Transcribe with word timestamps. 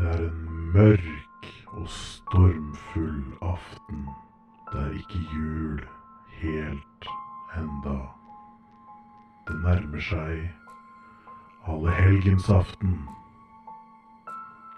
Det 0.00 0.08
er 0.08 0.18
en 0.24 0.72
mørk 0.72 1.46
og 1.66 1.88
stormfull 1.88 3.24
aften. 3.42 4.06
Det 4.72 4.80
er 4.80 4.90
ikke 4.90 5.18
jul 5.34 5.82
helt 6.40 7.08
enda. 7.58 7.96
Det 9.48 9.56
nærmer 9.64 10.00
seg 10.00 10.48
allehelgensaften. 11.68 12.94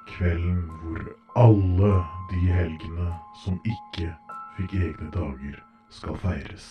Kvelden 0.08 0.64
hvor 0.80 1.06
alle 1.44 1.92
de 2.32 2.42
helgene 2.56 3.14
som 3.44 3.60
ikke 3.62 4.10
fikk 4.56 4.74
egne 4.74 5.10
dager, 5.14 5.62
skal 5.90 6.18
feires. 6.18 6.68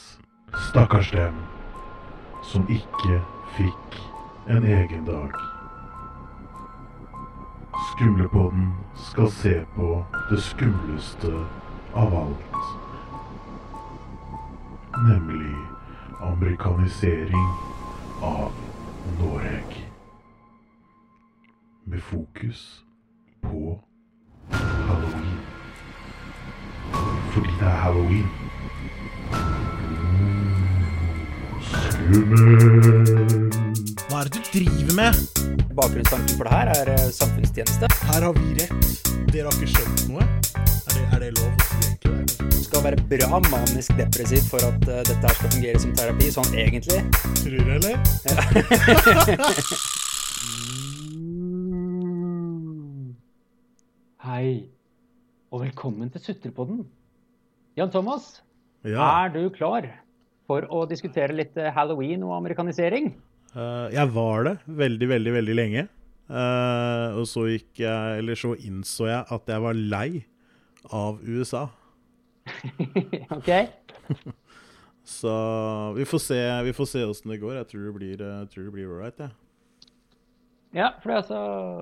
Stakkars 0.67 1.15
dem 1.15 1.39
som 2.43 2.67
ikke 2.67 3.23
fikk 3.55 3.99
en 4.49 4.67
egen 4.75 5.07
dag. 5.07 5.60
Skumlepodden 8.01 8.73
skal 8.95 9.31
se 9.31 9.65
på 9.75 10.05
det 10.29 10.41
skumleste 10.41 11.45
av 11.93 12.15
alt. 12.15 12.55
Nemlig 15.09 15.55
amerikanisering 16.21 17.47
av 18.21 18.51
Norge. 19.19 19.85
Med 21.85 22.01
fokus 22.01 22.83
på 23.41 23.79
halloween. 24.51 25.39
Fordi 27.31 27.49
det 27.59 27.67
er 27.67 27.77
halloween. 27.85 28.29
Skummel. 31.61 32.49
Hva 34.09 34.19
er 34.19 34.23
det 34.23 34.33
du 34.33 34.41
driver 34.57 34.95
med? 34.95 35.40
Bakgrunnstanken 35.75 36.35
for 36.37 36.43
det 36.47 36.53
her 36.53 36.67
er 36.73 36.87
eh, 36.93 37.09
samfunnstjeneste. 37.15 37.85
Her 38.11 38.21
har 38.27 38.33
vi 38.37 38.47
rett. 38.59 38.73
Dere 39.31 39.45
har 39.47 39.53
ikke 39.57 39.71
skjønt 39.73 39.99
noe. 40.11 40.21
Er 40.21 40.25
det, 40.95 41.03
er 41.15 41.19
det 41.25 41.31
lov 41.39 41.47
å 41.47 41.49
si 41.63 41.69
egentlig? 41.87 42.01
Det 42.01 42.07
kanskje- 42.09 42.47
Det 42.51 42.61
skal 42.67 42.81
være 42.85 42.99
bra 43.11 43.29
manisk 43.51 43.89
depressiv 43.99 44.41
for 44.51 44.61
at 44.67 44.81
uh, 44.87 44.91
dette 45.07 45.25
her 45.27 45.35
skal 45.39 45.51
fungere 45.55 45.77
som 45.83 45.91
terapi, 45.97 46.27
sånn 46.35 46.51
egentlig. 46.55 46.99
Tror 47.41 47.55
du, 47.57 47.61
eller? 47.77 47.95
Hei, 54.21 54.69
og 55.51 55.63
velkommen 55.65 56.11
til 56.13 56.21
Sutrepodden. 56.23 56.83
Jan 57.77 57.91
Thomas, 57.91 58.41
Ja. 58.85 59.25
er 59.25 59.29
du 59.33 59.49
klar 59.49 59.87
for 60.47 60.61
å 60.69 60.85
diskutere 60.89 61.33
litt 61.33 61.57
eh, 61.57 61.71
halloween 61.73 62.23
og 62.23 62.35
amerikanisering? 62.37 63.13
Eh, 63.51 63.87
jeg 63.91 64.11
var 64.15 64.45
det 64.47 64.53
veldig, 64.65 65.07
veldig, 65.11 65.33
veldig 65.35 65.55
lenge. 65.57 65.87
Eh, 66.31 67.17
og 67.19 67.25
så 67.27 67.43
gikk 67.49 67.81
jeg 67.83 68.19
Eller 68.21 68.37
så 68.39 68.53
innså 68.55 69.09
jeg 69.09 69.25
at 69.35 69.49
jeg 69.51 69.63
var 69.65 69.75
lei 69.75 70.23
av 70.95 71.19
USA. 71.27 71.65
ok? 73.37 73.51
Så 75.11 75.31
vi 75.97 76.05
får 76.07 76.21
se 76.23 76.39
Vi 76.63 76.73
får 76.77 76.87
se 76.87 77.03
åssen 77.03 77.33
det 77.33 77.41
går. 77.41 77.57
Jeg 77.57 77.67
tror 77.73 77.87
det 77.89 77.93
blir, 77.97 78.21
eh, 78.21 78.37
jeg 78.43 78.51
tror 78.53 78.67
det 78.67 78.73
blir 78.77 78.93
ålreit, 78.95 79.19
jeg. 79.19 79.35
Ja, 80.71 80.93
for 81.01 81.11
det, 81.11 81.17
altså, 81.19 81.39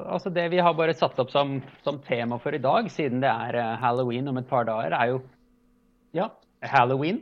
altså 0.09 0.31
det 0.33 0.47
vi 0.49 0.63
har 0.65 0.73
bare 0.73 0.95
satt 0.97 1.19
opp 1.21 1.29
som, 1.29 1.59
som 1.85 1.99
tema 2.01 2.39
for 2.41 2.57
i 2.57 2.61
dag, 2.63 2.87
siden 2.89 3.21
det 3.21 3.29
er 3.29 3.77
halloween 3.77 4.31
om 4.31 4.39
et 4.41 4.47
par 4.49 4.65
dager, 4.65 4.95
er 4.97 5.11
jo 5.11 5.19
ja, 6.17 6.31
halloween. 6.65 7.21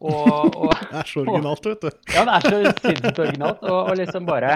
Og, 0.00 0.56
og, 0.56 0.72
Det 0.90 1.02
er 1.02 1.10
så 1.10 1.22
originalt, 1.24 1.66
vet 1.68 1.84
du. 1.84 1.90
Ja, 2.14 2.24
det 2.24 2.36
er 2.36 2.46
så 2.46 2.74
sinnssykt 2.80 3.22
originalt. 3.26 3.64
Og, 3.66 3.78
og 3.82 3.98
liksom 4.00 4.28
bare 4.28 4.54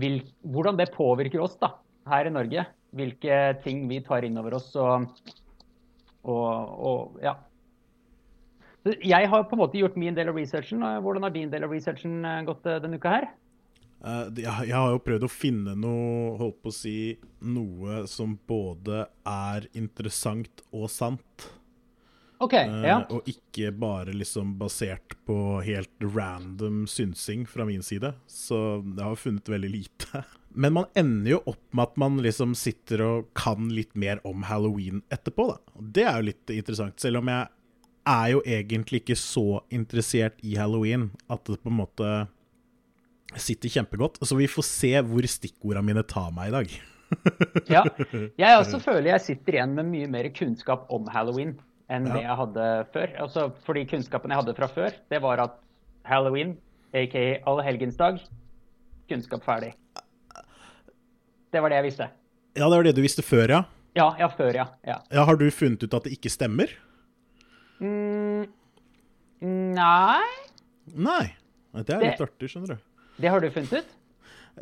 vil, 0.00 0.20
Hvordan 0.42 0.78
det 0.80 0.90
påvirker 0.94 1.42
oss 1.44 1.56
da, 1.60 1.74
her 2.10 2.28
i 2.28 2.34
Norge. 2.34 2.66
Hvilke 2.94 3.40
ting 3.64 3.86
vi 3.90 4.00
tar 4.06 4.26
inn 4.26 4.38
over 4.38 4.58
oss 4.60 4.68
og, 4.78 5.08
og, 6.24 7.18
ja. 7.22 7.34
Jeg 8.84 9.28
har 9.32 9.46
på 9.48 9.56
en 9.56 9.62
måte 9.62 9.80
gjort 9.80 9.96
min 9.96 10.16
del 10.16 10.28
av 10.30 10.36
researchen. 10.38 10.84
Hvordan 11.02 11.24
har 11.24 11.32
din 11.34 11.50
del 11.52 11.64
av 11.64 11.72
researchen 11.72 12.20
eh, 12.28 12.42
gått 12.44 12.66
eh, 12.68 12.80
denne 12.84 13.00
uka 13.00 13.14
her? 13.14 13.26
Eh, 14.04 14.42
jeg 14.44 14.74
har 14.76 14.92
jo 14.92 15.00
prøvd 15.04 15.24
å 15.24 15.32
finne 15.32 15.74
noe, 15.80 16.34
holdt 16.40 16.58
på 16.60 16.72
å 16.72 16.76
si, 16.76 16.96
noe 17.40 18.02
som 18.10 18.36
både 18.48 19.06
er 19.28 19.68
interessant 19.72 20.64
og 20.70 20.90
sant. 20.92 21.48
OK. 22.44 22.54
ja. 22.84 22.98
uh, 23.00 23.16
Og 23.16 23.28
ikke 23.30 23.72
bare 23.72 24.14
liksom 24.14 24.54
basert 24.60 25.16
på 25.26 25.36
helt 25.64 25.92
random 26.04 26.84
synsing 26.90 27.46
fra 27.48 27.66
min 27.68 27.84
side. 27.84 28.12
Så 28.30 28.58
jeg 28.84 29.02
har 29.02 29.20
funnet 29.20 29.48
veldig 29.48 29.72
lite. 29.72 30.24
Men 30.60 30.76
man 30.76 30.86
ender 30.94 31.34
jo 31.34 31.42
opp 31.50 31.64
med 31.74 31.88
at 31.88 31.98
man 31.98 32.20
liksom 32.22 32.54
sitter 32.58 33.02
og 33.02 33.32
kan 33.34 33.72
litt 33.74 33.96
mer 33.98 34.20
om 34.28 34.44
halloween 34.46 35.02
etterpå, 35.12 35.48
da. 35.50 35.58
Og 35.74 35.90
det 35.96 36.04
er 36.06 36.20
jo 36.20 36.28
litt 36.28 36.54
interessant. 36.54 37.00
Selv 37.02 37.22
om 37.22 37.30
jeg 37.32 37.48
er 38.04 38.30
jo 38.34 38.42
egentlig 38.44 39.00
ikke 39.02 39.18
så 39.18 39.64
interessert 39.72 40.38
i 40.44 40.54
halloween 40.60 41.08
at 41.32 41.42
det 41.48 41.58
på 41.64 41.72
en 41.72 41.80
måte 41.80 42.10
sitter 43.40 43.72
kjempegodt. 43.72 44.20
Så 44.22 44.36
vi 44.38 44.46
får 44.50 44.66
se 44.68 44.92
hvor 45.08 45.26
stikkordene 45.26 45.88
mine 45.88 46.04
tar 46.06 46.30
meg 46.36 46.52
i 46.52 46.54
dag. 46.54 46.74
ja. 47.74 47.84
Jeg 48.38 48.58
også 48.58 48.80
føler 48.82 49.14
jeg 49.14 49.26
sitter 49.26 49.58
igjen 49.58 49.74
med 49.76 49.90
mye 49.90 50.10
mer 50.10 50.28
kunnskap 50.34 50.86
om 50.92 51.08
halloween 51.12 51.56
enn 51.90 52.06
Ja. 52.08 52.12
det 52.14 52.22
jeg 52.22 52.36
hadde 52.36 52.86
før. 52.92 53.14
Altså, 53.20 53.52
fordi 53.66 53.84
kunnskapen 53.86 54.30
jeg 54.30 54.38
hadde 54.40 54.54
fra 54.56 54.68
før, 54.68 54.90
det 55.10 55.20
var 55.22 55.38
at 55.44 55.58
halloween, 56.04 56.56
aka 56.94 57.40
allehelgensdag, 57.46 58.20
kunnskap 59.08 59.44
ferdig. 59.44 59.74
Det 61.52 61.60
var 61.62 61.68
det 61.70 61.76
jeg 61.76 61.84
visste. 61.90 62.08
Ja, 62.56 62.68
det 62.68 62.76
var 62.78 62.82
det 62.86 62.94
du 62.96 63.02
visste 63.02 63.22
før, 63.22 63.48
ja. 63.48 63.62
Ja, 63.94 64.08
ja, 64.18 64.26
før, 64.28 64.52
ja. 64.54 64.66
ja. 64.86 64.98
ja 65.12 65.24
har 65.24 65.36
du 65.36 65.50
funnet 65.50 65.82
ut 65.84 65.94
at 65.94 66.04
det 66.04 66.16
ikke 66.16 66.30
stemmer? 66.32 66.70
Mm, 67.80 68.46
nei, 69.42 70.24
Nei. 70.94 71.34
Det 71.74 71.90
er 71.90 72.00
Det- 72.00 72.20
artig, 72.20 72.48
skjønner 72.50 72.66
du. 72.74 72.78
det 73.18 73.30
har 73.30 73.40
du 73.40 73.50
funnet 73.50 73.72
ut? 73.72 73.86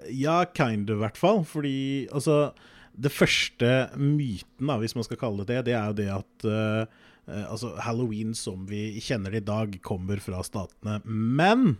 Ja, 0.09 0.45
kind 0.45 0.89
of, 0.91 0.97
i 0.97 1.01
hvert 1.01 1.17
fall. 1.17 1.45
Fordi 1.45 2.09
altså 2.13 2.53
Det 2.99 3.11
første 3.11 3.91
myten, 3.97 4.67
da, 4.67 4.77
hvis 4.79 4.95
man 4.95 5.05
skal 5.05 5.17
kalle 5.17 5.39
det 5.47 5.47
det, 5.47 5.65
det 5.65 5.75
er 5.75 5.87
jo 5.87 5.93
det 5.95 6.09
at 6.13 6.45
eh, 6.45 6.87
altså, 7.31 7.75
halloween 7.83 8.35
som 8.35 8.65
vi 8.71 9.01
kjenner 9.03 9.35
det 9.35 9.45
i 9.45 9.51
dag, 9.51 9.77
kommer 9.85 10.23
fra 10.23 10.43
statene. 10.47 10.99
Men 11.07 11.77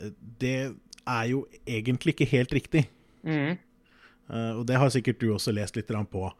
eh, 0.00 0.14
det 0.40 0.58
er 1.04 1.28
jo 1.30 1.44
egentlig 1.66 2.16
ikke 2.16 2.30
helt 2.32 2.54
riktig. 2.56 2.86
Mm. 3.24 3.58
Eh, 4.30 4.52
og 4.56 4.62
det 4.66 4.78
har 4.80 4.88
sikkert 4.88 5.18
du 5.20 5.26
også 5.34 5.52
lest 5.52 5.76
litt 5.76 5.88
på. 6.10 6.30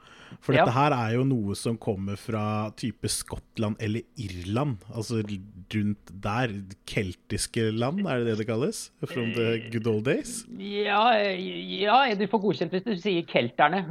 For 0.41 0.55
Ja. 0.55 0.65
dette 0.65 0.73
her 0.75 0.91
er 0.93 1.15
jo 1.19 1.25
noe 1.25 1.55
som 1.55 1.77
kommer 1.77 2.17
fra 2.17 2.71
type 2.77 3.07
Skottland 3.13 3.77
eller 3.79 4.03
Irland. 4.17 4.79
Altså 4.95 5.21
rundt 5.23 6.11
der. 6.23 6.49
Keltiske 6.87 7.71
land, 7.77 8.01
er 8.07 8.19
det 8.25 8.27
det 8.27 8.39
det 8.39 8.47
kalles? 8.49 8.91
From 9.07 9.33
the 9.35 9.69
good 9.71 9.87
old 9.87 10.05
days? 10.05 10.47
Ja, 10.59 11.13
ja, 11.21 12.15
du 12.15 12.27
får 12.27 12.41
godkjent 12.41 12.71
hvis 12.73 12.85
du 12.85 12.97
sier 12.97 13.23
kelterne. 13.29 13.85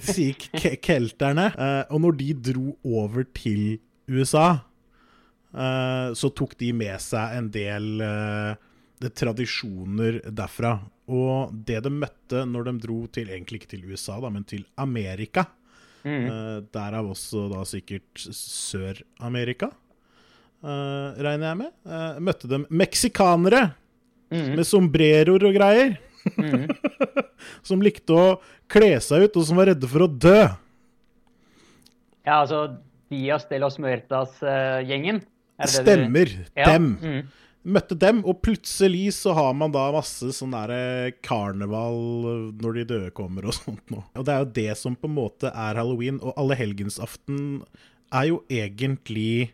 Sier 0.00 0.34
ke- 0.34 0.76
kelterne. 0.80 1.50
Uh, 1.58 1.84
og 1.92 2.00
når 2.00 2.16
de 2.18 2.32
dro 2.52 2.76
over 2.84 3.24
til 3.34 3.78
USA, 4.08 4.60
uh, 5.54 6.12
så 6.16 6.30
tok 6.34 6.56
de 6.58 6.72
med 6.72 6.98
seg 7.00 7.36
en 7.38 7.50
del 7.50 8.02
tradisjoner 9.14 10.20
derfra. 10.32 10.78
Og 11.12 11.52
det 11.68 11.82
de 11.84 11.92
møtte 11.92 12.44
når 12.48 12.70
de 12.70 12.74
dro 12.86 12.98
til, 13.12 13.28
egentlig 13.28 13.62
ikke 13.62 13.72
til 13.74 13.84
USA, 13.90 14.16
da, 14.22 14.30
men 14.32 14.46
til 14.48 14.64
Amerika, 14.80 15.44
eh, 16.04 16.62
derav 16.72 17.10
også 17.12 17.48
da 17.52 17.64
sikkert 17.68 18.24
Sør-Amerika, 18.38 19.68
uh, 20.64 21.12
regner 21.20 21.50
jeg 21.50 21.60
med, 21.60 21.72
Uh, 21.84 22.20
møtte 22.24 22.48
de 22.48 22.62
meksikanere 22.70 23.74
med 24.30 24.64
sombreroer 24.66 25.44
og 25.46 25.54
greier. 25.54 25.96
som 27.68 27.82
likte 27.84 28.16
å 28.16 28.26
kle 28.72 28.96
seg 29.04 29.26
ut, 29.26 29.36
og 29.36 29.44
som 29.44 29.60
var 29.60 29.68
redde 29.72 29.88
for 29.90 30.06
å 30.06 30.08
dø. 30.08 30.40
Ja, 32.24 32.40
altså 32.40 32.78
Dias 33.12 33.44
de 33.50 33.60
los 33.60 33.76
Muertas-gjengen. 33.82 35.20
Stemmer. 35.70 36.32
Ja, 36.56 36.72
Dem. 36.72 36.94
mm. 36.98 37.43
Møtte 37.64 37.96
dem, 37.96 38.18
og 38.28 38.42
plutselig 38.44 39.06
så 39.16 39.32
har 39.38 39.54
man 39.56 39.72
da 39.72 39.86
masse 39.94 40.28
sånn 40.36 40.52
derre 40.52 41.12
karneval 41.24 41.96
når 42.60 42.74
de 42.76 42.84
døde 42.90 43.10
kommer 43.16 43.46
og 43.48 43.54
sånt 43.62 43.88
noe. 43.94 44.04
Og 44.18 44.26
det 44.28 44.34
er 44.34 44.42
jo 44.44 44.50
det 44.60 44.74
som 44.76 44.96
på 45.00 45.08
en 45.08 45.16
måte 45.16 45.48
er 45.48 45.80
halloween, 45.80 46.18
og 46.20 46.36
allehelgensaften 46.40 47.62
er 48.14 48.30
jo 48.32 48.42
egentlig 48.52 49.52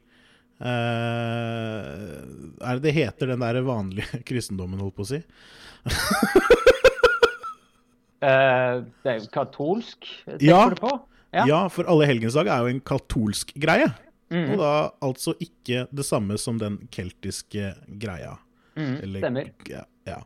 Uh, 0.60 2.20
Er 2.60 2.76
det 2.76 2.82
det 2.84 2.92
heter, 2.92 3.30
den 3.30 3.40
der 3.40 3.62
vanlige 3.64 4.18
kristendommen, 4.28 4.76
holdt 4.84 4.92
på 4.98 5.06
å 5.06 5.08
si? 5.08 5.20
uh, 8.20 8.82
det 9.00 9.08
er 9.08 9.16
jo 9.22 9.30
katolsk, 9.32 10.04
tenker 10.26 10.44
Ja. 10.44 10.58
du 10.68 10.76
på? 10.82 10.92
Ja. 11.32 11.62
for 11.72 11.86
alle 11.88 12.02
allehelgensdag 12.04 12.50
er 12.52 12.64
jo 12.66 12.74
en 12.74 12.80
katolsk 12.84 13.54
greie. 13.62 13.86
Og 14.30 14.56
da 14.60 14.72
altså 15.02 15.34
ikke 15.42 15.86
det 15.90 16.04
samme 16.06 16.36
som 16.38 16.58
den 16.60 16.76
keltiske 16.94 17.72
greia. 17.98 18.36
Mm, 18.76 18.96
Eller- 19.02 19.24
stemmer. 19.24 19.50
Ja, 19.68 19.84
ja. 20.06 20.20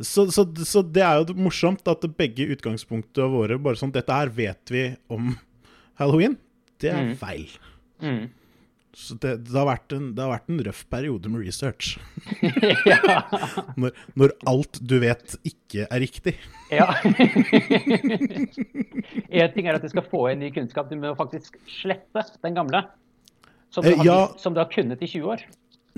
Så, 0.00 0.26
så, 0.32 0.44
så 0.64 0.82
det 0.84 1.02
er 1.04 1.20
jo 1.24 1.34
morsomt 1.36 1.86
at 1.90 2.04
begge 2.16 2.46
utgangspunktene 2.54 3.28
våre 3.32 3.58
bare 3.60 3.76
sånn 3.80 3.92
Dette 3.92 4.14
her 4.14 4.28
vet 4.32 4.70
vi 4.72 4.84
om 5.12 5.32
halloween. 6.00 6.36
Det 6.78 6.90
er 6.92 7.02
Mm. 7.08 7.16
feil. 7.18 7.48
Mm. 8.00 8.28
Så 8.98 9.14
det, 9.20 9.44
det, 9.44 9.52
har 9.54 9.78
en, 9.94 10.06
det 10.14 10.22
har 10.24 10.30
vært 10.32 10.48
en 10.50 10.60
røff 10.66 10.84
periode 10.90 11.28
med 11.30 11.44
research. 11.46 11.98
ja. 12.88 13.20
Når, 13.76 13.92
når 14.18 14.32
alt 14.50 14.80
du 14.80 14.96
vet, 15.02 15.36
ikke 15.46 15.84
er 15.90 16.00
riktig. 16.02 16.34
ja. 16.72 16.88
en 19.28 19.52
ting 19.54 19.68
er 19.68 19.76
at 19.78 19.84
du 19.84 19.90
skal 19.92 20.06
få 20.10 20.24
inn 20.32 20.40
ny 20.42 20.50
kunnskap, 20.54 20.88
du 20.90 20.96
må 20.98 21.12
faktisk 21.18 21.58
slette 21.80 22.24
den 22.44 22.56
gamle. 22.58 22.84
Som 23.70 23.84
du 23.84 23.90
Eh, 23.90 23.96
har, 24.00 24.04
ja. 24.06 24.20
som 24.38 24.54
du 24.54 24.60
har 24.60 24.70
kunnet 24.72 25.02
i 25.02 25.06
20 25.06 25.28
år. 25.34 25.42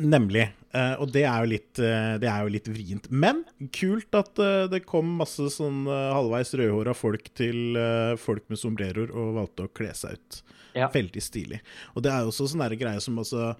Nemlig. 0.00 0.48
Eh, 0.72 0.94
og 1.02 1.10
det 1.12 1.24
er 1.26 1.42
jo 1.44 1.50
litt, 1.50 1.78
eh, 1.78 2.16
det 2.22 2.28
er 2.30 2.42
jo 2.46 2.52
litt 2.54 2.68
vrient. 2.70 3.10
Men 3.10 3.44
kult 3.72 4.14
at 4.14 4.34
det 4.70 4.84
kom 4.86 5.06
masse 5.18 5.48
sånn 5.54 5.84
halvveis 5.86 6.54
rødhåra 6.56 6.94
folk 6.96 7.28
til 7.34 7.76
folk 8.18 8.46
med 8.48 8.58
sombreroer 8.58 9.10
og 9.12 9.34
valgte 9.38 9.66
å 9.66 9.72
kle 9.74 9.92
seg 9.94 10.16
ut. 10.18 10.42
Ja. 10.74 10.88
Veldig 10.88 11.22
stilig. 11.22 11.60
Og 11.96 12.02
det 12.04 12.12
er 12.12 12.22
jo 12.22 12.30
også 12.30 12.46
sånn 12.52 12.78
greie 12.78 13.00
som 13.02 13.18
eh, 13.18 13.54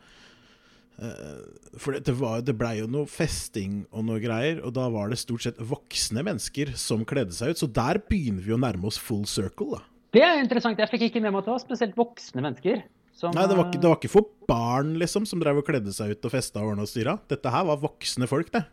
For 1.79 1.93
det, 1.97 2.05
det, 2.07 2.15
var- 2.21 2.43
det 2.45 2.55
blei 2.59 2.79
jo 2.81 2.87
noe 2.91 3.07
festing 3.11 3.85
og 3.93 4.05
noe 4.07 4.21
greier, 4.23 4.61
og 4.65 4.75
da 4.77 4.89
var 4.93 5.09
det 5.11 5.19
stort 5.19 5.43
sett 5.47 5.59
voksne 5.59 6.23
mennesker 6.27 6.75
som 6.77 7.05
kledde 7.05 7.33
seg 7.37 7.51
ut. 7.55 7.59
Så 7.63 7.67
der 7.73 8.01
begynner 8.11 8.43
vi 8.45 8.53
å 8.57 8.61
nærme 8.61 8.87
oss 8.91 8.99
full 9.01 9.25
circle, 9.27 9.79
da. 9.79 9.83
Det 10.13 10.23
er 10.27 10.41
interessant. 10.43 10.79
Jeg 10.79 10.91
fikk 10.91 11.05
ikke 11.07 11.21
med 11.23 11.31
meg 11.33 11.45
at 11.45 11.47
det 11.47 11.53
var 11.55 11.63
spesielt 11.63 11.95
voksne 11.99 12.43
mennesker. 12.43 12.81
Som, 13.21 13.35
Nei, 13.37 13.45
det 13.51 13.57
var, 13.59 13.67
ikke, 13.69 13.81
det 13.83 13.91
var 13.91 13.99
ikke 14.01 14.13
for 14.15 14.29
barn, 14.49 14.95
liksom, 15.01 15.27
som 15.29 15.43
drev 15.43 15.59
og 15.61 15.67
kledde 15.69 15.93
seg 15.93 16.15
ut 16.17 16.25
og 16.25 16.33
festa 16.33 16.63
og 16.63 16.71
ordna 16.73 16.87
og 16.87 16.89
styra. 16.89 17.19
Dette 17.29 17.53
her 17.53 17.67
var 17.69 17.81
voksne 17.83 18.29
folk, 18.31 18.49
det. 18.55 18.65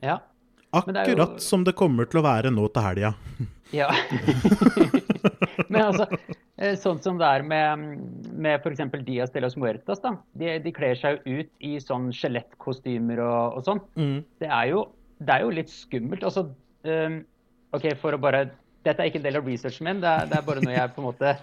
eh, 0.00 0.08
Ja. 0.08 0.18
Akkurat 0.72 1.04
det 1.04 1.16
jo- 1.18 1.38
som 1.42 1.64
det 1.66 1.74
kommer 1.74 2.06
til 2.08 2.20
å 2.20 2.24
være 2.24 2.52
nå 2.54 2.68
til 2.72 2.82
helga. 2.86 3.14
Ja. 3.70 3.86
Men 5.70 5.82
altså, 5.84 6.06
eh, 6.58 6.74
sånn 6.80 6.98
som 7.04 7.18
det 7.20 7.26
er 7.28 7.44
med, 7.46 7.84
med 8.34 8.56
f.eks. 8.64 8.80
Dias 9.06 9.30
de 9.34 9.42
los 9.44 9.54
Muertas, 9.60 10.00
da. 10.02 10.16
De, 10.34 10.56
de 10.64 10.72
kler 10.74 10.96
seg 10.98 11.20
jo 11.28 11.44
ut 11.44 11.50
i 11.62 11.76
sånn 11.82 12.08
skjelettkostymer 12.16 13.22
og, 13.22 13.58
og 13.60 13.66
sånn. 13.68 13.82
Mm. 14.00 14.16
Det, 14.42 14.48
er 14.50 14.72
jo, 14.72 14.82
det 15.22 15.36
er 15.36 15.44
jo 15.46 15.52
litt 15.60 15.70
skummelt. 15.70 16.24
Altså, 16.26 16.48
um, 16.88 17.20
OK, 17.78 17.86
for 18.02 18.16
å 18.16 18.22
bare 18.22 18.48
Dette 18.86 19.02
er 19.02 19.10
ikke 19.10 19.20
en 19.20 19.26
del 19.26 19.36
av 19.36 19.48
researchen 19.48 19.86
min, 19.86 19.98
det 20.00 20.08
er, 20.08 20.28
det 20.30 20.38
er 20.38 20.46
bare 20.46 20.62
noe 20.64 20.72
jeg 20.72 20.92
på 20.94 21.02
en 21.02 21.08
måte 21.10 21.34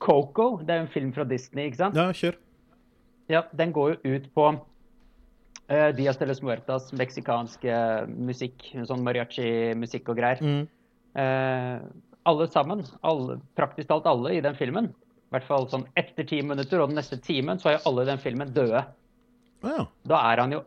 Coco, 0.00 0.46
det 0.62 0.72
er 0.72 0.80
jo 0.80 0.86
en 0.86 0.94
film 0.94 1.12
fra 1.12 1.26
Disney, 1.28 1.68
ikke 1.68 1.82
sant? 1.82 1.98
Ja, 1.98 2.08
kjør. 2.16 2.38
Ja, 3.32 3.42
den 3.58 3.74
går 3.76 3.96
jo 3.96 4.16
ut 4.16 4.30
på 4.38 4.46
uh, 4.54 5.90
Dias 5.98 6.20
de 6.20 6.30
los 6.30 6.40
Muertas 6.46 6.88
meksikanske 6.96 7.76
musikk, 8.08 8.64
sånn 8.88 9.04
mariachi-musikk 9.04 10.08
og 10.14 10.20
greier. 10.22 10.40
Mm. 10.40 10.64
Uh, 11.16 11.84
alle 12.26 12.48
sammen, 12.50 12.84
alle, 13.06 13.40
praktisk 13.58 13.90
talt 13.90 14.08
alle 14.08 14.36
i 14.38 14.42
den 14.44 14.56
filmen, 14.58 14.90
i 14.90 15.34
hvert 15.34 15.46
fall 15.48 15.68
sånn 15.70 15.84
etter 15.98 16.26
ti 16.28 16.40
minutter, 16.42 16.80
og 16.80 16.92
den 16.92 17.00
neste 17.00 17.18
timen, 17.22 17.60
så 17.60 17.70
er 17.70 17.76
jo 17.76 17.90
alle 17.90 18.06
i 18.06 18.10
den 18.14 18.22
filmen 18.22 18.54
døde. 18.56 18.86
Ja. 19.66 19.86
Da 20.06 20.20
er 20.30 20.44
han 20.44 20.54
jo 20.54 20.62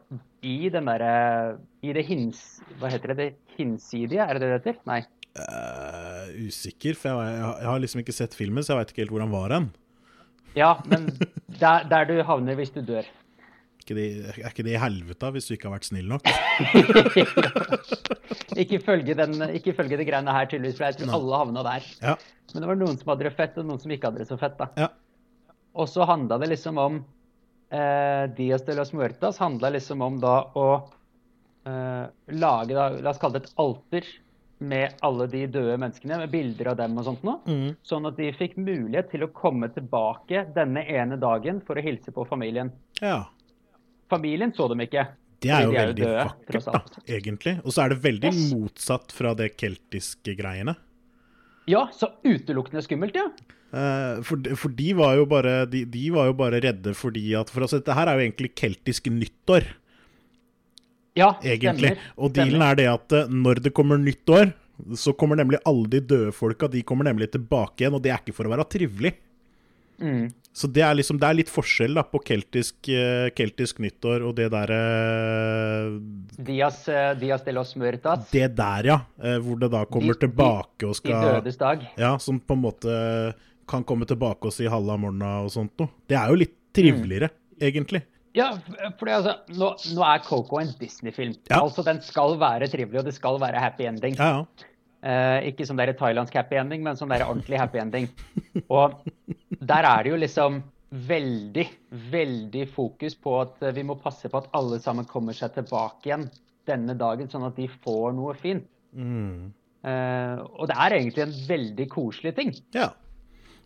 i 0.45 0.69
den 0.71 0.87
derre 0.89 1.59
I 1.85 1.93
det 1.95 2.03
hins... 2.07 2.59
Hva 2.79 2.91
heter 2.91 3.13
det? 3.13 3.17
Det 3.19 3.57
hinsidige, 3.59 4.23
er 4.23 4.35
det 4.35 4.41
det 4.43 4.49
det 4.49 4.59
heter? 4.59 4.79
Nei. 4.89 5.01
Eh, 5.39 6.18
usikker, 6.35 6.97
for 6.99 7.09
jeg, 7.11 7.37
jeg, 7.37 7.53
jeg 7.63 7.71
har 7.71 7.83
liksom 7.85 8.03
ikke 8.03 8.15
sett 8.15 8.37
filmen, 8.37 8.65
så 8.65 8.73
jeg 8.73 8.81
veit 8.81 8.93
ikke 8.93 9.03
helt 9.05 9.15
hvor 9.15 9.25
han 9.25 9.33
var 9.33 9.55
hen. 9.55 9.69
Ja, 10.57 10.73
men 10.89 11.09
der, 11.61 11.85
der 11.89 12.09
du 12.09 12.15
havner 12.25 12.57
hvis 12.59 12.73
du 12.75 12.81
dør. 12.85 13.07
Ikke 13.79 13.95
de, 13.97 14.05
er 14.29 14.49
ikke 14.51 14.65
det 14.65 14.75
i 14.75 14.81
helvete 14.81 15.29
hvis 15.33 15.47
du 15.49 15.55
ikke 15.55 15.69
har 15.69 15.77
vært 15.77 15.87
snill 15.89 16.09
nok? 16.11 16.27
Ikke 18.59 18.79
følge, 18.83 19.13
den, 19.15 19.39
ikke 19.55 19.71
følge 19.77 19.97
det 19.99 20.05
greiene 20.09 20.33
her, 20.33 20.47
tydeligvis, 20.49 20.75
for 20.77 20.89
jeg 20.89 20.97
tror 20.99 21.13
alle 21.15 21.37
havna 21.39 21.61
der. 21.63 21.85
Ja. 22.03 22.15
Men 22.51 22.63
det 22.63 22.69
var 22.69 22.79
noen 22.79 22.97
som 22.99 23.11
hadde 23.13 23.25
det 23.27 23.31
fett, 23.37 23.57
og 23.61 23.67
noen 23.69 23.79
som 23.79 23.93
ikke 23.93 24.09
hadde 24.09 24.19
det 24.23 24.27
så 24.27 24.37
fett. 24.41 24.57
da. 24.59 24.67
ja. 24.77 24.89
Og 25.79 25.87
så 25.87 26.03
handla 26.09 26.39
det 26.41 26.49
liksom 26.51 26.79
om 26.81 26.97
eh, 27.71 28.25
Dias 28.35 28.65
de 28.67 28.75
los 28.75 28.91
Muertas 28.93 29.39
handla 29.39 29.71
liksom 29.77 30.01
om 30.03 30.17
da 30.21 30.33
å 30.57 30.65
eh, 31.69 32.05
lage 32.35 32.75
da, 32.75 32.89
La 32.99 33.13
oss 33.13 33.21
kalle 33.21 33.39
det 33.39 33.47
et 33.47 33.61
alter 33.63 34.09
med 34.59 34.97
alle 35.05 35.25
de 35.31 35.45
døde 35.47 35.77
menneskene, 35.79 36.17
med 36.19 36.31
bilder 36.33 36.71
av 36.73 36.77
dem 36.81 36.97
og 36.99 37.05
sånt 37.07 37.21
noe. 37.23 37.39
Mm. 37.47 37.75
Sånn 37.87 38.07
at 38.09 38.17
de 38.19 38.27
fikk 38.35 38.57
mulighet 38.59 39.09
til 39.13 39.23
å 39.23 39.31
komme 39.31 39.69
tilbake 39.71 40.45
denne 40.55 40.83
ene 40.91 41.15
dagen 41.21 41.61
for 41.65 41.79
å 41.79 41.83
hilse 41.85 42.11
på 42.15 42.27
familien. 42.27 42.71
ja. 43.01 43.25
Familien 44.09 44.49
så 44.57 44.65
dem 44.71 44.79
ikke. 44.81 45.03
Det 45.39 45.51
er 45.53 45.67
jo 45.67 45.71
de 45.71 45.77
er 45.77 45.85
veldig 45.91 46.01
døde, 46.01 46.23
vakkert, 46.25 46.65
da, 46.65 47.01
egentlig. 47.13 47.51
Og 47.61 47.71
så 47.75 47.83
er 47.83 47.91
det 47.93 47.97
veldig 48.01 48.31
Yes. 48.33 48.39
motsatt 48.55 49.11
fra 49.13 49.35
det 49.37 49.51
keltiske 49.55 50.33
greiene. 50.35 50.73
Ja, 51.69 51.83
så 51.93 52.09
utelukkende 52.25 52.81
skummelt, 52.81 53.13
ja. 53.15 53.27
Eh, 53.69 54.23
for, 54.25 54.41
for 54.57 54.73
de 54.73 54.87
var 54.97 55.13
jo 55.19 55.27
bare 55.29 55.67
de, 55.69 55.83
de 55.85 56.07
var 56.09 56.25
jo 56.25 56.33
bare 56.33 56.57
redde 56.57 56.89
fordi 56.97 57.35
at 57.37 57.51
For 57.53 57.61
altså, 57.61 57.77
dette 57.77 57.93
her 57.93 58.09
er 58.09 58.17
jo 58.17 58.23
egentlig 58.25 58.49
keltisk 58.57 59.11
nyttår, 59.13 59.67
Ja, 61.19 61.29
egentlig. 61.43 61.93
stemmer. 61.93 62.11
Og 62.17 62.33
dealen 62.35 62.65
er 62.65 62.79
det 62.79 62.87
at 62.95 63.15
eh, 63.19 63.31
når 63.45 63.63
det 63.67 63.73
kommer 63.77 63.99
nyttår, 64.01 64.53
så 64.95 65.11
kommer 65.19 65.35
nemlig 65.39 65.59
alle 65.67 65.89
de 65.91 65.99
døde 66.07 66.31
folka 66.31 66.69
De 66.71 66.79
kommer 66.87 67.03
nemlig 67.09 67.27
tilbake 67.33 67.83
igjen, 67.83 67.97
og 67.97 68.03
det 68.05 68.13
er 68.13 68.21
ikke 68.23 68.35
for 68.37 68.47
å 68.47 68.53
være 68.53 68.65
trivelig. 68.71 69.11
Mm. 69.99 70.29
Så 70.55 70.69
det 70.71 70.79
er 70.81 70.93
liksom 70.95 71.17
Det 71.19 71.27
er 71.27 71.35
litt 71.35 71.49
forskjell 71.51 71.97
da 71.99 72.05
på 72.07 72.21
keltisk, 72.23 72.87
eh, 72.87 73.27
keltisk 73.35 73.81
nyttår 73.83 74.23
og 74.23 74.31
det 74.37 74.47
derre 74.53 74.79
Dias, 76.47 76.87
eh, 76.87 77.13
Dias 77.19 77.43
de 77.43 77.51
los 77.51 77.75
Muertas. 77.75 78.29
Det 78.31 78.47
der, 78.55 78.87
ja. 78.93 78.99
Hvor 79.43 79.59
det 79.59 79.71
da 79.71 79.83
kommer 79.85 80.15
De- 80.15 80.27
tilbake 80.27 80.87
og 80.87 80.95
De 81.03 81.11
dødes 81.11 81.57
dag. 81.59 81.83
Ja, 81.97 82.17
som 82.17 82.39
på 82.39 82.55
en 82.55 82.63
måte 82.63 83.33
kan 83.67 83.83
komme 83.83 84.05
tilbake 84.09 84.45
og 84.49 84.53
si 84.53 84.65
halla 84.65 84.97
morna 84.97 85.43
og 85.43 85.51
sånt 85.53 85.75
noe. 85.77 85.89
Det 86.07 86.17
er 86.17 86.29
jo 86.31 86.39
litt 86.41 86.55
triveligere, 86.73 87.29
egentlig. 87.59 88.01
Ja, 88.37 88.49
for 88.99 89.09
altså, 89.09 89.35
nå, 89.57 89.69
nå 89.95 90.03
er 90.05 90.25
Coco 90.25 90.59
en 90.61 90.73
Disney-film. 90.79 91.35
Ja. 91.49 91.63
Altså, 91.63 91.85
Den 91.87 92.01
skal 92.05 92.37
være 92.41 92.69
trivelig, 92.71 93.01
og 93.01 93.07
det 93.09 93.15
skal 93.17 93.39
være 93.41 93.61
happy 93.63 93.87
ending. 93.89 94.17
Ja, 94.19 94.41
ja. 94.41 94.67
Eh, 94.99 95.47
ikke 95.53 95.63
sånn 95.63 95.79
der 95.79 95.93
thailandsk 95.95 96.35
happy 96.35 96.57
ending, 96.59 96.83
men 96.83 96.97
sånn 96.99 97.13
der 97.13 97.23
ordentlig 97.23 97.59
happy 97.61 97.79
ending. 97.79 98.09
Og 98.67 98.99
der 99.59 99.87
er 99.87 100.03
det 100.03 100.11
jo 100.11 100.19
liksom 100.19 100.59
veldig, 100.89 101.65
veldig 102.11 102.65
fokus 102.73 103.15
på 103.15 103.35
at 103.43 103.61
vi 103.75 103.85
må 103.85 103.95
passe 104.01 104.29
på 104.29 104.41
at 104.41 104.49
alle 104.57 104.79
sammen 104.83 105.07
kommer 105.07 105.37
seg 105.37 105.53
tilbake 105.55 106.09
igjen 106.09 106.27
denne 106.69 106.95
dagen, 106.97 107.29
sånn 107.31 107.47
at 107.47 107.57
de 107.57 107.69
får 107.85 108.13
noe 108.17 108.35
fint. 108.37 108.65
Mm. 108.93 109.53
Eh, 109.87 110.41
og 110.59 110.67
det 110.69 110.75
er 110.75 110.97
egentlig 110.97 111.23
en 111.23 111.37
veldig 111.47 111.87
koselig 111.93 112.35
ting. 112.37 112.51
Ja. 112.75 112.89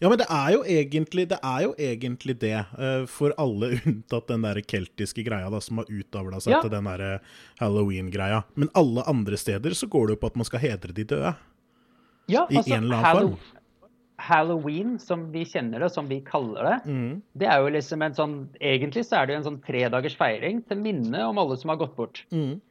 Ja, 0.01 0.09
men 0.09 0.17
det 0.19 0.25
er 0.29 0.51
jo 0.55 0.63
egentlig 0.67 1.27
det, 1.31 1.38
jo 1.63 1.73
egentlig 1.79 2.35
det 2.41 2.57
uh, 2.79 3.05
for 3.07 3.33
alle 3.38 3.73
unntatt 3.85 4.27
den 4.27 4.41
der 4.43 4.59
keltiske 4.62 5.23
greia 5.23 5.50
da, 5.53 5.62
som 5.63 5.77
har 5.83 5.85
utavla 5.91 6.41
seg 6.43 6.55
Ja. 6.57 6.62
til 6.62 6.73
den 6.73 6.89
der 6.89 7.19
halloween-greia. 7.62 8.43
Men 8.55 8.69
alle 8.75 9.03
andre 9.07 9.38
steder 9.38 9.75
så 9.77 9.88
går 9.88 10.07
det 10.07 10.17
jo 10.17 10.21
på 10.25 10.31
at 10.33 10.39
man 10.41 10.45
skal 10.50 10.59
hedre 10.59 10.93
de 10.95 11.03
døde. 11.07 11.35
Ja, 12.31 12.47
I 12.50 12.57
en 12.63 12.83
eller 12.85 12.97
annen 13.03 13.35
form. 13.35 13.59
Halloween, 14.23 15.00
som 15.01 15.25
vi 15.33 15.41
kjenner 15.50 15.81
det, 15.83 15.89
som 15.91 16.07
vi 16.07 16.21
kaller 16.21 16.63
det, 16.63 16.75
Mm. 16.91 17.21
det 17.35 17.47
er 17.50 17.59
jo 17.59 17.69
liksom 17.73 18.01
en 18.05 18.13
sånn 18.13 18.35
Egentlig 18.62 19.03
så 19.05 19.17
er 19.21 19.25
det 19.25 19.33
jo 19.33 19.38
en 19.39 19.47
sånn 19.50 19.63
tredagers 19.65 20.15
feiring 20.15 20.62
til 20.67 20.77
minne 20.77 21.23
om 21.27 21.38
alle 21.41 21.57
som 21.57 21.69
har 21.69 21.77
gått 21.77 21.95
bort. 21.97 22.23
Mm. 22.31 22.62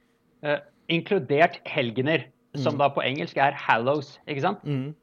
Uh, 0.45 0.59
inkludert 0.89 1.59
helgener, 1.67 2.25
som 2.57 2.77
da 2.79 2.89
på 2.91 3.03
engelsk 3.03 3.37
er 3.37 3.53
hallows, 3.53 4.19
ikke 4.29 4.41
sant? 4.41 4.65
Mm. 4.65 4.95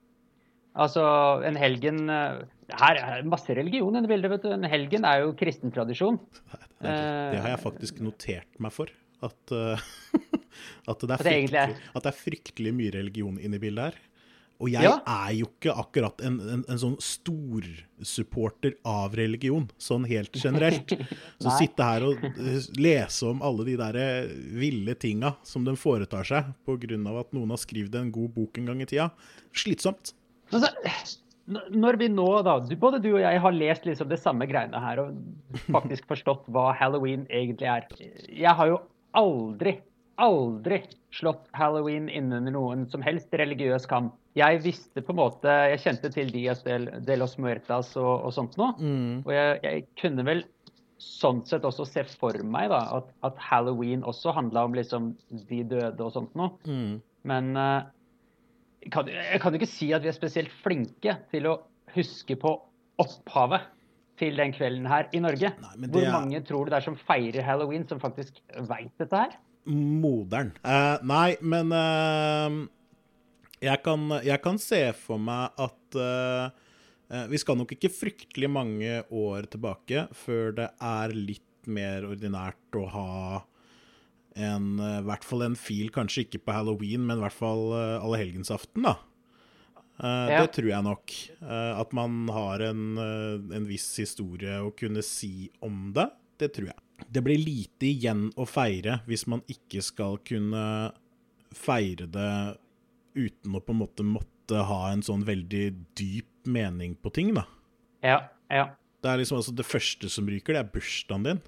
Altså, 0.80 1.04
en 1.48 1.58
helgen 1.60 2.06
eh, 2.14 2.42
Her 2.80 3.00
er 3.02 3.28
masse 3.28 3.54
religion 3.58 3.98
i 4.00 4.04
bildet, 4.08 4.32
vet 4.36 4.46
du. 4.46 4.52
En 4.56 4.68
helgen 4.70 5.08
er 5.10 5.26
jo 5.26 5.34
kristen 5.40 5.74
tradisjon. 5.76 6.20
Det, 6.80 6.90
det 6.90 7.40
har 7.44 7.56
jeg 7.56 7.64
faktisk 7.66 8.00
notert 8.06 8.60
meg 8.62 8.72
for. 8.76 8.92
At, 9.26 9.52
eh, 9.52 9.82
at, 10.92 11.02
det, 11.02 11.10
er 11.10 11.18
det 11.18 11.24
fryktelig, 11.26 11.80
at 11.92 12.06
det 12.06 12.12
er 12.14 12.20
fryktelig 12.22 12.76
mye 12.78 12.94
religion 12.96 13.42
inne 13.42 13.60
i 13.60 13.64
bildet 13.66 13.90
her. 13.90 14.06
Og 14.60 14.68
jeg 14.74 14.84
Ja. 14.84 14.98
er 15.08 15.34
jo 15.38 15.46
ikke 15.48 15.72
akkurat 15.72 16.20
en, 16.28 16.36
en, 16.44 16.64
en 16.68 16.80
sånn 16.82 16.98
storsupporter 17.00 18.74
av 18.88 19.16
religion, 19.16 19.70
sånn 19.80 20.04
helt 20.10 20.36
generelt. 20.36 20.92
Så 21.44 21.54
sitte 21.56 21.86
her 21.88 22.04
og 22.10 22.26
eh, 22.28 22.60
lese 22.76 23.30
om 23.32 23.40
alle 23.46 23.66
de 23.70 23.78
der 23.80 24.00
eh, 24.00 24.34
ville 24.60 24.96
tinga 25.00 25.36
som 25.48 25.64
den 25.68 25.80
foretar 25.80 26.28
seg 26.28 26.52
pga. 26.68 27.00
at 27.22 27.32
noen 27.36 27.56
har 27.56 27.62
skrevet 27.62 27.96
en 27.96 28.12
god 28.12 28.34
bok 28.36 28.60
en 28.60 28.72
gang 28.72 28.84
i 28.84 28.90
tida, 28.90 29.10
slitsomt. 29.56 30.12
Når 31.50 31.98
vi 31.98 32.10
nå, 32.14 32.28
da 32.46 32.60
Både 32.82 33.02
du 33.02 33.12
og 33.16 33.22
jeg 33.24 33.42
har 33.42 33.56
lest 33.56 33.86
liksom 33.88 34.10
det 34.12 34.20
samme 34.22 34.48
greiene 34.50 34.82
her 34.84 35.02
og 35.04 35.18
faktisk 35.74 36.10
forstått 36.12 36.50
hva 36.54 36.70
halloween 36.78 37.26
egentlig 37.30 37.70
er. 37.70 37.88
Jeg 38.30 38.54
har 38.60 38.70
jo 38.70 38.80
aldri, 39.18 39.80
aldri 40.22 40.84
slått 41.16 41.48
halloween 41.58 42.10
innunder 42.14 42.54
noen 42.54 42.86
som 42.92 43.02
helst 43.06 43.34
religiøs 43.34 43.88
kam. 43.90 44.12
Jeg 44.38 44.62
visste 44.62 45.02
på 45.02 45.12
en 45.16 45.18
måte 45.24 45.54
Jeg 45.72 45.82
kjente 45.84 46.12
til 46.14 46.30
Dias 46.32 46.62
de, 46.64 47.16
los 47.18 47.38
Muertas 47.42 47.96
og, 47.98 48.28
og 48.28 48.34
sånt 48.36 48.58
noe. 48.62 48.76
Og 49.26 49.34
jeg, 49.34 49.60
jeg 49.66 49.86
kunne 50.02 50.26
vel 50.28 50.46
sånn 51.00 51.46
sett 51.48 51.64
også 51.66 51.86
se 51.88 52.04
for 52.20 52.36
meg 52.44 52.70
da, 52.74 52.84
at, 53.00 53.08
at 53.26 53.38
halloween 53.40 54.04
også 54.04 54.34
handla 54.36 54.66
om 54.68 54.76
liksom 54.76 55.14
de 55.50 55.64
døde 55.64 56.04
og 56.04 56.12
sånt 56.14 56.36
noe. 56.38 56.54
Mm. 56.68 57.00
Men 57.30 57.56
jeg 57.56 57.88
kan, 58.88 59.10
jeg 59.12 59.42
kan 59.44 59.58
ikke 59.58 59.68
si 59.70 59.92
at 59.96 60.04
vi 60.06 60.12
er 60.12 60.16
spesielt 60.16 60.54
flinke 60.64 61.18
til 61.34 61.50
å 61.50 61.58
huske 61.96 62.38
på 62.40 62.54
opphavet 63.00 63.68
til 64.20 64.36
den 64.40 64.52
kvelden 64.56 64.88
her 64.90 65.08
i 65.16 65.22
Norge. 65.24 65.54
Nei, 65.64 65.88
Hvor 65.88 66.04
er- 66.04 66.12
mange 66.12 66.42
tror 66.48 66.66
du 66.66 66.72
det 66.74 66.80
er 66.82 66.88
som 66.88 66.98
feirer 67.08 67.46
halloween, 67.48 67.88
som 67.88 68.00
faktisk 68.00 68.42
veit 68.68 68.92
dette 69.00 69.16
her? 69.16 69.38
Moderen. 69.70 70.52
Uh, 70.64 70.98
nei, 71.04 71.36
men 71.42 71.72
uh, 71.76 72.68
jeg, 73.62 73.80
kan, 73.84 74.08
jeg 74.26 74.42
kan 74.44 74.58
se 74.62 74.82
for 74.98 75.20
meg 75.22 75.52
at 75.60 76.00
uh, 76.00 76.50
Vi 77.30 77.40
skal 77.42 77.58
nok 77.58 77.72
ikke 77.74 77.90
fryktelig 77.90 78.50
mange 78.54 79.00
år 79.10 79.48
tilbake 79.50 80.08
før 80.14 80.52
det 80.60 80.68
er 80.78 81.14
litt 81.16 81.68
mer 81.70 82.06
ordinært 82.06 82.78
å 82.78 82.84
ha 82.94 83.08
en 84.36 84.80
eh, 84.80 85.00
I 85.02 85.06
hvert 85.08 85.26
fall 85.26 85.46
en 85.48 85.58
fil, 85.60 85.90
kanskje 85.94 86.26
ikke 86.26 86.44
på 86.46 86.56
halloween, 86.56 87.06
men 87.08 87.18
i 87.18 87.24
hvert 87.26 87.36
fall 87.36 87.72
uh, 87.74 88.04
allehelgensaften, 88.04 88.86
da. 88.86 88.98
Uh, 90.00 90.30
Ja. 90.32 90.42
Det 90.46 90.54
tror 90.56 90.70
jeg 90.70 90.86
nok. 90.86 91.16
Uh, 91.42 91.74
at 91.82 91.92
man 91.98 92.22
har 92.32 92.62
en, 92.70 92.84
uh, 92.96 93.56
en 93.56 93.66
viss 93.68 93.90
historie 94.00 94.62
å 94.64 94.72
kunne 94.72 95.04
si 95.04 95.50
om 95.66 95.90
det, 95.96 96.08
det 96.40 96.54
tror 96.56 96.70
jeg. 96.72 96.80
Det 97.10 97.24
blir 97.24 97.40
lite 97.40 97.88
igjen 97.90 98.30
å 98.40 98.46
feire 98.48 99.00
hvis 99.08 99.26
man 99.32 99.44
ikke 99.52 99.82
skal 99.84 100.20
kunne 100.28 100.64
feire 101.56 102.08
det 102.12 102.32
uten 103.16 103.56
å 103.56 103.62
på 103.64 103.74
en 103.74 103.82
måte 103.82 104.06
måtte 104.06 104.64
ha 104.68 104.82
en 104.92 105.04
sånn 105.04 105.24
veldig 105.28 105.66
dyp 106.00 106.48
mening 106.48 106.96
på 107.00 107.12
ting, 107.16 107.34
da. 107.36 107.46
Ja, 108.06 108.20
ja. 108.52 108.70
Det 109.04 109.12
er 109.12 109.22
liksom 109.22 109.40
altså 109.40 109.54
det 109.56 109.68
første 109.68 110.10
som 110.12 110.28
ryker, 110.28 110.56
det 110.56 110.64
er 110.64 110.72
bursdagen 110.74 111.28
din. 111.28 111.42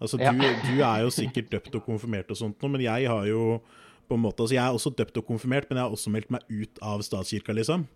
Altså, 0.00 0.18
Ja. 0.22 0.32
du, 0.32 0.38
du 0.68 0.80
er 0.82 1.02
jo 1.02 1.10
sikkert 1.10 1.50
døpt 1.50 1.74
og 1.74 1.84
konfirmert 1.88 2.30
og 2.30 2.36
sånt 2.38 2.60
nå, 2.62 2.68
men 2.70 2.80
jeg 2.84 3.08
har 3.10 3.26
jo 3.26 3.60
på 4.08 4.14
en 4.16 4.22
måte 4.22 4.40
Altså, 4.44 4.54
jeg 4.54 4.64
er 4.64 4.72
også 4.76 4.94
døpt 4.96 5.16
og 5.20 5.26
konfirmert, 5.26 5.66
men 5.68 5.76
jeg 5.80 5.84
har 5.88 5.92
også 5.96 6.10
meldt 6.14 6.30
meg 6.30 6.40
ut 6.48 6.78
av 6.82 7.02
statskirka, 7.04 7.52
liksom. 7.52 7.86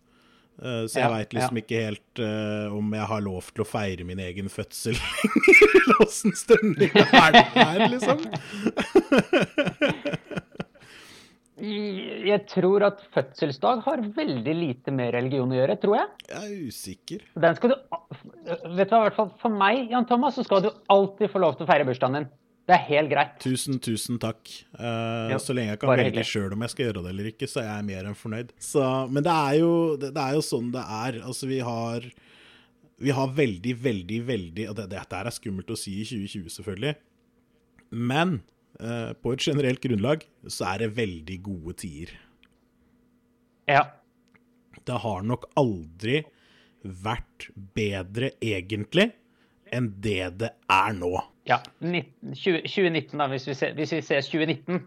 Eh, 0.60 0.82
så 0.84 0.98
jeg 0.98 1.06
Ja, 1.06 1.12
veit 1.14 1.32
liksom 1.32 1.56
ja. 1.56 1.62
ikke 1.62 1.78
helt 1.86 2.20
uh, 2.20 2.74
om 2.76 2.90
jeg 2.92 3.06
har 3.08 3.22
lov 3.24 3.46
til 3.54 3.62
å 3.64 3.68
feire 3.70 4.04
min 4.04 4.18
egen 4.20 4.50
fødsel 4.52 4.98
eller 5.78 6.02
åssen 6.04 6.34
stemning 6.36 6.92
er 6.92 7.38
det 7.38 7.46
her, 7.56 7.86
liksom. 7.94 8.20
Jeg 11.62 12.40
tror 12.50 12.82
at 12.88 13.02
fødselsdag 13.14 13.82
har 13.84 14.00
veldig 14.16 14.54
lite 14.56 14.90
med 14.94 15.12
religion 15.14 15.52
å 15.52 15.58
gjøre, 15.60 15.76
tror 15.82 15.98
jeg. 16.00 16.08
Jeg 16.32 16.40
er 16.48 16.68
usikker. 16.72 17.26
Den 17.44 17.58
skal 17.58 17.74
du, 17.74 17.76
vet 18.46 18.90
du 18.90 18.94
hva, 18.94 19.04
hvert 19.06 19.16
fall 19.16 19.32
For 19.40 19.54
meg, 19.54 19.88
Jan 19.92 20.06
Thomas, 20.08 20.36
så 20.38 20.44
skal 20.46 20.64
du 20.64 20.70
alltid 20.92 21.30
få 21.32 21.42
lov 21.42 21.58
til 21.58 21.66
å 21.66 21.70
feire 21.70 21.86
bursdagen 21.88 22.20
din. 22.20 22.30
Det 22.62 22.76
er 22.76 22.84
helt 22.86 23.10
greit. 23.10 23.32
Tusen, 23.42 23.80
tusen 23.82 24.20
takk. 24.22 24.46
Uh, 24.78 25.32
Ja, 25.32 25.38
så 25.42 25.54
lenge 25.54 25.72
jeg 25.74 25.80
kan 25.82 25.90
velge 25.98 26.22
sjøl 26.26 26.54
om 26.54 26.62
jeg 26.62 26.72
skal 26.72 26.86
gjøre 26.86 27.02
det 27.02 27.10
eller 27.10 27.30
ikke, 27.32 27.48
så 27.50 27.62
er 27.62 27.68
jeg 27.72 27.86
mer 27.88 28.06
enn 28.06 28.18
fornøyd. 28.18 28.52
Så, 28.62 28.82
men 29.10 29.26
det 29.26 29.32
er, 29.34 29.56
jo, 29.58 29.72
det, 29.98 30.12
det 30.14 30.22
er 30.22 30.36
jo 30.38 30.44
sånn 30.46 30.68
det 30.74 30.84
er. 30.84 31.18
Altså, 31.26 31.48
vi 31.50 31.58
har 31.66 32.06
Vi 33.02 33.10
har 33.10 33.32
veldig, 33.34 33.72
veldig, 33.82 34.18
veldig 34.28 34.68
Og 34.70 34.76
det, 34.78 34.84
dette 34.92 35.18
er 35.18 35.34
skummelt 35.34 35.72
å 35.74 35.78
si 35.78 35.96
i 36.04 36.06
2020, 36.06 36.52
selvfølgelig. 36.54 36.94
Men 37.92 38.36
eh, 38.78 39.10
på 39.18 39.32
et 39.34 39.42
generelt 39.42 39.82
grunnlag 39.82 40.22
så 40.46 40.70
er 40.70 40.84
det 40.84 40.94
veldig 40.96 41.38
gode 41.42 41.74
tider. 41.82 42.14
Ja. 43.68 43.82
Det 44.86 45.02
har 45.02 45.26
nok 45.26 45.50
aldri 45.58 46.22
vært 46.82 47.50
bedre, 47.76 48.32
egentlig, 48.42 49.10
enn 49.72 49.92
det 50.04 50.32
det 50.42 50.50
er 50.70 50.96
nå. 50.96 51.12
ja. 51.48 51.60
19, 51.80 52.34
20, 52.34 52.64
2019, 52.68 53.18
da, 53.18 53.28
hvis 53.32 53.46
vi, 53.48 53.54
ser, 53.58 53.76
hvis 53.78 53.94
vi 53.96 54.02
ser 54.04 54.20
2019. 54.26 54.82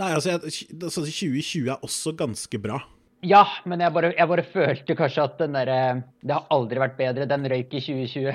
Nei, 0.00 0.08
altså, 0.14 0.36
jeg, 0.36 0.40
altså 0.78 1.04
2020 1.04 1.68
er 1.68 1.84
også 1.84 2.14
ganske 2.18 2.60
bra. 2.62 2.80
Ja, 3.26 3.42
men 3.68 3.82
jeg 3.84 3.92
bare, 3.92 4.14
jeg 4.16 4.28
bare 4.30 4.44
følte 4.48 4.94
kanskje 4.96 5.24
at 5.26 5.34
den 5.42 5.52
derre 5.52 5.80
Det 6.24 6.32
har 6.32 6.46
aldri 6.54 6.80
vært 6.80 6.94
bedre. 6.96 7.26
Den 7.28 7.44
røyk 7.52 7.74
i 7.76 7.82
2020. 7.84 8.32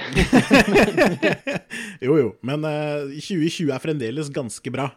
Jo, 2.05 2.17
jo, 2.19 2.27
men 2.45 2.65
uh, 2.67 3.09
2020 3.09 3.71
er 3.73 3.81
fremdeles 3.81 4.29
ganske 4.33 4.71
bra. 4.73 4.91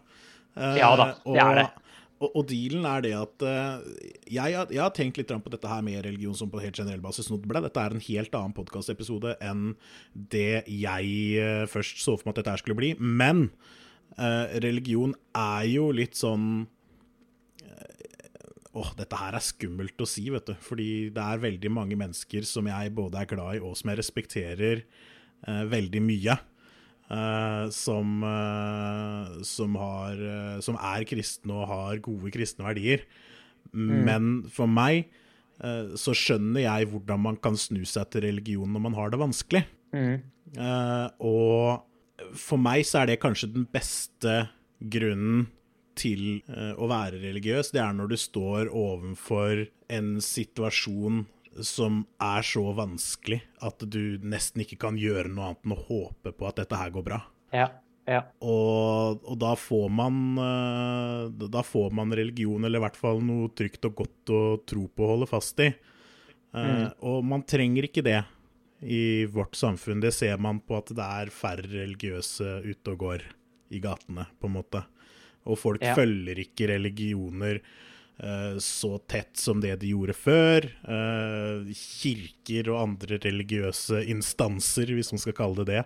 Uh, 0.58 0.76
Ja 0.76 0.90
da, 0.98 1.06
det 1.24 1.40
er 1.40 1.60
det. 1.62 1.66
Og, 1.70 1.87
og 2.18 2.46
dealen 2.50 2.86
er 2.88 3.02
det 3.04 3.12
at 3.14 3.44
eh, 3.46 3.90
jeg, 4.34 4.54
jeg 4.74 4.80
har 4.82 4.94
tenkt 4.96 5.20
litt 5.20 5.30
på 5.30 5.52
dette 5.52 5.70
her 5.70 5.84
med 5.86 6.00
religion 6.06 6.34
som 6.34 6.50
på 6.50 6.62
helt 6.62 6.78
generell 6.78 7.02
basis. 7.04 7.30
Ble 7.30 7.62
dette 7.62 7.82
er 7.82 7.94
en 7.94 8.02
helt 8.02 8.34
annen 8.34 8.56
podkastepisode 8.56 9.36
enn 9.44 9.76
det 10.34 10.64
jeg 10.66 11.12
eh, 11.38 11.66
først 11.70 12.02
så 12.02 12.16
for 12.16 12.28
meg 12.28 12.34
at 12.34 12.42
dette 12.42 12.56
her 12.56 12.62
skulle 12.64 12.78
bli. 12.80 12.90
Men 12.98 13.48
eh, 14.16 14.58
religion 14.64 15.14
er 15.38 15.68
jo 15.70 15.92
litt 15.94 16.18
sånn 16.18 16.66
Åh, 18.78 18.90
dette 18.98 19.16
her 19.18 19.34
er 19.34 19.42
skummelt 19.42 20.02
å 20.04 20.06
si, 20.06 20.28
vet 20.30 20.50
du. 20.50 20.54
Fordi 20.62 21.08
det 21.14 21.22
er 21.24 21.40
veldig 21.42 21.70
mange 21.72 21.96
mennesker 21.98 22.44
som 22.46 22.68
jeg 22.68 22.92
både 22.94 23.22
er 23.22 23.30
glad 23.30 23.56
i 23.56 23.62
og 23.64 23.74
som 23.78 23.90
jeg 23.90 23.98
respekterer 23.98 24.82
eh, 24.84 25.64
veldig 25.72 26.02
mye. 26.04 26.36
Eh, 27.10 27.64
som, 27.74 28.22
uh, 28.24 29.38
som, 29.46 29.78
har, 29.80 30.18
uh, 30.20 30.58
som 30.64 30.78
er 30.80 31.06
kristne 31.08 31.56
og 31.56 31.70
har 31.70 32.02
gode 32.04 32.32
kristne 32.34 32.68
verdier. 32.68 33.04
Men 33.72 34.46
for 34.48 34.70
meg 34.70 35.10
så 35.98 36.12
skjønner 36.14 36.62
jeg 36.62 36.86
hvordan 36.88 37.18
man 37.20 37.36
kan 37.42 37.56
snu 37.58 37.82
seg 37.84 38.06
til 38.12 38.22
religion 38.24 38.70
når 38.70 38.82
man 38.84 38.94
har 38.94 39.10
det 39.10 39.18
vanskelig. 39.18 39.60
Mm. 39.90 40.22
Og 41.26 42.30
for 42.38 42.62
meg 42.62 42.86
så 42.86 43.02
er 43.02 43.10
det 43.10 43.18
kanskje 43.20 43.50
den 43.56 43.66
beste 43.66 44.36
grunnen 44.78 45.48
til 45.98 46.38
å 46.48 46.88
være 46.88 47.18
religiøs. 47.24 47.72
Det 47.74 47.82
er 47.82 47.98
når 47.98 48.14
du 48.14 48.16
står 48.22 48.70
overfor 48.70 49.66
en 49.98 50.14
situasjon 50.22 51.26
som 51.64 52.02
er 52.22 52.42
så 52.46 52.62
vanskelig 52.76 53.40
at 53.64 53.82
du 53.90 54.18
nesten 54.22 54.62
ikke 54.64 54.78
kan 54.86 54.98
gjøre 55.00 55.28
noe 55.32 55.50
annet 55.50 55.64
enn 55.66 55.74
å 55.76 55.82
håpe 55.88 56.32
på 56.36 56.48
at 56.48 56.60
dette 56.62 56.78
her 56.80 56.90
går 56.94 57.06
bra. 57.10 57.20
Ja. 57.54 57.68
Ja. 58.08 58.22
Og, 58.40 59.20
og 59.28 59.36
da 59.36 59.50
får 59.60 59.90
man 59.92 60.38
eh, 60.40 61.48
Da 61.52 61.60
får 61.60 61.90
man 61.92 62.14
religion, 62.16 62.64
eller 62.64 62.80
i 62.80 62.84
hvert 62.86 62.96
fall 62.96 63.20
noe 63.20 63.50
trygt 63.52 63.84
og 63.84 63.98
godt 64.00 64.32
å 64.32 64.40
tro 64.64 64.86
på 64.88 65.04
og 65.04 65.10
holde 65.12 65.28
fast 65.28 65.60
i. 65.60 65.68
Mm. 66.56 66.86
Og 67.04 67.18
man 67.28 67.44
trenger 67.44 67.84
ikke 67.84 68.04
det 68.06 68.22
i 68.80 69.26
vårt 69.28 69.58
samfunn. 69.60 70.00
Det 70.00 70.14
ser 70.16 70.40
man 70.40 70.62
på 70.64 70.78
at 70.78 70.88
det 70.96 71.04
er 71.04 71.32
færre 71.34 71.68
religiøse 71.68 72.62
ute 72.64 72.94
og 72.94 73.02
går 73.02 73.26
i 73.76 73.82
gatene, 73.84 74.24
på 74.40 74.48
en 74.48 74.56
måte. 74.56 74.80
Og 75.44 75.60
folk 75.60 75.84
Ja. 75.84 75.92
følger 75.98 76.40
ikke 76.40 76.70
religioner 76.72 77.60
eh, 77.60 77.68
så 78.58 78.96
tett 79.10 79.36
som 79.38 79.60
det 79.62 79.76
de 79.82 79.92
gjorde 79.92 80.16
før. 80.18 80.66
Eh, 80.66 81.70
kirker 81.78 82.72
og 82.72 82.80
andre 82.82 83.20
religiøse 83.22 84.02
instanser, 84.10 84.90
hvis 84.96 85.12
man 85.14 85.22
skal 85.22 85.36
kalle 85.38 85.62
det 85.62 85.68
det, 85.70 85.84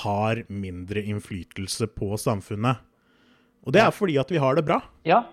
har 0.00 0.42
mindre 0.48 1.02
innflytelse 1.04 1.90
på 1.92 2.14
samfunnet. 2.20 2.80
Og 3.64 3.72
det 3.76 3.82
er 3.84 3.92
fordi 3.96 4.18
at 4.20 4.30
vi 4.32 4.40
har 4.40 4.56
det 4.56 4.66
bra. 4.68 4.82
ja. 5.08 5.24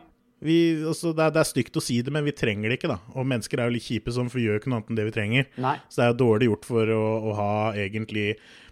Vi, 0.42 0.74
altså, 0.90 1.12
det, 1.14 1.22
er, 1.22 1.34
det 1.36 1.42
er 1.44 1.46
stygt 1.46 1.76
å 1.78 1.84
si 1.86 2.00
det, 2.02 2.10
men 2.10 2.26
vi 2.26 2.34
trenger 2.34 2.72
det 2.72 2.80
ikke, 2.80 2.90
da. 2.90 2.96
Og 3.14 3.28
mennesker 3.30 3.62
er 3.62 3.70
jo 3.70 3.76
litt 3.76 3.86
kjipe 3.86 4.10
som 4.16 4.26
for 4.32 4.42
gjør 4.42 4.58
ikke 4.58 4.72
noe 4.72 4.80
annet 4.80 4.90
enn 4.90 4.98
det 4.98 5.04
vi 5.06 5.14
trenger. 5.14 5.50
Nei. 5.62 5.76
Så 5.86 6.00
det 6.00 6.06
er 6.08 6.10
jo 6.10 6.18
dårlig 6.24 6.48
gjort 6.48 6.66
for 6.66 6.94
å, 6.96 7.04
å 7.30 7.36
ha 7.38 7.52
egentlig 7.78 8.26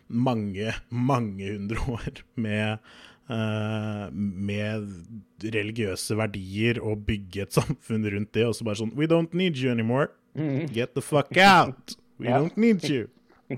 mange, 0.10 0.74
mange 0.90 1.52
hundre 1.52 1.84
år 1.94 2.24
med, 2.42 2.80
eh, 2.80 3.09
med 3.30 4.88
religiøse 5.54 6.18
verdier 6.18 6.80
og 6.82 7.06
bygge 7.06 7.44
et 7.46 7.54
samfunn 7.60 8.08
rundt 8.10 8.34
det, 8.34 8.48
og 8.48 8.56
så 8.58 8.66
bare 8.68 8.82
sånn 8.82 8.96
We 8.98 9.10
don't 9.10 9.36
need 9.38 9.60
you 9.62 9.72
anymore. 9.72 10.10
Get 10.74 10.96
the 10.96 11.04
fuck 11.06 11.36
out. 11.38 11.96
We 12.20 12.28
don't 12.28 12.58
need 12.58 12.84
you. 12.90 13.08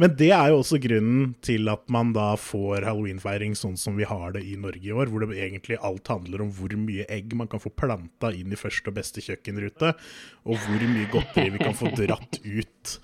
Men 0.00 0.14
det 0.16 0.30
er 0.32 0.48
jo 0.48 0.60
også 0.62 0.78
grunnen 0.80 1.34
til 1.44 1.68
at 1.68 1.82
man 1.92 2.14
da 2.16 2.30
får 2.40 2.86
halloweenfeiring 2.86 3.56
sånn 3.58 3.76
som 3.76 3.98
vi 3.98 4.06
har 4.08 4.32
det 4.36 4.40
i 4.48 4.54
Norge 4.56 4.86
i 4.86 4.94
år, 4.94 5.10
hvor 5.12 5.26
det 5.26 5.36
egentlig 5.36 5.76
alt 5.84 6.08
handler 6.08 6.46
om 6.46 6.52
hvor 6.56 6.72
mye 6.80 7.04
egg 7.12 7.34
man 7.36 7.50
kan 7.50 7.60
få 7.60 7.72
planta 7.74 8.30
inn 8.32 8.54
i 8.54 8.60
første 8.60 8.88
og 8.88 8.96
beste 8.96 9.20
kjøkkenrute, 9.26 9.92
og 10.48 10.62
hvor 10.62 10.86
mye 10.88 11.10
godteri 11.12 11.52
vi 11.52 11.60
kan 11.60 11.76
få 11.76 11.92
dratt 11.98 12.40
ut 12.46 12.94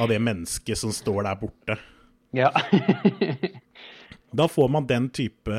av 0.00 0.10
det 0.10 0.18
mennesket 0.22 0.80
som 0.80 0.94
står 0.94 1.22
der 1.28 1.38
borte. 1.38 1.78
Ja. 2.34 2.50
Da 4.36 4.46
får 4.48 4.68
man 4.70 4.86
den 4.86 5.08
type, 5.10 5.56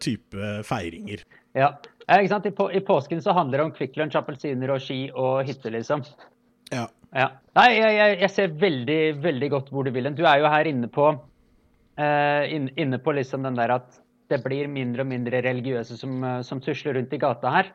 type 0.00 0.52
feiringer. 0.64 1.24
ja. 1.56 1.72
ikke 2.06 2.30
sant? 2.30 2.46
I, 2.46 2.52
på, 2.54 2.68
I 2.72 2.80
påsken 2.80 3.20
så 3.22 3.34
handler 3.36 3.58
det 3.58 3.64
om 3.66 3.72
Kvikk 3.76 3.96
Lunsj, 4.00 4.16
appelsiner 4.20 4.70
og 4.72 4.80
ski 4.80 5.10
og 5.12 5.44
hytte, 5.48 5.72
liksom. 5.74 6.04
Ja. 6.72 6.86
Ja. 7.16 7.30
Nei, 7.56 7.68
jeg, 7.78 8.18
jeg, 8.20 8.30
ser 8.34 8.54
veldig, 8.60 9.00
veldig 9.24 9.48
godt 9.52 9.70
hvor 9.72 9.86
du 9.86 9.92
vil 9.94 10.08
hen. 10.08 10.16
Du 10.18 10.24
er 10.28 10.40
jo 10.42 10.50
her 10.52 10.68
inne 10.68 10.88
på 10.92 11.06
eh, 11.12 12.44
inn- 12.56 12.72
inne 12.76 12.98
på 13.02 13.14
liksom 13.16 13.46
den 13.46 13.56
der 13.58 13.72
at 13.78 14.00
det 14.30 14.40
blir 14.44 14.66
mindre 14.68 15.04
og 15.04 15.10
mindre 15.12 15.40
religiøse 15.44 15.96
som, 16.00 16.16
eh, 16.24 16.40
som 16.46 16.60
tusler 16.60 16.98
rundt 16.98 17.14
i 17.14 17.20
gata 17.22 17.52
her. 17.54 17.70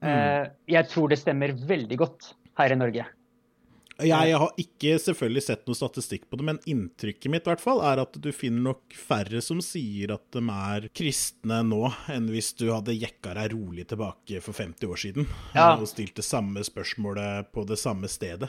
Eh, 0.00 0.46
jeg 0.70 0.88
tror 0.88 1.10
det 1.12 1.18
stemmer 1.20 1.52
veldig 1.52 1.98
godt 2.00 2.30
her 2.60 2.72
i 2.72 2.78
Norge. 2.78 3.04
Jeg 4.06 4.36
har 4.40 4.52
ikke 4.60 4.94
selvfølgelig 5.02 5.42
sett 5.44 5.66
noe 5.68 5.78
statistikk 5.78 6.24
på 6.30 6.38
det, 6.40 6.46
men 6.48 6.60
inntrykket 6.70 7.30
mitt 7.32 7.46
i 7.46 7.50
hvert 7.52 7.62
fall 7.62 7.82
er 7.84 8.00
at 8.02 8.16
du 8.22 8.30
finner 8.32 8.70
nok 8.70 8.96
færre 8.96 9.42
som 9.44 9.60
sier 9.64 10.14
at 10.14 10.24
de 10.34 10.42
er 10.54 10.88
kristne 10.96 11.60
nå, 11.66 11.82
enn 12.12 12.30
hvis 12.32 12.52
du 12.60 12.68
hadde 12.72 12.96
jekka 12.96 13.34
deg 13.38 13.54
rolig 13.54 13.86
tilbake 13.90 14.40
for 14.44 14.56
50 14.56 14.90
år 14.90 15.02
siden 15.04 15.28
Ja. 15.54 15.74
og 15.76 15.86
stilt 15.90 16.16
det 16.18 16.24
samme 16.26 16.64
spørsmålet 16.66 17.52
på 17.52 17.66
det 17.68 17.78
samme 17.80 18.08
stedet. 18.10 18.48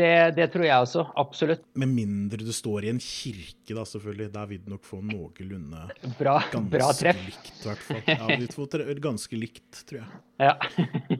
Det, 0.00 0.10
det 0.36 0.46
tror 0.54 0.64
jeg 0.64 0.86
også. 0.86 1.04
Absolutt. 1.20 1.62
Med 1.80 1.92
mindre 1.92 2.40
du 2.40 2.52
står 2.54 2.86
i 2.86 2.92
en 2.94 3.00
kirke, 3.02 3.74
da, 3.76 3.84
selvfølgelig. 3.84 4.30
Der 4.34 4.50
vil 4.50 4.62
du 4.64 4.74
nok 4.74 4.86
få 4.88 5.00
noenlunde 5.04 5.86
Bra, 6.18 6.38
ganske 6.52 6.72
bra 6.72 6.90
treff. 6.96 7.22
likt, 7.26 7.52
i 7.52 7.68
hvert 7.68 7.86
fall. 7.86 8.02
Ja, 8.08 8.98
ganske 9.04 9.40
likt, 9.40 9.82
tror 9.88 10.02
jeg. 10.02 10.20
Ja. 10.40 10.54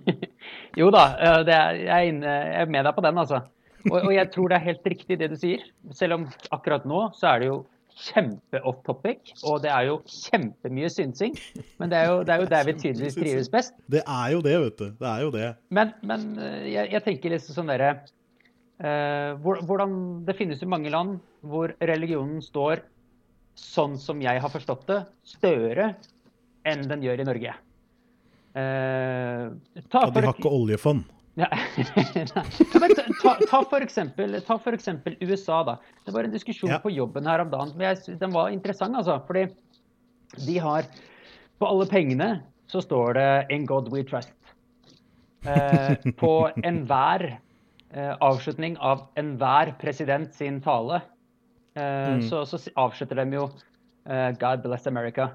jo 0.81 0.89
da, 0.95 1.05
det 1.45 1.57
er, 1.57 1.81
jeg, 1.83 1.91
er 1.97 2.13
inne, 2.15 2.37
jeg 2.49 2.63
er 2.65 2.73
med 2.77 2.89
deg 2.89 2.97
på 2.97 3.05
den, 3.05 3.21
altså. 3.21 3.43
Og, 3.89 3.99
og 3.99 4.15
jeg 4.15 4.29
tror 4.33 4.51
det 4.51 4.59
er 4.59 4.67
helt 4.71 4.89
riktig 4.93 5.21
det 5.21 5.31
du 5.33 5.37
sier. 5.41 5.63
Selv 5.97 6.19
om 6.19 6.27
akkurat 6.53 6.87
nå 6.89 7.07
så 7.17 7.35
er 7.35 7.43
det 7.43 7.51
jo 7.53 7.61
kjempe-off 8.01 8.79
topic, 8.87 9.33
og 9.45 9.61
det 9.65 9.71
er 9.73 9.89
jo 9.91 9.99
kjempemye 10.09 10.89
synsing. 10.93 11.35
Men 11.81 11.93
det 11.93 11.99
er 12.01 12.11
jo, 12.13 12.23
det 12.25 12.35
er 12.35 12.45
jo 12.45 12.49
der 12.53 12.69
vi 12.69 12.77
tydeligvis 12.79 13.19
trives 13.19 13.51
best. 13.53 13.77
Det 13.91 14.03
er 14.05 14.31
jo 14.35 14.41
det, 14.45 14.57
vet 14.65 14.79
du. 14.79 14.87
Det 15.01 15.11
er 15.11 15.27
jo 15.27 15.35
det. 15.35 15.51
Men, 15.75 15.93
men 16.07 16.31
eh, 16.39 16.71
jeg, 16.73 16.93
jeg 16.95 17.05
tenker 17.07 17.35
liksom 17.35 17.59
sånn 17.61 17.73
derre 17.73 17.93
Hvordan 18.81 20.25
Det 20.25 20.37
finnes 20.39 20.63
jo 20.63 20.69
mange 20.73 20.89
land 20.91 21.19
hvor 21.45 21.75
religionen 21.85 22.41
står 22.41 22.81
sånn 23.61 23.99
som 24.01 24.21
jeg 24.25 24.41
har 24.41 24.49
forstått 24.53 24.87
det, 24.89 25.01
større 25.27 25.91
enn 26.65 26.87
den 26.89 27.03
gjør 27.05 27.21
i 27.21 27.27
Norge. 27.29 27.53
Eh, 28.57 29.51
ta 29.93 30.01
Ja, 30.07 30.11
de 30.15 30.23
har 30.25 30.33
ikke 30.35 30.53
oljefond. 30.53 31.05
ja. 31.37 31.47
ta, 33.23 33.35
ta, 33.51 33.61
for 33.69 33.81
eksempel, 33.85 34.39
ta 34.47 34.57
for 34.59 34.73
eksempel 34.77 35.17
USA, 35.21 35.61
da. 35.65 35.77
Det 36.07 36.15
var 36.15 36.25
en 36.25 36.33
diskusjon 36.35 36.71
Ja. 36.73 36.79
på 36.83 36.91
jobben 36.95 37.27
her 37.29 37.41
om 37.45 37.51
dagen. 37.53 37.73
Men 37.77 37.95
jeg, 37.95 38.19
den 38.19 38.33
var 38.33 38.49
interessant, 38.51 38.97
altså. 38.97 39.21
Fordi 39.27 39.47
de 40.47 40.59
har 40.59 40.85
På 41.61 41.69
alle 41.69 41.85
pengene 41.87 42.43
så 42.67 42.81
står 42.81 43.15
det 43.15 43.47
'In 43.53 43.67
God 43.67 43.91
We 43.93 44.03
Trust'. 44.03 44.33
Eh, 45.45 45.97
på 46.17 46.49
enhver 46.65 47.25
eh, 47.27 47.37
avslutning 47.91 48.77
av 48.79 49.09
enhver 49.19 49.73
president 49.81 50.35
sin 50.35 50.61
tale, 50.63 51.01
eh, 51.75 52.21
så, 52.29 52.45
så 52.47 52.61
avslutter 52.79 53.19
de 53.19 53.39
jo 53.39 53.49
eh, 54.07 54.31
'God 54.39 54.63
bless 54.63 54.87
America'. 54.87 55.33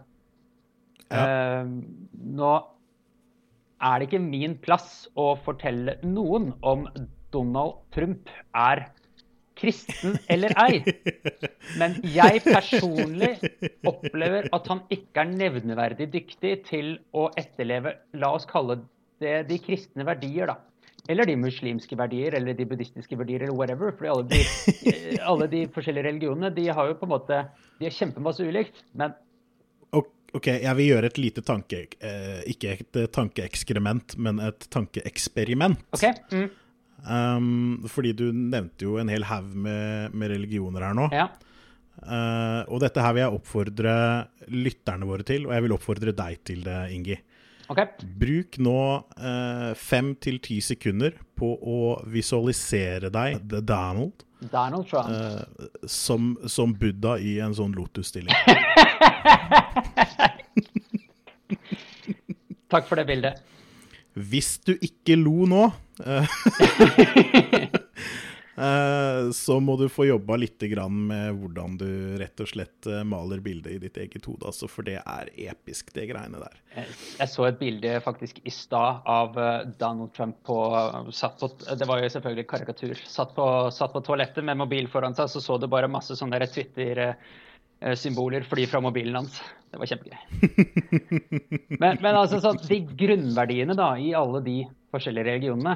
Ja. 1.11 1.25
Eh, 1.25 1.67
nå 2.35 2.53
er 3.85 3.99
det 3.99 4.07
ikke 4.07 4.23
min 4.23 4.55
plass 4.57 5.07
å 5.19 5.33
fortelle 5.45 5.97
noen 6.07 6.53
om 6.63 6.87
Donald 7.35 7.83
Trump 7.93 8.31
er 8.55 8.87
kristen 9.59 10.17
eller 10.31 10.55
ei. 10.59 10.81
Men 11.79 11.97
jeg 12.03 12.41
personlig 12.45 13.35
opplever 13.87 14.49
at 14.55 14.67
han 14.71 14.83
ikke 14.93 15.23
er 15.23 15.33
nevneverdig 15.35 16.09
dyktig 16.13 16.57
til 16.69 16.95
å 17.15 17.29
etterleve, 17.39 17.97
la 18.19 18.33
oss 18.35 18.47
kalle 18.49 18.81
det 19.23 19.45
de 19.49 19.59
kristne 19.63 20.05
verdier, 20.07 20.51
da. 20.51 20.59
Eller 21.11 21.29
de 21.29 21.35
muslimske 21.37 21.97
verdier, 21.99 22.33
eller 22.37 22.57
de 22.57 22.65
buddhistiske 22.65 23.17
verdier, 23.19 23.45
eller 23.45 23.57
whatever. 23.57 23.93
For 23.97 24.09
alle 24.09 24.25
de, 24.31 24.41
alle 25.31 25.47
de 25.51 25.65
forskjellige 25.75 26.07
religionene, 26.07 26.49
de 26.55 26.65
har 26.71 26.89
jo 26.89 26.97
på 26.97 27.05
en 27.05 27.13
måte 27.13 27.43
De 27.79 27.87
har 27.87 27.93
kjempemasse 27.93 28.47
ulikt, 28.47 28.83
men 28.97 29.15
Ok, 30.35 30.49
jeg 30.51 30.75
vil 30.75 30.89
gjøre 30.89 31.07
et 31.07 31.17
lite 31.21 31.41
tanke... 31.47 31.77
Eh, 32.03 32.41
ikke 32.51 32.73
et 32.73 32.97
eh, 32.99 33.05
tankeekskrement, 33.07 34.17
men 34.19 34.41
et 34.43 34.65
tankeeksperiment. 34.67 35.79
Okay. 35.95 36.11
Mm, 36.33 36.49
Um, 37.05 37.83
fordi 37.91 38.15
du 38.17 38.29
nevnte 38.33 38.87
jo 38.87 38.95
en 38.97 39.11
hel 39.11 39.27
haug 39.29 39.51
med, 39.53 40.13
med 40.17 40.31
religioner 40.33 40.87
her 40.87 40.95
nå. 40.97 41.09
ja. 41.13 41.29
Uh, 41.95 42.67
og 42.67 42.81
dette 42.83 42.99
her 42.99 43.13
vil 43.15 43.21
jeg 43.23 43.35
oppfordre 43.37 43.91
lytterne 44.51 45.07
våre 45.07 45.23
til, 45.25 45.45
og 45.47 45.53
jeg 45.55 45.63
vil 45.63 45.73
oppfordre 45.77 46.13
deg 46.17 46.41
til 46.45 46.65
det, 46.65 46.79
Ingi. 46.91 47.15
OK. 47.71 47.79
Bruk 48.21 48.57
nå 48.61 48.77
eh, 49.17 49.71
fem 49.79 50.11
til 50.21 50.37
ti 50.43 50.59
sekunder 50.61 51.15
på 51.37 51.49
å 51.57 51.79
visualisere 52.13 53.09
deg, 53.13 53.39
The 53.49 53.61
Donald, 53.65 54.21
Donald 54.51 54.85
Trump. 54.89 55.09
eh, 55.09 55.41
som, 55.89 56.35
som 56.45 56.75
Buddha 56.77 57.15
i 57.17 57.39
en 57.41 57.55
sånn 57.57 57.73
lotusstilling. 57.73 58.35
Takk 62.69 62.87
for 62.89 62.99
det 62.99 63.05
bildet. 63.09 63.41
Hvis 64.15 64.55
du 64.63 64.73
ikke 64.79 65.17
lo 65.19 65.43
nå, 65.49 65.65
eh, 66.05 66.23
så 69.35 69.57
må 69.59 69.73
du 69.79 69.87
få 69.91 70.05
jobba 70.07 70.37
litt 70.39 70.59
grann 70.71 70.95
med 71.09 71.35
hvordan 71.41 71.73
du 71.81 71.87
rett 72.21 72.39
og 72.39 72.47
slett 72.47 72.87
eh, 72.87 73.01
maler 73.03 73.39
bildet 73.43 73.73
i 73.75 73.79
ditt 73.83 73.97
eget 73.99 74.25
hode. 74.29 74.45
Altså, 74.47 74.67
for 74.71 74.83
det 74.87 74.95
er 75.01 75.29
episk, 75.49 75.91
det 75.95 76.05
greiene 76.13 76.39
der. 76.39 76.55
Jeg- 76.77 77.27
så 77.31 77.47
et 77.49 77.59
bilde 77.59 77.97
faktisk 78.05 78.39
i 78.47 78.51
stad 78.55 79.01
av 79.11 79.35
eh, 79.37 79.65
Donald 79.81 80.13
Trump 80.15 80.37
på, 80.47 80.55
satt 81.11 81.35
på 81.41 81.49
Det 81.75 81.87
var 81.89 81.99
jo 82.05 82.09
selvfølgelig 82.15 82.47
karikatur. 82.47 82.95
Satt 83.07 83.35
på, 83.35 83.45
satt 83.75 83.91
på 83.95 84.03
toalettet 84.07 84.43
med 84.47 84.57
mobil 84.63 84.87
foran 84.87 85.15
seg, 85.17 85.27
så 85.33 85.39
så 85.43 85.57
du 85.59 85.67
bare 85.67 85.87
masse 85.91 86.15
sånne 86.15 86.39
Twitter-symboler 86.47 88.43
fly 88.47 88.65
fra 88.71 88.79
mobilen 88.83 89.15
hans. 89.19 89.41
Det 89.71 89.77
var 89.81 89.87
kjempegøy. 89.91 90.19
Men, 91.81 91.97
men 91.99 92.15
altså, 92.15 92.39
sånn, 92.39 92.55
de 92.63 92.77
grunnverdiene 92.95 93.75
da, 93.75 93.89
i 93.99 94.13
alle 94.15 94.39
de 94.45 94.61
forskjellige 94.95 95.27
religionene 95.27 95.73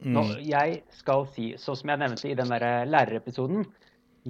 Nå, 0.00 0.22
Jeg 0.40 0.82
skal 0.96 1.26
si, 1.34 1.50
sånn 1.60 1.76
som 1.76 1.92
jeg 1.92 2.00
nevnte 2.00 2.28
i 2.30 2.36
den 2.38 2.48
der 2.48 2.86
lærerepisoden 2.88 3.66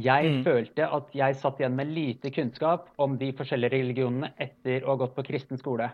Jeg 0.03 0.41
følte 0.47 0.87
at 0.87 1.13
jeg 1.15 1.37
satt 1.39 1.61
igjen 1.61 1.77
med 1.79 1.93
lite 1.95 2.31
kunnskap 2.35 2.89
om 2.99 3.17
de 3.21 3.33
forskjellige 3.39 3.77
religionene 3.77 4.33
etter 4.39 4.83
å 4.85 4.95
ha 4.95 5.01
gått 5.05 5.15
på 5.17 5.25
kristen 5.27 5.59
skole. 5.59 5.91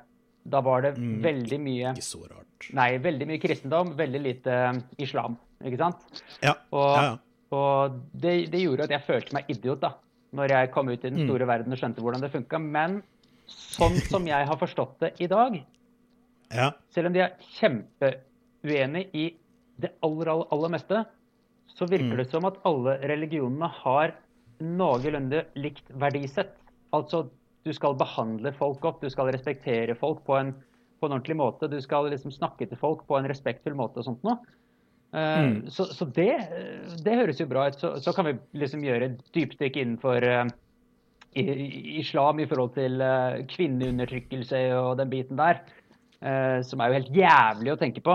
Da 0.46 0.60
var 0.62 0.84
det 0.84 0.94
veldig 0.96 1.58
mye 1.60 1.92
Ikke 1.92 2.04
så 2.06 2.22
rart. 2.24 2.68
Nei, 2.76 2.90
veldig 3.02 3.28
mye 3.28 3.42
kristendom, 3.42 3.94
veldig 3.98 4.20
lite 4.22 4.56
eh, 4.68 4.82
islam. 5.02 5.36
Ikke 5.64 5.80
sant? 5.80 6.22
Ja, 6.44 6.54
Og, 6.70 6.90
ja, 6.92 7.04
ja. 7.08 7.14
og 7.56 7.96
det, 8.12 8.34
det 8.52 8.60
gjorde 8.62 8.86
at 8.86 8.96
jeg 8.96 9.06
følte 9.08 9.36
meg 9.36 9.50
idiot 9.52 9.82
da 9.84 9.96
når 10.36 10.52
jeg 10.52 10.70
kom 10.74 10.90
ut 10.90 11.04
i 11.04 11.10
den 11.10 11.24
store 11.24 11.46
verden 11.48 11.72
og 11.72 11.80
skjønte 11.80 12.02
hvordan 12.04 12.20
det 12.24 12.32
funka. 12.32 12.60
Men 12.60 13.00
sånn 13.48 13.96
som 14.10 14.26
jeg 14.28 14.48
har 14.48 14.58
forstått 14.60 14.98
det 15.04 15.12
i 15.22 15.28
dag, 15.30 15.56
ja. 16.52 16.70
selv 16.92 17.10
om 17.10 17.16
de 17.16 17.22
er 17.24 17.36
kjempeuenig 17.56 19.06
i 19.16 19.26
det 19.82 19.92
aller, 20.06 20.30
aller, 20.32 20.48
aller 20.54 20.72
meste, 20.72 21.04
så 21.76 21.88
virker 21.90 22.20
det 22.20 22.30
som 22.30 22.46
at 22.48 22.60
alle 22.68 22.96
religionene 23.04 23.68
har 23.82 24.14
noenlunde 24.62 25.42
likt 25.60 25.90
verdisett. 26.00 26.54
Altså, 26.96 27.26
du 27.66 27.72
skal 27.76 27.96
behandle 27.98 28.52
folk 28.56 28.80
godt, 28.80 29.02
du 29.02 29.12
skal 29.12 29.28
respektere 29.34 29.96
folk 29.98 30.22
på 30.24 30.36
en, 30.38 30.54
på 31.00 31.08
en 31.08 31.16
ordentlig 31.18 31.36
måte. 31.36 31.68
Du 31.68 31.80
skal 31.84 32.08
liksom 32.12 32.32
snakke 32.32 32.68
til 32.68 32.78
folk 32.80 33.02
på 33.08 33.18
en 33.18 33.28
respektfull 33.28 33.76
måte 33.76 34.00
og 34.00 34.06
sånt 34.08 34.22
noe. 34.24 34.38
Eh, 35.12 35.66
Så, 35.72 35.88
så 35.92 36.06
det, 36.16 36.30
det 37.04 37.18
høres 37.18 37.42
jo 37.42 37.48
bra 37.50 37.66
ut. 37.68 37.80
Så, 37.80 37.96
så 38.00 38.14
kan 38.16 38.30
vi 38.30 38.36
liksom 38.62 38.86
gjøre 38.86 39.10
et 39.10 39.26
dypdykk 39.36 39.76
innenfor 39.82 40.24
uh, 40.24 40.46
i, 41.36 41.44
islam 42.00 42.40
i 42.40 42.48
forhold 42.48 42.72
til 42.78 43.02
uh, 43.02 43.42
kvinneundertrykkelse 43.50 44.62
og 44.78 44.96
den 45.02 45.12
biten 45.12 45.42
der. 45.42 45.60
som 46.64 46.80
er 46.80 46.88
jo 46.88 46.96
helt 46.96 47.10
jævlig 47.12 47.70
å 47.74 47.76
tenke 47.76 48.00
på. 48.00 48.14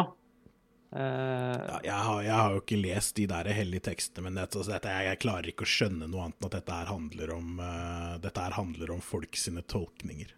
Eh, 0.91 1.59
Ja, 1.71 1.77
jeg, 1.85 1.93
har, 1.95 2.21
jeg 2.25 2.35
har 2.35 2.51
jo 2.55 2.59
ikke 2.61 2.81
lest 2.81 3.15
de 3.15 3.25
der 3.31 3.47
hellige 3.55 3.85
tekstene, 3.87 4.25
men 4.27 4.35
dette, 4.35 4.57
altså, 4.59 4.73
dette, 4.73 4.89
jeg, 4.91 5.05
jeg 5.07 5.19
klarer 5.23 5.47
ikke 5.51 5.63
å 5.63 5.71
skjønne 5.71 6.09
noe 6.11 6.25
annet 6.25 6.37
enn 6.41 6.49
at 6.49 6.55
dette 6.57 6.77
her 6.81 6.89
handler 6.91 7.33
om, 7.37 7.47
uh, 7.63 8.17
dette 8.23 8.43
her 8.43 8.57
handler 8.57 8.91
om 8.97 9.01
folk 9.01 9.35
sine 9.39 9.61
tolkninger. 9.63 10.33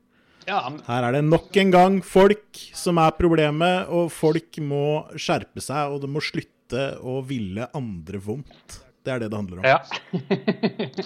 ja, 0.47 0.59
men- 0.69 0.83
Her 0.85 1.03
er 1.09 1.11
det 1.17 1.23
nok 1.25 1.57
en 1.57 1.71
gang 1.71 2.01
folk 2.05 2.61
som 2.73 2.97
er 3.01 3.11
problemet, 3.17 3.87
og 3.89 4.11
folk 4.11 4.57
må 4.61 4.83
skjerpe 5.17 5.61
seg, 5.63 5.89
og 5.95 6.01
det 6.05 6.09
må 6.13 6.21
slutte 6.21 6.83
å 7.01 7.19
ville 7.25 7.67
andre 7.73 8.19
vondt. 8.19 8.79
Det 9.03 9.11
er 9.11 9.19
det 9.19 9.31
det 9.31 9.37
handler 9.41 9.57
om. 9.59 9.65
ja. 9.65 9.79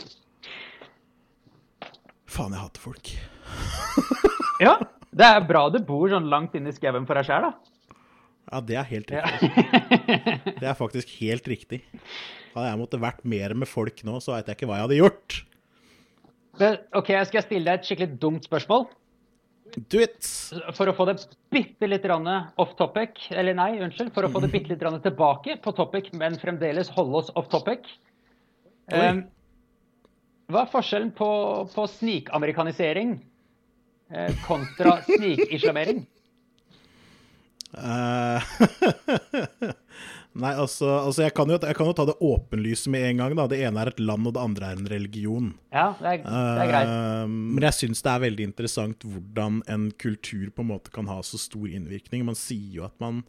Faen, 2.28 2.52
jeg 2.54 2.60
hater 2.62 2.82
folk. 2.84 3.12
ja. 4.62 4.76
Det 5.18 5.26
er 5.26 5.46
bra 5.48 5.64
du 5.74 5.80
bor 5.88 6.10
sånn 6.12 6.28
langt 6.30 6.54
inne 6.60 6.70
i 6.70 6.76
skauen 6.76 7.06
for 7.08 7.18
deg 7.18 7.26
sjæl, 7.26 7.48
da. 7.48 7.52
Ja, 8.48 8.62
det 8.64 8.78
er 8.80 8.88
helt 8.88 9.12
Ja. 9.12 9.24
riktig. 9.28 9.52
Det 10.62 10.68
er 10.70 10.78
faktisk 10.78 11.10
helt 11.20 11.48
riktig. 11.52 11.82
Hadde 12.56 12.70
jeg 12.72 12.80
måttet 12.80 13.02
vært 13.04 13.26
mer 13.28 13.54
med 13.54 13.68
folk 13.70 14.00
nå, 14.08 14.18
så 14.24 14.34
veit 14.34 14.48
jeg 14.50 14.58
ikke 14.58 14.70
hva 14.70 14.80
jeg 14.80 14.88
hadde 14.88 15.02
gjort. 15.02 15.36
Men, 16.58 16.78
OK, 16.98 17.12
skal 17.28 17.42
jeg 17.42 17.46
stille 17.46 17.68
deg 17.68 17.80
et 17.82 17.86
skikkelig 17.90 18.18
dumt 18.24 18.48
spørsmål? 18.48 18.88
Do 19.92 20.00
it! 20.02 20.26
For 20.74 20.90
å 20.90 20.96
få 20.96 21.06
det 21.10 21.18
bitte 21.54 21.90
litt 21.90 22.06
off 22.10 22.74
topic, 22.80 23.20
eller 23.36 23.54
nei, 23.58 23.74
unnskyld, 23.84 24.14
for 24.16 24.26
å 24.26 24.32
få 24.32 24.42
det 24.42 24.50
bitte 24.56 24.72
litt 24.72 25.04
tilbake 25.04 25.58
på 25.62 25.74
topic, 25.78 26.10
men 26.18 26.40
fremdeles 26.42 26.90
holde 26.96 27.20
oss 27.22 27.32
off 27.36 27.50
topic. 27.52 27.86
Um, 28.88 29.26
hva 30.48 30.64
er 30.64 30.72
forskjellen 30.72 31.12
på, 31.12 31.28
på 31.74 31.88
snikamerikanisering 31.98 33.18
eh, 34.16 34.32
kontra 34.48 35.02
snikislamering? 35.04 36.06
Eh, 37.74 38.42
Nei, 40.38 40.52
altså, 40.54 40.86
altså 41.02 41.24
jeg, 41.24 41.34
kan 41.34 41.50
jo, 41.50 41.58
jeg, 41.58 41.76
kan 41.78 41.88
jo, 41.90 41.94
ta 41.98 42.04
det 42.06 42.18
åpenlyse 42.22 42.92
med 42.94 43.08
en 43.08 43.22
gang. 43.24 43.36
da. 43.40 43.48
Det 43.50 43.58
ene 43.66 43.82
er 43.82 43.92
et 43.92 44.02
land, 44.02 44.28
og 44.30 44.36
det 44.36 44.44
andre 44.44 44.68
er 44.70 44.82
en 44.82 44.90
religion. 44.92 45.48
Ja, 45.74 45.88
det 45.98 46.12
er, 46.12 46.20
det 46.28 46.66
er 46.66 46.70
greit. 46.72 46.92
Uh, 46.92 47.24
men 47.32 47.66
jeg 47.66 47.78
syns 47.80 48.04
det 48.06 48.12
er 48.12 48.26
veldig 48.28 48.46
interessant 48.52 49.08
hvordan 49.08 49.64
en 49.74 49.88
kultur 49.98 50.52
på 50.54 50.66
en 50.66 50.70
måte 50.76 50.94
kan 50.94 51.10
ha 51.10 51.18
så 51.26 51.42
stor 51.42 51.66
innvirkning. 51.72 52.28
Man 52.28 52.38
sier 52.38 52.82
jo 52.82 52.86
at 52.86 52.94
man 53.02 53.24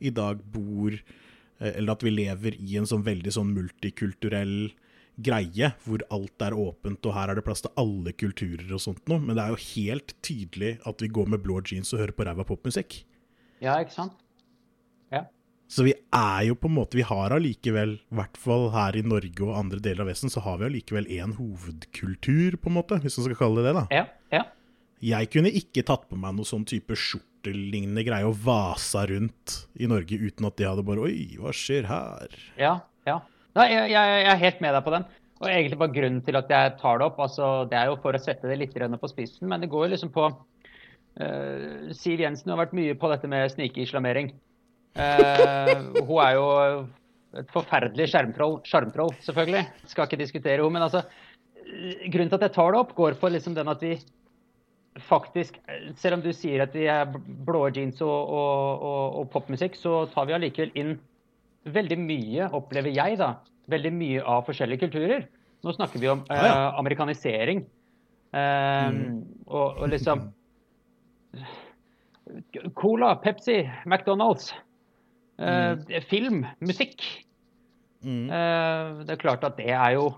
i 0.00 0.12
dag 0.14 0.40
bor 0.54 0.94
eh, 0.94 1.70
Eller 1.74 1.92
at 1.94 2.02
vi 2.02 2.10
lever 2.14 2.56
i 2.56 2.78
en 2.80 2.88
sånn 2.88 3.04
veldig 3.04 3.32
sånn 3.36 3.52
multikulturell 3.54 4.72
greie, 5.14 5.68
hvor 5.84 6.02
alt 6.10 6.42
er 6.42 6.56
åpent, 6.58 7.06
og 7.06 7.14
her 7.14 7.30
er 7.30 7.38
det 7.38 7.44
plass 7.46 7.62
til 7.62 7.70
alle 7.78 8.10
kulturer 8.18 8.72
og 8.74 8.82
sånt 8.82 9.04
noe. 9.10 9.20
Men 9.22 9.36
det 9.36 9.44
er 9.44 9.52
jo 9.52 9.66
helt 9.68 10.16
tydelig 10.26 10.78
at 10.88 11.04
vi 11.04 11.12
går 11.12 11.28
med 11.30 11.44
blå 11.44 11.60
jeans 11.62 11.92
og 11.94 12.02
hører 12.02 12.16
på 12.16 12.26
ræva 12.26 12.46
popmusikk. 12.48 13.04
Ja, 13.64 13.78
ikke 13.80 13.94
sant? 13.94 14.16
Ja. 15.12 15.24
Så 15.70 15.86
vi 15.86 15.94
er 15.94 16.40
jo 16.48 16.56
på 16.58 16.68
en 16.68 16.76
måte 16.76 16.98
Vi 16.98 17.04
har 17.06 17.32
allikevel, 17.32 17.96
i 17.98 18.18
hvert 18.18 18.36
fall 18.40 18.68
her 18.74 18.98
i 18.98 19.04
Norge 19.06 19.46
og 19.46 19.54
andre 19.56 19.80
deler 19.82 20.04
av 20.04 20.12
Vesten, 20.12 20.32
så 20.32 20.42
har 20.44 20.60
vi 20.60 20.68
allikevel 20.68 21.08
én 21.12 21.36
hovedkultur, 21.38 22.58
på 22.60 22.70
en 22.70 22.76
måte, 22.76 23.00
hvis 23.02 23.16
man 23.18 23.30
skal 23.30 23.40
kalle 23.40 23.64
det 23.64 23.72
det, 23.72 23.76
da. 23.80 23.86
Ja, 24.02 24.04
ja. 24.34 24.44
Jeg 25.04 25.28
kunne 25.32 25.52
ikke 25.52 25.84
tatt 25.84 26.06
på 26.08 26.16
meg 26.16 26.36
noe 26.36 26.48
sånn 26.48 26.64
type 26.68 26.96
skjortelignende 26.96 28.04
greie 28.06 28.28
og 28.28 28.38
vasa 28.44 29.02
rundt 29.10 29.58
i 29.76 29.88
Norge 29.90 30.16
uten 30.16 30.48
at 30.48 30.56
de 30.56 30.68
hadde 30.68 30.84
bare 30.86 31.04
Oi, 31.04 31.34
hva 31.40 31.52
skjer 31.56 31.88
her? 31.90 32.38
Ja, 32.60 32.78
ja. 33.08 33.18
Nei, 33.58 33.68
jeg, 33.70 33.90
jeg, 33.92 34.14
jeg 34.24 34.32
er 34.32 34.40
helt 34.40 34.64
med 34.64 34.74
deg 34.74 34.86
på 34.86 34.94
den. 34.94 35.04
Og 35.42 35.50
egentlig 35.50 35.78
bare 35.78 35.94
grunnen 35.94 36.22
til 36.24 36.38
at 36.38 36.50
jeg 36.50 36.72
tar 36.80 37.00
det 37.00 37.06
opp, 37.06 37.18
altså, 37.20 37.48
det 37.68 37.76
er 37.76 37.90
jo 37.90 37.98
for 38.00 38.16
å 38.16 38.22
sette 38.22 38.48
det 38.48 38.56
litt 38.60 38.74
på 38.74 39.10
spissen, 39.10 39.48
men 39.50 39.60
det 39.60 39.68
går 39.72 39.86
jo 39.86 39.92
liksom 39.92 40.12
på 40.14 40.28
Siv 41.94 42.18
Jensen 42.24 42.50
har 42.50 42.58
vært 42.58 42.74
mye 42.74 42.96
på 42.98 43.08
dette 43.12 43.28
med 43.30 43.52
snikislamering. 43.52 44.32
Uh, 44.94 45.94
hun 46.06 46.18
er 46.22 46.32
jo 46.34 46.48
et 47.38 47.54
forferdelig 47.54 48.08
skjermtroll, 48.10 48.58
skjermtroll, 48.66 49.14
selvfølgelig. 49.24 49.64
Skal 49.90 50.08
ikke 50.08 50.20
diskutere 50.20 50.58
henne. 50.58 50.74
Men 50.76 50.86
altså, 50.86 51.04
grunnen 52.10 52.30
til 52.30 52.38
at 52.38 52.46
jeg 52.48 52.54
tar 52.56 52.74
det 52.74 52.82
opp, 52.82 52.94
går 52.98 53.16
for 53.20 53.34
liksom 53.34 53.56
den 53.56 53.70
at 53.70 53.82
vi 53.82 53.96
faktisk 55.02 55.56
Selv 55.98 56.14
om 56.14 56.20
du 56.22 56.28
sier 56.30 56.62
at 56.62 56.74
vi 56.76 56.84
er 56.86 57.08
blå 57.46 57.64
jeans 57.74 57.98
og, 57.98 58.28
og, 58.30 58.82
og, 58.86 59.16
og 59.18 59.32
popmusikk, 59.32 59.74
så 59.74 60.04
tar 60.12 60.28
vi 60.28 60.36
allikevel 60.36 60.70
inn 60.78 60.92
veldig 61.64 61.98
mye, 61.98 62.46
opplever 62.54 62.94
jeg, 62.94 63.18
da, 63.18 63.32
veldig 63.72 63.90
mye 63.96 64.22
av 64.22 64.44
forskjellige 64.46 64.84
kulturer. 64.84 65.26
Nå 65.64 65.74
snakker 65.74 65.98
vi 65.98 66.12
om 66.12 66.22
eh, 66.30 66.78
amerikanisering. 66.78 67.64
Eh, 68.34 68.86
mm. 68.94 69.18
og, 69.48 69.80
og, 69.80 69.88
liksom 69.90 70.28
Cola, 72.74 73.14
Pepsi, 73.22 73.62
McDonald's. 73.86 74.52
Eh, 75.38 75.72
mm. 75.72 76.02
Film, 76.10 76.46
musikk. 76.58 77.02
Mm. 78.04 78.28
Eh, 78.30 79.04
det 79.06 79.16
er 79.16 79.20
klart 79.20 79.44
at 79.46 79.56
det 79.56 79.70
er 79.72 79.94
jo 79.96 80.12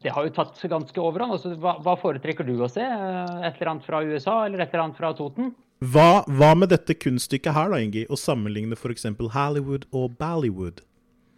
Det 0.00 0.12
har 0.14 0.24
jo 0.24 0.32
tatt 0.32 0.60
ganske 0.70 1.00
overhånd. 1.00 1.34
Altså, 1.36 1.54
hva, 1.60 1.74
hva, 1.84 1.96
foretrekker 2.00 2.46
du 2.46 2.54
å 2.62 2.68
se? 2.70 2.84
Eh, 2.84 3.40
et 3.48 3.58
eller 3.58 3.74
annet 3.74 3.88
fra 3.88 4.00
USA 4.04 4.44
eller 4.46 4.62
et 4.62 4.72
eller 4.72 4.86
annet 4.86 5.00
fra 5.00 5.12
Toten? 5.16 5.52
Hva, 5.80 6.22
hva 6.28 6.54
med 6.56 6.72
dette 6.72 6.96
kunststykket 6.96 7.56
her, 7.56 7.72
da, 7.72 7.80
Ingi? 7.80 8.06
Å 8.08 8.16
sammenligne 8.20 8.76
f.eks. 8.76 9.08
Hollywood 9.34 9.86
og 9.96 10.16
Ballywood? 10.20 10.82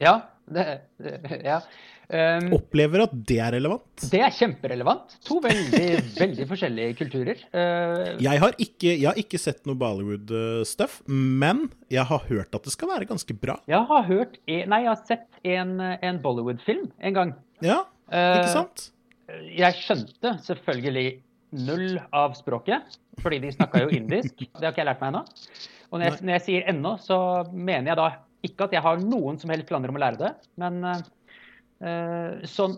Ja. 0.03 0.21
Det, 0.53 0.65
ja. 1.47 1.61
Um, 2.13 2.51
Opplever 2.59 3.07
at 3.07 3.13
det 3.25 3.39
er 3.41 3.55
relevant? 3.55 4.03
Det 4.13 4.19
er 4.21 4.33
kjemperelevant. 4.37 5.15
To 5.25 5.39
veldig, 5.41 5.87
veldig 6.23 6.47
forskjellige 6.51 6.97
kulturer. 6.99 7.39
Uh, 7.55 8.19
jeg, 8.21 8.41
har 8.43 8.53
ikke, 8.59 8.91
jeg, 8.91 9.07
har 9.07 9.21
ikke, 9.23 9.41
sett 9.41 9.63
noe 9.69 9.79
Bollywood-stuff, 9.81 10.99
men 11.09 11.65
jeg 11.93 12.05
har 12.11 12.27
hørt 12.29 12.53
at 12.53 12.69
det 12.69 12.75
skal 12.75 12.93
være 12.93 13.09
ganske 13.09 13.37
bra. 13.41 13.57
Jeg 13.71 13.89
har 13.89 14.05
hørt 14.11 14.37
Nei, 14.45 14.83
jeg 14.85 14.91
har 14.91 15.01
sett 15.09 15.41
en, 15.55 15.79
en 15.81 16.21
Bollywood-film 16.21 16.91
en 17.01 17.17
gang. 17.17 17.33
Ja, 17.65 17.81
ikke 18.11 18.43
eh, 18.43 18.51
sant? 18.53 18.91
Uh, 19.31 19.47
jeg 19.57 19.79
skjønte 19.81 20.35
selvfølgelig 20.45 21.07
null 21.65 21.97
av 22.17 22.37
språket, 22.37 22.99
fordi 23.25 23.41
de 23.47 23.55
snakka 23.57 23.87
jo 23.87 23.97
indisk. 23.97 24.37
Det 24.59 24.67
har 24.67 24.75
ikke 24.75 24.85
jeg 24.85 24.91
lært 24.91 25.01
meg 25.01 25.15
ennå. 25.15 25.25
Og 25.89 25.97
når 25.97 26.07
jeg, 26.07 26.21
når 26.21 26.37
jeg 26.37 26.45
sier 26.51 26.69
ennå, 26.73 26.95
så 27.01 27.19
mener 27.53 27.93
jeg 27.93 28.01
da 28.01 28.11
ikke 28.45 28.69
at 28.69 28.77
jeg 28.77 28.85
har 28.85 29.01
noen 29.01 29.41
som 29.41 29.53
helst 29.53 29.69
planer 29.69 29.93
om 29.93 29.97
å 29.97 30.03
lære 30.03 30.21
det, 30.21 30.31
men 30.61 30.81
uh, 30.85 30.97
sånn 32.47 32.77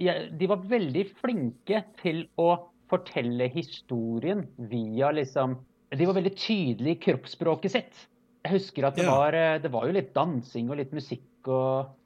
ja, 0.00 0.14
De 0.32 0.48
var 0.50 0.62
veldig 0.66 1.04
flinke 1.20 1.82
til 2.00 2.24
å 2.40 2.48
fortelle 2.90 3.46
historien 3.52 4.46
via 4.70 5.12
liksom 5.14 5.58
De 5.92 6.08
var 6.08 6.16
veldig 6.18 6.32
tydelige 6.38 6.96
i 6.96 7.00
kroppsspråket 7.04 7.74
sitt. 7.74 8.02
Jeg 8.44 8.56
husker 8.56 8.88
at 8.88 8.96
det, 8.96 9.04
ja. 9.04 9.14
var, 9.14 9.36
eh, 9.36 9.58
det 9.60 9.70
var 9.72 9.86
jo 9.88 9.96
litt 9.96 10.12
dansing 10.16 10.70
og 10.72 10.80
litt 10.80 10.94
musikk 10.96 11.50
og 11.50 11.96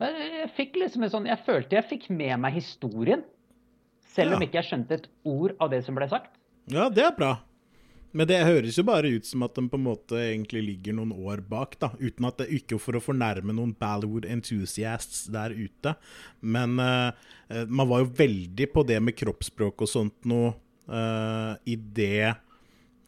Jeg 0.00 0.48
fikk 0.56 0.78
liksom 0.80 1.04
en 1.04 1.12
sånn 1.12 1.28
Jeg 1.28 1.44
følte 1.46 1.78
jeg 1.80 1.88
fikk 1.90 2.08
med 2.14 2.36
meg 2.40 2.56
historien. 2.60 3.24
Selv 4.10 4.36
om 4.36 4.42
ikke 4.42 4.58
jeg 4.60 4.70
skjønte 4.70 4.96
et 4.98 5.06
ord 5.28 5.54
av 5.62 5.70
det 5.70 5.84
som 5.86 5.94
ble 5.94 6.08
sagt. 6.10 6.32
Ja, 6.70 6.88
det 6.90 7.04
er 7.06 7.12
bra. 7.14 7.34
Men 8.10 8.26
det 8.26 8.40
høres 8.42 8.78
jo 8.78 8.84
bare 8.88 9.10
ut 9.14 9.26
som 9.26 9.44
at 9.46 9.54
de 9.54 9.62
på 9.70 9.78
en 9.78 9.86
måte 9.86 10.18
egentlig 10.18 10.62
ligger 10.66 10.96
noen 10.98 11.12
år 11.14 11.44
bak, 11.46 11.76
da. 11.82 11.92
Uten 12.00 12.26
at 12.26 12.40
det 12.42 12.48
ikke 12.58 12.80
for 12.82 12.98
å 12.98 13.02
fornærme 13.04 13.54
noen 13.54 13.74
Ballywood 13.78 14.26
enthusiasts 14.26 15.28
der 15.30 15.54
ute. 15.54 15.94
Men 16.42 16.74
uh, 16.82 17.14
man 17.70 17.90
var 17.90 18.02
jo 18.02 18.10
veldig 18.18 18.70
på 18.74 18.84
det 18.88 18.98
med 19.04 19.18
kroppsspråk 19.18 19.86
og 19.86 19.90
sånt 19.90 20.26
noe 20.30 20.56
uh, 20.90 21.54
i 21.70 21.76
det 21.78 22.32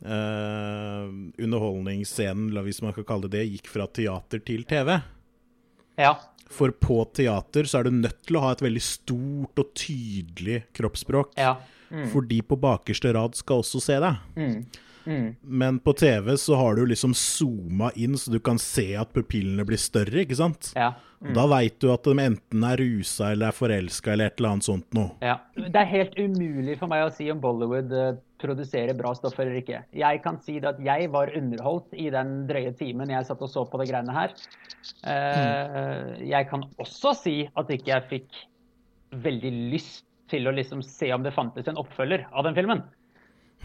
uh, 0.07 1.11
underholdningsscenen, 1.11 2.55
hvis 2.63 2.83
man 2.87 2.95
kan 2.95 3.09
kalle 3.09 3.27
det 3.27 3.41
det, 3.41 3.49
gikk 3.57 3.73
fra 3.75 3.89
teater 3.91 4.45
til 4.47 4.63
TV. 4.71 4.95
Ja. 5.99 6.15
For 6.53 6.71
på 6.77 7.01
teater 7.17 7.67
så 7.67 7.81
er 7.81 7.89
du 7.89 7.97
nødt 7.97 8.23
til 8.29 8.39
å 8.39 8.45
ha 8.47 8.55
et 8.55 8.63
veldig 8.63 8.85
stort 8.85 9.59
og 9.59 9.75
tydelig 9.79 10.63
kroppsspråk. 10.77 11.35
Ja. 11.41 11.57
Mm. 11.93 12.07
For 12.13 12.25
de 12.25 12.39
på 12.47 12.57
bakerste 12.61 13.13
rad 13.17 13.37
skal 13.37 13.63
også 13.65 13.83
se 13.83 13.99
deg. 14.01 14.15
Mm. 14.39 14.59
Mm. 15.07 15.35
Men 15.43 15.79
på 15.83 15.95
TV 15.99 16.35
så 16.41 16.57
har 16.59 16.77
du 16.77 16.85
liksom 16.87 17.15
zooma 17.17 17.93
inn, 17.95 18.19
så 18.19 18.33
du 18.33 18.39
kan 18.41 18.61
se 18.63 18.93
at 18.99 19.13
pupillene 19.15 19.67
blir 19.69 19.81
større, 19.81 20.25
ikke 20.25 20.39
sant? 20.39 20.73
Ja. 20.79 20.93
Mm. 21.23 21.33
Da 21.37 21.47
veit 21.51 21.79
du 21.83 21.87
at 21.93 22.07
de 22.07 22.17
enten 22.19 22.67
er 22.67 22.81
rusa 22.83 23.31
eller 23.31 23.53
er 23.53 23.57
forelska 23.57 24.13
eller 24.13 24.31
et 24.31 24.41
eller 24.41 24.57
annet 24.57 24.67
sånt 24.67 24.89
noe. 24.97 25.15
Ja. 25.23 25.39
Det 25.55 25.79
er 25.79 25.91
helt 25.93 26.19
umulig 26.19 26.77
for 26.81 26.91
meg 26.91 27.07
å 27.07 27.13
si 27.15 27.29
om 27.31 27.43
Bollywood 27.43 27.95
uh, 27.95 28.15
produserer 28.43 28.97
bra 28.99 29.13
stoff 29.15 29.39
eller 29.39 29.61
ikke. 29.61 29.85
Jeg 29.95 30.23
kan 30.25 30.41
si 30.43 30.59
at 30.59 30.81
jeg 30.83 31.11
var 31.15 31.31
underholdt 31.39 31.95
i 31.95 32.09
den 32.11 32.41
drøye 32.51 32.75
timen 32.79 33.13
jeg 33.15 33.29
satt 33.29 33.45
og 33.45 33.53
så 33.53 33.63
på 33.71 33.79
det 33.83 33.91
greiene 33.93 34.17
her. 34.17 34.35
Mm. 35.07 36.25
Jeg 36.27 36.49
kan 36.51 36.65
også 36.83 37.13
si 37.15 37.37
at 37.47 37.71
ikke 37.71 37.93
jeg 37.93 38.09
fikk 38.11 38.41
veldig 39.23 39.53
lyst 39.71 40.09
til 40.33 40.49
å 40.49 40.55
liksom 40.57 40.83
se 40.85 41.11
om 41.15 41.23
det 41.25 41.35
fantes 41.37 41.69
en 41.69 41.79
oppfølger 41.81 42.27
av 42.33 42.49
den 42.49 42.57
filmen. 42.57 42.83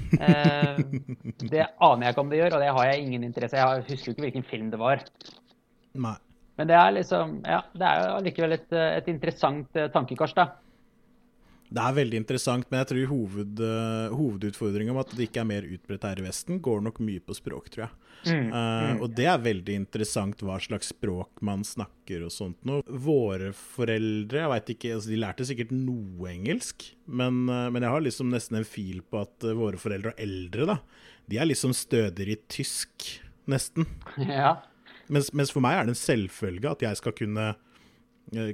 Eh, 0.07 0.77
det 1.51 1.65
aner 1.83 2.05
jeg 2.05 2.13
ikke 2.13 2.23
om 2.23 2.29
det 2.31 2.37
gjør, 2.39 2.53
og 2.55 2.63
det 2.63 2.69
har 2.77 2.85
jeg 2.87 3.03
ingen 3.03 3.25
interesse 3.27 3.59
Jeg 3.59 3.83
husker 3.89 4.07
jo 4.07 4.13
ikke 4.15 4.25
hvilken 4.27 4.45
film 4.47 4.69
det 4.71 4.79
var. 4.79 5.03
Nei. 5.97 6.15
Men 6.57 6.69
det 6.69 6.77
er 6.77 6.93
liksom, 6.95 7.33
ja, 7.45 7.59
det 7.77 7.85
er 7.89 7.99
jo 8.01 8.13
allikevel 8.17 8.55
et, 8.55 8.71
et 8.73 9.09
interessant 9.11 9.77
eh, 9.77 9.89
tankekors, 9.93 10.33
da. 10.37 10.47
Det 11.67 11.83
er 11.83 11.95
veldig 11.97 12.19
interessant, 12.21 12.67
men 12.71 12.79
jeg 12.79 12.89
tror 12.91 13.09
hoved, 13.11 13.59
uh, 13.59 14.13
hovedutfordringa 14.15 14.93
med 14.95 15.03
at 15.03 15.15
det 15.17 15.25
ikke 15.27 15.41
er 15.41 15.49
mer 15.49 15.65
utbredt 15.67 16.05
her 16.07 16.21
i 16.21 16.23
Vesten, 16.23 16.61
går 16.63 16.85
nok 16.85 17.01
mye 17.03 17.23
på 17.23 17.35
språk, 17.35 17.67
tror 17.73 17.85
jeg. 17.85 17.97
Mm, 18.27 18.47
uh, 18.53 18.59
mm. 18.59 19.01
Og 19.03 19.11
det 19.17 19.27
er 19.29 19.43
veldig 19.43 19.75
interessant 19.81 20.41
hva 20.47 20.57
slags 20.63 20.93
språk 20.93 21.43
man 21.45 21.65
snakker 21.67 22.23
og 22.25 22.31
sånt 22.33 22.63
noe. 22.67 22.85
Våre 22.87 23.51
foreldre, 23.57 24.45
jeg 24.45 24.53
vet 24.53 24.73
ikke, 24.77 24.93
altså 24.95 25.11
de 25.11 25.19
lærte 25.25 25.49
sikkert 25.49 25.75
noe 25.75 26.31
engelsk, 26.31 26.87
men, 27.05 27.43
uh, 27.51 27.67
men, 27.67 27.83
jeg 27.83 27.95
har 27.97 28.07
liksom 28.07 28.31
nesten 28.31 28.61
en 28.61 28.67
fil 28.67 29.03
på 29.03 29.25
at 29.27 29.51
våre 29.59 29.81
foreldre 29.81 30.15
og 30.15 30.23
eldre, 30.23 30.71
da, 30.71 30.79
de 31.27 31.43
er 31.43 31.51
liksom 31.51 31.75
stødigere 31.75 32.37
i 32.37 32.41
tysk, 32.47 33.11
nesten. 33.51 33.89
Ja. 34.23 34.59
Mens, 35.07 35.29
mens 35.31 35.53
for 35.55 35.63
meg 35.63 35.77
er 35.77 35.85
det 35.87 35.93
en 35.93 35.99
selvfølge 35.99 36.67
at 36.67 36.81
jeg 36.83 36.97
skal 36.99 37.13
kunne 37.15 37.51
Eh, 37.51 37.66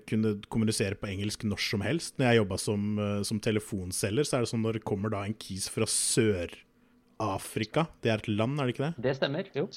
kunne 0.08 0.36
kommunisere 0.54 0.98
på 1.00 1.10
engelsk 1.10 1.46
når 1.48 1.62
som 1.66 1.82
helst. 1.86 2.18
Når 2.20 2.28
jeg 2.30 2.40
jobba 2.42 2.58
som, 2.62 3.00
eh, 3.00 3.22
som, 3.26 3.40
telefonselger, 3.42 4.28
så 4.28 4.38
er 4.38 4.46
det 4.46 4.52
sånn 4.52 4.66
når 4.66 4.80
det 4.80 4.88
kommer 4.88 5.10
da 5.14 5.24
en 5.26 5.34
kis 5.34 5.68
fra 5.72 5.88
Sør-Afrika 5.90 7.88
Det 8.02 8.12
er 8.12 8.22
et 8.22 8.30
land, 8.30 8.60
er 8.60 8.66
det 8.66 8.76
ikke 8.76 8.92
det? 8.92 9.04
Det 9.08 9.16
stemmer, 9.18 9.50
jo. 9.58 9.68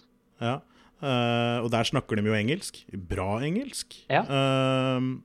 Ja. 0.41 0.61
Uh, 0.97 1.61
og 1.61 1.71
der 1.73 1.85
snakker 1.85 2.17
de 2.17 2.25
jo 2.25 2.37
engelsk. 2.37 2.85
Bra 2.93 3.41
engelsk. 3.45 3.97
Ja. 4.09 4.25
Uh, 4.25 5.21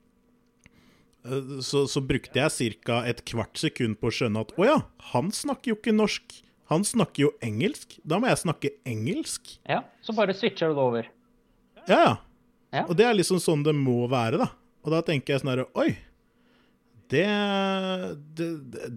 så, 1.62 1.86
så, 1.88 2.02
brukte 2.02 2.40
jeg 2.40 2.76
ca. 2.84 3.04
et 3.08 3.24
kvart 3.28 3.60
sekund 3.60 4.00
på 4.02 4.10
å 4.10 4.16
skjønne 4.16 4.42
at 4.42 4.52
å 4.58 4.66
ja, 4.66 4.80
han 5.12 5.32
snakker 5.32 5.72
jo 5.72 5.78
ikke 5.80 5.94
norsk. 5.96 6.42
Han 6.72 6.84
snakker 6.88 7.28
jo 7.28 7.32
engelsk. 7.44 8.00
Da 8.08 8.20
må 8.20 8.32
jeg 8.32 8.42
snakke 8.42 8.72
engelsk. 8.88 9.60
Ja, 9.68 9.84
Så 10.02 10.16
bare 10.16 10.34
switcher 10.34 10.72
du 10.72 10.80
det 10.80 10.84
over. 10.84 11.12
Ja, 11.88 12.18
ja. 12.72 12.86
Og 12.88 12.96
det 12.96 13.06
er 13.06 13.16
liksom 13.18 13.42
sånn 13.44 13.66
det 13.66 13.74
må 13.76 14.06
være, 14.12 14.40
da. 14.40 14.48
Og 14.82 14.92
da 14.96 15.02
tenker 15.06 15.34
jeg 15.36 15.44
sånn 15.44 15.52
herre 15.54 15.68
Oi! 15.78 15.92
Det, 17.12 17.26
det, 18.40 18.46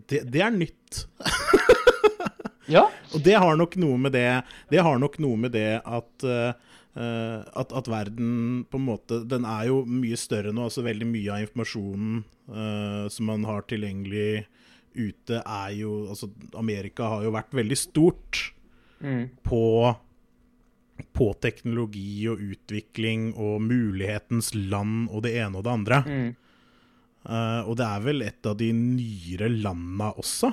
det, 0.06 0.20
det 0.30 0.42
er 0.44 0.52
nytt. 0.54 1.00
ja. 2.76 2.84
Og 3.10 3.24
det 3.26 3.34
har 3.42 3.56
nok 3.58 3.74
noe 3.82 3.98
med 3.98 4.14
det 4.14 4.28
Det 4.70 4.82
har 4.86 5.00
nok 5.02 5.18
noe 5.22 5.40
med 5.46 5.54
det 5.56 5.80
at 5.82 6.26
uh, 6.28 6.52
at, 6.94 7.72
at 7.74 7.88
verden 7.90 8.62
på 8.70 8.78
en 8.78 8.84
måte 8.86 9.18
Den 9.26 9.42
er 9.50 9.66
jo 9.66 9.80
mye 9.82 10.14
større 10.20 10.52
nå. 10.54 10.68
altså 10.68 10.84
Veldig 10.86 11.08
mye 11.10 11.32
av 11.34 11.42
informasjonen 11.48 12.20
uh, 12.54 13.06
som 13.10 13.26
man 13.32 13.42
har 13.48 13.66
tilgjengelig 13.66 14.44
ute, 14.94 15.40
er 15.42 15.72
jo 15.74 16.04
Altså, 16.12 16.30
Amerika 16.54 17.08
har 17.16 17.26
jo 17.26 17.34
vært 17.34 17.56
veldig 17.62 17.80
stort 17.82 18.50
Mm. 19.04 19.24
på, 19.44 19.58
på 21.14 21.30
teknologi 21.42 22.26
og 22.30 22.42
utvikling 22.42 23.32
og 23.34 23.62
mulighetens 23.64 24.52
land 24.54 25.08
og 25.10 25.24
det 25.26 25.34
ene 25.42 25.58
og 25.58 25.66
det 25.66 25.72
andre. 25.72 26.00
Mm. 26.06 26.30
Uh, 27.24 27.62
og 27.70 27.76
det 27.80 27.86
er 27.88 28.04
vel 28.04 28.22
et 28.26 28.46
av 28.46 28.56
de 28.60 28.68
nyere 28.76 29.48
landa 29.48 30.10
også, 30.20 30.50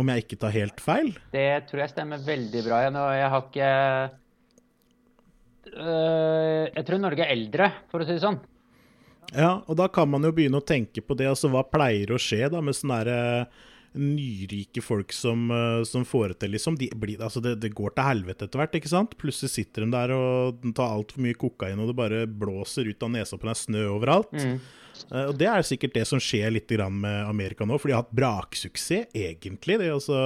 om 0.00 0.10
jeg 0.10 0.24
ikke 0.24 0.38
tar 0.40 0.54
helt 0.54 0.80
feil. 0.82 1.12
Det 1.34 1.48
tror 1.68 1.84
jeg 1.84 1.92
stemmer 1.92 2.22
veldig 2.24 2.62
bra 2.66 2.80
igjen. 2.82 2.98
Og 3.02 3.10
jeg 3.14 3.28
har 3.34 3.44
ikke 3.44 3.70
uh, 5.76 6.64
Jeg 6.72 6.86
tror 6.88 7.02
Norge 7.04 7.26
er 7.26 7.36
eldre, 7.36 7.70
for 7.92 8.02
å 8.02 8.08
si 8.08 8.16
det 8.16 8.24
sånn. 8.24 8.40
Ja, 9.34 9.62
og 9.66 9.76
da 9.78 9.88
kan 9.90 10.10
man 10.10 10.24
jo 10.24 10.32
begynne 10.34 10.60
å 10.60 10.66
tenke 10.66 11.02
på 11.02 11.16
det. 11.18 11.28
Altså, 11.30 11.50
hva 11.52 11.64
pleier 11.66 12.12
å 12.14 12.20
skje 12.20 12.48
da 12.52 12.60
med 12.62 12.76
sånne 12.76 12.98
derre 13.02 13.38
eh, 13.40 13.62
nyrike 13.94 14.82
folk 14.82 15.12
som, 15.14 15.50
eh, 15.50 15.82
som 15.86 16.04
får 16.04 16.34
det 16.34 16.38
til, 16.42 16.54
liksom? 16.56 16.78
De 16.78 16.88
blir, 16.98 17.20
altså, 17.22 17.42
det, 17.44 17.56
det 17.62 17.74
går 17.74 17.94
til 17.94 18.08
helvete 18.08 18.48
etter 18.48 18.60
hvert, 18.60 18.74
ikke 18.78 18.90
sant? 18.90 19.14
Plutselig 19.20 19.52
sitter 19.54 19.84
de 19.84 19.90
der 19.94 20.14
og 20.16 20.64
tar 20.74 20.96
altfor 20.96 21.22
mye 21.24 21.38
kokain, 21.38 21.80
og 21.80 21.90
det 21.90 21.98
bare 21.98 22.24
blåser 22.26 22.90
ut 22.90 23.06
av 23.06 23.14
nesa 23.14 23.38
på 23.38 23.50
deg 23.50 23.60
snø 23.60 23.86
overalt. 23.94 24.34
Mm. 24.34 24.58
Uh, 25.10 25.24
og 25.28 25.38
det 25.38 25.48
er 25.50 25.66
sikkert 25.66 25.96
det 25.96 26.04
som 26.06 26.22
skjer 26.22 26.52
litt 26.54 26.70
grann 26.70 27.00
med 27.02 27.24
Amerika 27.26 27.66
nå, 27.66 27.78
for 27.78 27.90
de 27.90 27.96
har 27.96 28.04
hatt 28.04 28.14
braksuksess, 28.14 29.10
egentlig. 29.14 29.78
Det 29.80 29.88
er 29.88 29.96
altså 29.96 30.20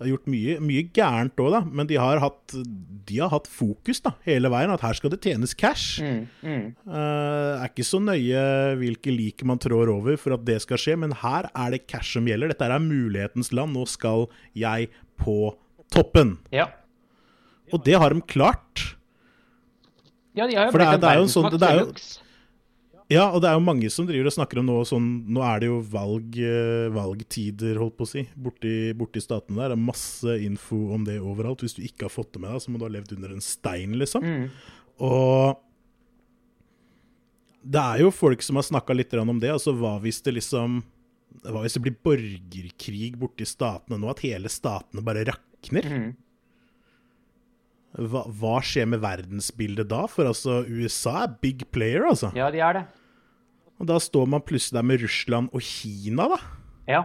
har 0.00 0.08
gjort 0.10 0.26
mye, 0.30 0.56
mye 0.64 0.84
gærent 0.96 1.38
òg, 1.40 1.50
da, 1.54 1.60
men 1.64 1.88
de 1.90 1.98
har, 2.00 2.18
hatt, 2.22 2.54
de 3.06 3.18
har 3.22 3.30
hatt 3.32 3.46
fokus 3.50 4.02
da, 4.04 4.14
hele 4.26 4.50
veien. 4.52 4.72
At 4.74 4.82
her 4.84 4.96
skal 4.98 5.12
det 5.14 5.20
tjenes 5.22 5.54
cash. 5.54 6.00
Mm. 6.02 6.24
Mm. 6.42 6.64
Uh, 6.88 7.62
er 7.62 7.68
ikke 7.70 7.86
så 7.86 8.00
nøye 8.02 8.44
hvilke 8.80 9.14
lik 9.14 9.44
man 9.46 9.60
trår 9.62 9.92
over 9.94 10.18
for 10.20 10.34
at 10.36 10.44
det 10.48 10.58
skal 10.64 10.80
skje, 10.80 10.96
men 11.04 11.14
her 11.22 11.48
er 11.52 11.76
det 11.76 11.84
cash 11.86 12.16
som 12.18 12.26
gjelder. 12.28 12.50
Dette 12.54 12.66
er 12.66 12.82
mulighetens 12.82 13.52
land. 13.54 13.76
Nå 13.76 13.86
skal 13.90 14.26
jeg 14.58 14.90
på 15.20 15.54
toppen. 15.94 16.36
Ja. 16.54 16.68
Og 17.72 17.84
det 17.86 17.96
har 18.00 18.14
de 18.14 18.20
klart. 18.26 18.90
ja, 20.34 20.46
de 20.50 20.56
har 20.58 20.66
jo 20.68 20.74
blitt 20.74 21.00
det 21.00 21.10
er 21.14 21.22
en 21.22 21.30
sånn- 21.30 21.46
verdensmakt 21.46 21.60
det 21.62 21.70
er 21.70 21.82
jo-. 21.84 22.23
Ja, 23.12 23.26
og 23.28 23.42
det 23.44 23.50
er 23.50 23.58
jo 23.58 23.64
mange 23.66 23.90
som 23.92 24.06
driver 24.08 24.30
og 24.30 24.34
snakker 24.34 24.62
om 24.62 24.68
nå 24.70 24.78
sånn 24.88 25.08
Nå 25.34 25.42
er 25.44 25.60
det 25.60 25.68
jo 25.68 25.80
valg, 25.92 26.38
eh, 26.40 26.86
valgtider, 26.94 27.76
holdt 27.76 27.98
på 27.98 28.06
å 28.06 28.10
si, 28.14 28.24
borti, 28.32 28.72
borti 28.96 29.20
statene 29.20 29.60
der. 29.60 29.74
Det 29.74 29.76
er 29.76 29.90
masse 29.90 30.38
info 30.46 30.78
om 30.96 31.04
det 31.04 31.18
overalt. 31.20 31.64
Hvis 31.64 31.76
du 31.76 31.82
ikke 31.84 32.08
har 32.08 32.14
fått 32.14 32.32
det 32.34 32.40
med 32.44 32.54
deg, 32.54 32.64
så 32.64 32.72
må 32.72 32.80
du 32.80 32.86
ha 32.88 32.94
levd 32.94 33.12
under 33.18 33.36
en 33.36 33.44
stein, 33.44 33.98
liksom. 34.00 34.24
Mm. 34.24 34.48
Og 35.04 35.60
det 37.64 37.80
er 37.80 38.02
jo 38.04 38.10
folk 38.14 38.42
som 38.44 38.60
har 38.60 38.66
snakka 38.66 38.96
litt 38.96 39.14
om 39.20 39.40
det. 39.40 39.52
Altså 39.52 39.74
hva 39.76 39.96
hvis 40.04 40.22
det 40.24 40.36
liksom 40.38 40.82
Hva 41.44 41.64
hvis 41.64 41.74
det 41.76 41.82
blir 41.82 41.96
borgerkrig 42.06 43.14
borti 43.18 43.46
statene 43.48 43.98
nå? 43.98 44.10
At 44.12 44.22
hele 44.24 44.52
statene 44.52 45.04
bare 45.04 45.26
rakner? 45.28 45.88
Mm. 45.88 46.10
Hva, 47.94 48.24
hva 48.26 48.58
skjer 48.64 48.88
med 48.90 49.02
verdensbildet 49.04 49.86
da? 49.90 50.04
For 50.10 50.26
altså, 50.26 50.62
USA 50.66 51.24
er 51.24 51.36
big 51.44 51.62
player, 51.74 52.06
altså. 52.10 52.32
Ja, 52.34 52.50
de 52.50 52.62
er 52.64 52.80
det. 52.80 52.86
Og 53.78 53.90
da 53.90 53.98
står 54.02 54.26
man 54.30 54.42
plutselig 54.46 54.78
der 54.78 54.86
med 54.86 55.02
Russland 55.02 55.52
og 55.54 55.62
Kina, 55.62 56.26
da. 56.34 56.40
Ja. 56.90 57.02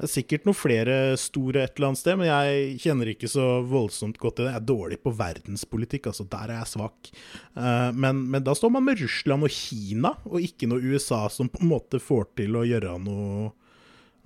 Det 0.00 0.06
er 0.06 0.12
sikkert 0.14 0.46
noen 0.48 0.56
flere 0.56 0.94
store 1.20 1.66
et 1.66 1.74
eller 1.76 1.90
annet 1.90 2.00
sted, 2.00 2.16
men 2.16 2.30
jeg 2.30 2.76
kjenner 2.80 3.10
ikke 3.12 3.28
så 3.28 3.46
voldsomt 3.68 4.16
godt 4.16 4.38
til 4.38 4.46
det. 4.46 4.54
Jeg 4.54 4.62
er 4.62 4.70
dårlig 4.70 4.98
på 5.04 5.12
verdenspolitikk, 5.12 6.08
altså. 6.08 6.24
Der 6.30 6.54
er 6.54 6.62
jeg 6.62 6.70
svak. 6.70 7.10
Eh, 7.52 7.90
men, 7.92 8.22
men 8.32 8.46
da 8.46 8.54
står 8.56 8.72
man 8.72 8.86
med 8.86 9.02
Russland 9.02 9.44
og 9.44 9.52
Kina, 9.52 10.14
og 10.24 10.46
ikke 10.46 10.70
noe 10.70 10.94
USA 10.94 11.26
som 11.28 11.50
på 11.52 11.60
en 11.60 11.72
måte 11.74 12.00
får 12.00 12.30
til 12.40 12.56
å 12.56 12.64
gjøre 12.64 12.94
noe, 13.04 13.50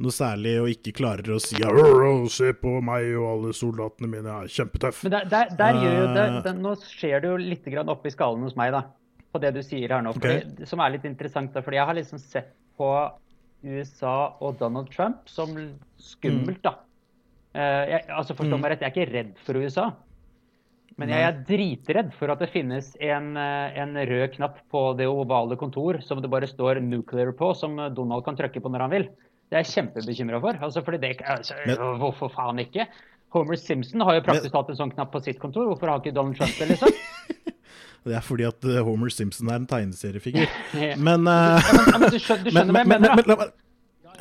noe 0.02 0.14
særlig, 0.14 0.54
og 0.62 0.70
ikke 0.72 0.94
klarer 0.96 1.34
å 1.34 1.40
si 1.42 1.58
Se 2.34 2.52
på 2.58 2.72
meg 2.84 3.10
og 3.14 3.26
alle 3.30 3.54
soldatene 3.54 4.10
mine 4.10 4.36
er 4.42 4.50
kjempetøff. 4.50 5.04
Men 5.06 5.14
der, 5.14 5.28
der, 5.30 5.52
der 5.58 5.80
gjør 5.80 5.96
jo 6.00 6.06
det, 6.14 6.24
Eh. 6.24 6.38
det 6.46 6.54
Nå 6.58 6.74
skjer 6.82 7.20
det 7.22 7.30
jo 7.30 7.36
litt 7.36 7.88
opp 7.88 8.06
i 8.06 8.10
skallen 8.14 8.42
hos 8.42 8.56
meg, 8.56 8.72
da. 8.72 8.84
På 9.32 9.40
det 9.42 9.54
du 9.54 9.62
sier 9.62 9.90
her 9.90 10.02
nå. 10.02 10.12
Fordi, 10.14 10.66
Som 10.66 10.80
er 10.80 10.90
litt 10.94 11.04
interessant, 11.04 11.52
da. 11.52 11.62
Fordi 11.62 11.76
jeg 11.76 11.86
har 11.86 11.94
liksom 11.94 12.18
sett 12.22 12.52
på 12.78 12.90
USA 13.64 14.34
og 14.40 14.58
Donald 14.58 14.90
Trump 14.90 15.28
som 15.30 15.54
skummelt, 15.98 16.62
da. 16.62 16.76
Eh, 17.54 17.84
jeg, 17.94 18.08
altså 18.10 18.34
Forstå 18.34 18.58
meg 18.58 18.74
rett, 18.74 18.82
jeg 18.82 18.90
er 18.90 18.94
ikke 18.94 19.12
redd 19.14 19.38
for 19.46 19.54
USA. 19.62 19.92
Men 20.98 21.10
jeg 21.10 21.26
er 21.26 21.38
dritredd 21.48 22.12
for 22.14 22.30
at 22.30 22.38
det 22.42 22.52
finnes 22.52 22.92
en, 23.02 23.36
eh, 23.36 23.78
en 23.82 23.94
rød 23.94 24.36
knapp 24.36 24.60
på 24.70 24.96
det 24.98 25.06
ovale 25.10 25.56
kontor 25.58 26.00
som 26.02 26.20
det 26.22 26.30
bare 26.30 26.46
står 26.46 26.78
'nuclear' 26.82 27.34
på, 27.34 27.54
som 27.56 27.76
Donald 27.94 28.24
kan 28.24 28.36
trykke 28.36 28.62
på 28.62 28.70
når 28.70 28.80
han 28.80 28.90
vil. 28.90 29.08
Det 29.50 29.58
er 29.58 29.64
jeg 29.64 29.72
kjempebekymra 29.74 30.40
for. 30.42 30.60
Altså, 30.66 30.82
fordi 30.84 31.00
det, 31.02 31.10
altså, 31.22 31.54
Men- 31.66 31.98
hvorfor 32.00 32.32
faen 32.32 32.58
ikke? 32.64 32.86
Homer 33.34 33.58
Simpson 33.58 34.00
har 34.06 34.14
jo 34.14 34.22
praktisk 34.22 34.52
talt 34.54 34.68
en 34.70 34.78
sånn 34.78 34.92
knapp 34.94 35.10
på 35.12 35.20
sitt 35.24 35.40
kontor. 35.42 35.66
Hvorfor 35.66 35.90
har 35.90 35.98
ikke 36.00 36.14
Donald 36.14 36.36
Trump 36.38 36.54
det, 36.58 36.68
liksom? 36.74 36.92
Det 38.04 38.12
er 38.12 38.20
fordi 38.20 38.44
at 38.44 38.64
eh, 38.68 38.82
Homer 38.84 39.08
Simpson 39.08 39.48
er 39.48 39.56
en 39.62 39.66
tegneseriefigur. 39.66 40.44
Men 41.08 41.24
uh, 41.26 41.56
Ja, 41.56 41.96
men 41.98 42.10
du 42.12 42.18
skjønner, 42.20 42.44
du 42.44 42.50
skjønner 42.54 42.76
hva 42.76 42.82
jeg 42.82 42.90
mener, 42.92 43.22
da? 43.30 43.46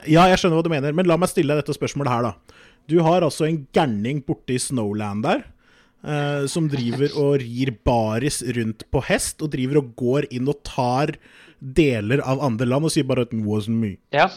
Ja, 0.07 0.23
jeg 0.31 0.39
skjønner 0.39 0.55
hva 0.59 0.63
du 0.63 0.71
mener, 0.71 0.95
men 0.95 1.07
la 1.07 1.17
meg 1.19 1.29
stille 1.31 1.51
deg 1.51 1.61
dette 1.61 1.75
spørsmålet 1.75 2.11
her, 2.11 2.29
da. 2.29 2.63
Du 2.91 2.97
har 3.03 3.23
altså 3.23 3.45
en 3.47 3.61
gærning 3.75 4.21
borte 4.27 4.55
i 4.55 4.59
Snowland 4.59 5.23
der, 5.27 5.43
eh, 6.03 6.47
som 6.51 6.67
driver 6.71 7.11
og 7.19 7.37
rir 7.43 7.71
baris 7.87 8.41
rundt 8.55 8.83
på 8.91 9.03
hest, 9.07 9.43
og 9.43 9.51
driver 9.55 9.79
og 9.79 9.93
går 9.99 10.27
inn 10.35 10.47
og 10.51 10.59
tar 10.67 11.15
deler 11.63 12.23
av 12.27 12.43
andre 12.43 12.67
land 12.67 12.87
og 12.87 12.91
sier 12.95 13.07
bare 13.07 13.23
at 13.27 13.31
it 13.35 13.43
wasn't 13.47 13.79
me. 13.83 13.93
Ja. 14.15 14.29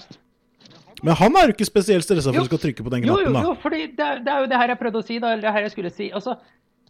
Men 1.05 1.15
han 1.19 1.37
er 1.37 1.51
jo 1.51 1.55
ikke 1.57 1.67
spesielt 1.69 2.05
stressa 2.07 2.31
for 2.33 2.39
Jo. 2.41 2.45
å 2.47 2.49
skal 2.49 2.61
trykke 2.63 2.85
på 2.87 2.91
den 2.95 3.05
Jo, 3.05 3.19
jo, 3.21 3.29
knappen, 3.29 3.35
da. 3.37 3.43
jo, 3.45 3.55
fordi 3.61 3.81
det, 3.99 4.11
det 4.25 4.33
er 4.33 4.41
jo 4.45 4.47
det 4.53 4.61
her 4.63 4.69
jeg 4.73 4.79
prøvde 4.81 5.03
å 5.03 5.07
si, 5.07 5.19
da, 5.21 5.33
eller 5.35 5.43
det 5.45 5.53
her 5.53 5.67
jeg 5.67 5.75
skulle 5.75 5.91
si. 5.93 6.07
Altså, 6.17 6.37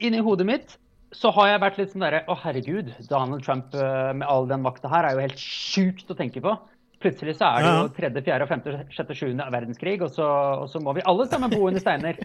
inni 0.01 0.21
hodet 0.23 0.47
mitt 0.47 0.77
så 1.17 1.31
har 1.35 1.49
jeg 1.53 1.61
vært 1.63 1.77
litt 1.81 1.93
sånn 1.95 2.03
derre 2.05 2.23
Å, 2.29 2.35
herregud, 2.43 2.89
Donald 3.11 3.43
Trump 3.47 3.75
eh, 3.75 4.13
med 4.19 4.27
all 4.29 4.47
den 4.51 4.63
makta 4.63 4.91
her 4.93 5.07
er 5.09 5.15
jo 5.19 5.23
helt 5.27 5.39
sjukt 5.43 6.11
å 6.11 6.17
tenke 6.19 6.43
på. 6.45 6.55
Plutselig 7.03 7.37
så 7.39 7.51
er 7.51 7.63
det 7.67 7.71
jo 7.77 7.89
tredje, 7.99 8.23
fjerde, 8.27 8.47
femte, 8.51 8.73
sjette, 8.95 9.15
sjuende 9.19 9.47
verdenskrig, 9.53 10.01
og 10.03 10.11
så, 10.17 10.27
og 10.65 10.69
så 10.73 10.81
må 10.83 10.95
vi 10.97 11.05
alle 11.07 11.27
sammen 11.31 11.53
bo 11.53 11.67
under 11.69 11.83
steiner. 11.83 12.19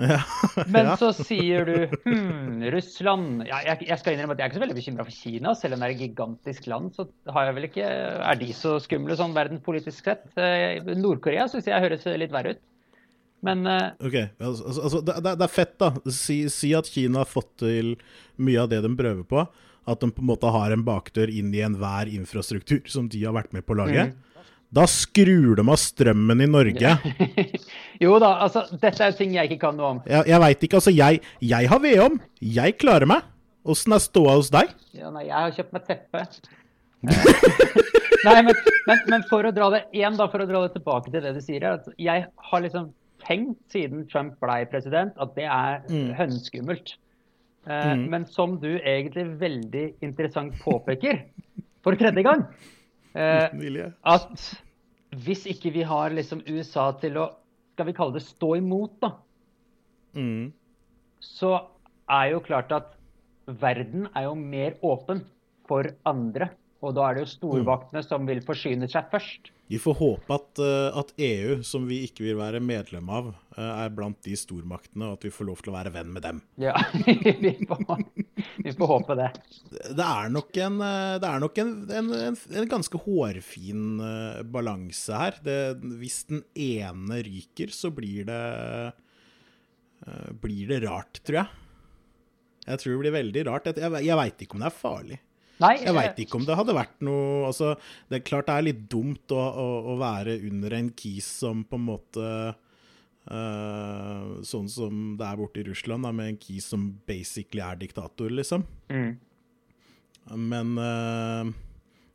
Ja. 0.00 0.20
Men 0.74 0.92
så 1.00 1.10
sier 1.16 1.66
du 1.68 1.74
hm, 2.06 2.62
Russland 2.72 3.42
ja, 3.44 3.58
jeg, 3.66 3.86
jeg 3.90 4.00
skal 4.00 4.14
innrømme 4.14 4.36
at 4.36 4.40
jeg 4.40 4.46
er 4.46 4.52
ikke 4.52 4.60
så 4.60 4.64
veldig 4.64 4.78
bekymra 4.78 5.06
for 5.06 5.16
Kina. 5.16 5.54
Selv 5.58 5.76
om 5.76 5.82
det 5.82 5.88
er 5.88 5.94
et 5.96 6.04
gigantisk 6.06 6.68
land, 6.70 6.90
så 6.96 7.08
ikke, 7.66 7.86
er 7.86 8.40
de 8.40 8.50
så 8.56 8.76
skumle 8.82 9.16
sånn 9.18 9.36
verdenspolitisk 9.36 10.10
sett. 10.10 10.26
Eh, 10.40 10.80
Nord-Korea 10.96 11.48
syns 11.50 11.68
jeg 11.68 11.84
høres 11.84 12.06
litt 12.20 12.34
verre 12.34 12.56
ut. 12.56 12.62
Men 13.46 13.64
eh, 13.68 13.88
Ok, 14.04 14.16
altså, 14.38 14.66
altså, 14.68 14.86
altså 14.86 15.02
det, 15.08 15.18
det 15.26 15.46
er 15.46 15.52
fett, 15.52 15.74
da. 15.80 15.90
Si, 16.12 16.38
si 16.52 16.72
at 16.76 16.88
Kina 16.92 17.22
har 17.24 17.30
fått 17.30 17.52
til 17.64 17.94
mye 18.40 18.64
av 18.64 18.72
det 18.72 18.82
de 18.84 18.94
prøver 18.96 19.26
på. 19.28 19.44
At 19.90 20.02
de 20.02 20.10
på 20.12 20.22
en 20.22 20.28
måte 20.28 20.50
har 20.52 20.72
en 20.74 20.84
bakdør 20.86 21.32
inn 21.32 21.52
i 21.56 21.62
enhver 21.64 22.10
infrastruktur 22.12 22.84
som 22.90 23.08
de 23.10 23.24
har 23.24 23.34
vært 23.36 23.54
med 23.56 23.64
på 23.66 23.74
å 23.74 23.80
lage. 23.82 24.10
Da 24.72 24.84
skrur 24.86 25.56
de 25.58 25.64
av 25.66 25.78
strømmen 25.82 26.44
i 26.44 26.46
Norge. 26.46 26.92
jo 28.04 28.12
da, 28.22 28.28
altså 28.46 28.62
dette 28.78 29.02
er 29.08 29.16
ting 29.18 29.32
jeg 29.34 29.50
ikke 29.50 29.64
kan 29.66 29.76
noe 29.78 29.88
om. 29.96 30.00
Jeg, 30.06 30.28
jeg 30.30 30.42
veit 30.44 30.62
ikke, 30.68 30.78
altså. 30.78 30.92
Jeg, 30.94 31.20
jeg 31.42 31.70
har 31.72 31.82
vedom. 31.82 32.20
Jeg 32.38 32.76
klarer 32.78 33.10
meg. 33.10 33.26
Åssen 33.66 33.92
er 33.96 34.00
ståa 34.04 34.36
hos 34.38 34.52
deg? 34.54 34.70
Ja, 34.96 35.10
nei, 35.12 35.26
jeg 35.26 35.34
har 35.36 35.56
kjøpt 35.58 35.74
meg 35.74 35.88
teppe. 35.90 36.22
nei, 38.28 38.38
men, 38.46 38.54
men, 38.86 39.02
men 39.10 39.26
for 39.28 39.48
å 39.48 39.52
dra 39.56 39.68
det 39.74 39.82
igjen 39.96 40.16
da, 40.20 40.26
for 40.32 40.44
å 40.44 40.48
dra 40.48 40.62
det 40.66 40.72
tilbake 40.78 41.12
til 41.12 41.24
det 41.24 41.34
du 41.36 41.42
sier, 41.44 41.66
at 41.74 41.86
jeg 42.00 42.26
har 42.50 42.64
liksom 42.64 42.90
tenkt 43.26 43.58
siden 43.74 44.06
Trump 44.08 44.38
blei 44.40 44.62
president, 44.70 45.12
at 45.20 45.34
det 45.36 45.46
er 45.50 45.82
Mm. 45.90 46.10
hønskummelt. 46.18 46.94
Mm. 47.68 48.06
Men 48.14 48.22
som 48.32 48.54
du 48.62 48.70
egentlig 48.78 49.26
veldig 49.40 49.82
interessant 50.06 50.54
påpeker, 50.62 51.18
for 51.84 51.96
tredje 52.00 52.22
gang, 52.24 52.46
eh, 53.14 53.90
at 54.04 54.44
hvis 55.24 55.46
ikke 55.50 55.72
vi 55.74 55.82
har 55.82 56.10
liksom 56.14 56.42
USA 56.46 56.90
til 57.00 57.16
å, 57.18 57.26
skal 57.74 57.88
vi 57.88 57.94
kalle 57.96 58.18
det 58.18 58.26
stå 58.28 58.56
imot, 58.60 58.98
da, 59.02 59.14
Mm. 60.10 60.48
så 61.22 61.52
er 62.10 62.32
jo 62.32 62.40
klart 62.42 62.72
at 62.74 62.96
verden 63.46 64.08
er 64.14 64.24
jo 64.26 64.34
mer 64.34 64.74
åpen 64.82 65.20
for 65.68 65.86
andre. 66.04 66.50
Og 66.82 66.94
da 66.96 67.04
er 67.10 67.14
det 67.14 67.22
jo 67.26 67.30
stormaktene 67.36 68.02
som 68.02 68.26
vil 68.26 68.40
forsyne 68.42 68.88
seg 68.90 69.10
først. 69.12 69.50
Vi 69.70 69.78
får 69.78 69.94
håpe 70.00 70.34
at, 70.34 70.58
eh, 70.58 70.98
at 70.98 71.12
EU, 71.20 71.60
som 71.62 71.84
vi 71.86 72.00
ikke 72.08 72.24
vil 72.24 72.38
være 72.40 72.58
medlem 72.58 73.06
av, 73.08 73.28
eh, 73.56 73.84
er 73.84 73.90
blant 73.94 74.18
de 74.26 74.32
stormaktene, 74.34 75.06
og 75.06 75.12
at 75.18 75.22
vi 75.28 75.30
får 75.30 75.46
lov 75.46 75.62
til 75.62 75.70
å 75.72 75.76
være 75.76 75.92
venn 75.94 76.10
med 76.12 76.22
dem. 76.22 76.42
Ja, 76.58 76.74
vi 77.44 77.52
får, 77.68 78.02
vi 78.64 78.72
får 78.76 78.90
håpe 78.90 79.16
det. 79.18 79.28
Det 79.70 80.06
er 80.06 80.32
nok 80.32 80.58
en, 80.64 80.80
eh, 80.86 81.14
det 81.22 81.30
er 81.30 81.42
nok 81.42 81.60
en, 81.62 81.72
en, 82.00 82.10
en, 82.16 82.68
ganske 82.70 83.00
hårfin 83.04 83.86
eh, 84.06 84.42
balanse 84.56 85.22
her. 85.22 85.40
Det, 85.44 85.58
hvis 86.00 86.22
den 86.30 86.44
ene 86.54 87.22
ryker, 87.26 87.72
så 87.74 87.92
blir 87.94 88.28
det 88.30 88.44
eh, 90.06 90.28
Blir 90.40 90.70
det 90.70 90.84
rart, 90.86 91.22
tror 91.26 91.42
jeg. 91.42 91.66
Jeg 92.70 92.80
tror 92.80 92.94
det 92.94 93.02
blir 93.02 93.18
veldig 93.18 93.44
rart. 93.48 93.68
Jeg, 93.68 93.80
jeg, 93.82 94.06
jeg 94.06 94.20
veit 94.20 94.44
ikke 94.44 94.56
om 94.56 94.64
det 94.64 94.70
er 94.70 94.80
farlig. 94.80 95.20
Nei, 95.60 95.74
Jeg 95.82 95.92
veit 95.92 96.20
ikke 96.22 96.38
om 96.38 96.46
det 96.48 96.56
hadde 96.56 96.72
vært 96.72 97.02
noe 97.04 97.44
Altså, 97.50 97.74
det 98.08 98.20
er 98.20 98.24
klart 98.24 98.46
det 98.48 98.54
er 98.56 98.64
litt 98.70 98.84
dumt 98.88 99.34
å, 99.36 99.40
å, 99.40 99.66
å 99.92 99.96
være 100.00 100.38
under 100.48 100.76
en 100.78 100.88
kis 100.96 101.28
som 101.42 101.66
på 101.68 101.76
en 101.76 101.84
måte 101.90 102.28
eh, 103.28 104.28
Sånn 104.46 104.68
som 104.70 105.00
det 105.20 105.26
er 105.26 105.40
borte 105.40 105.62
i 105.62 105.66
Russland, 105.68 106.06
da, 106.06 106.12
med 106.14 106.32
en 106.32 106.38
key 106.40 106.60
som 106.64 106.90
basically 107.08 107.62
er 107.64 107.80
diktator, 107.80 108.30
liksom. 108.32 108.64
Mm. 108.92 109.18
Men 110.50 110.76
uh, 110.78 111.48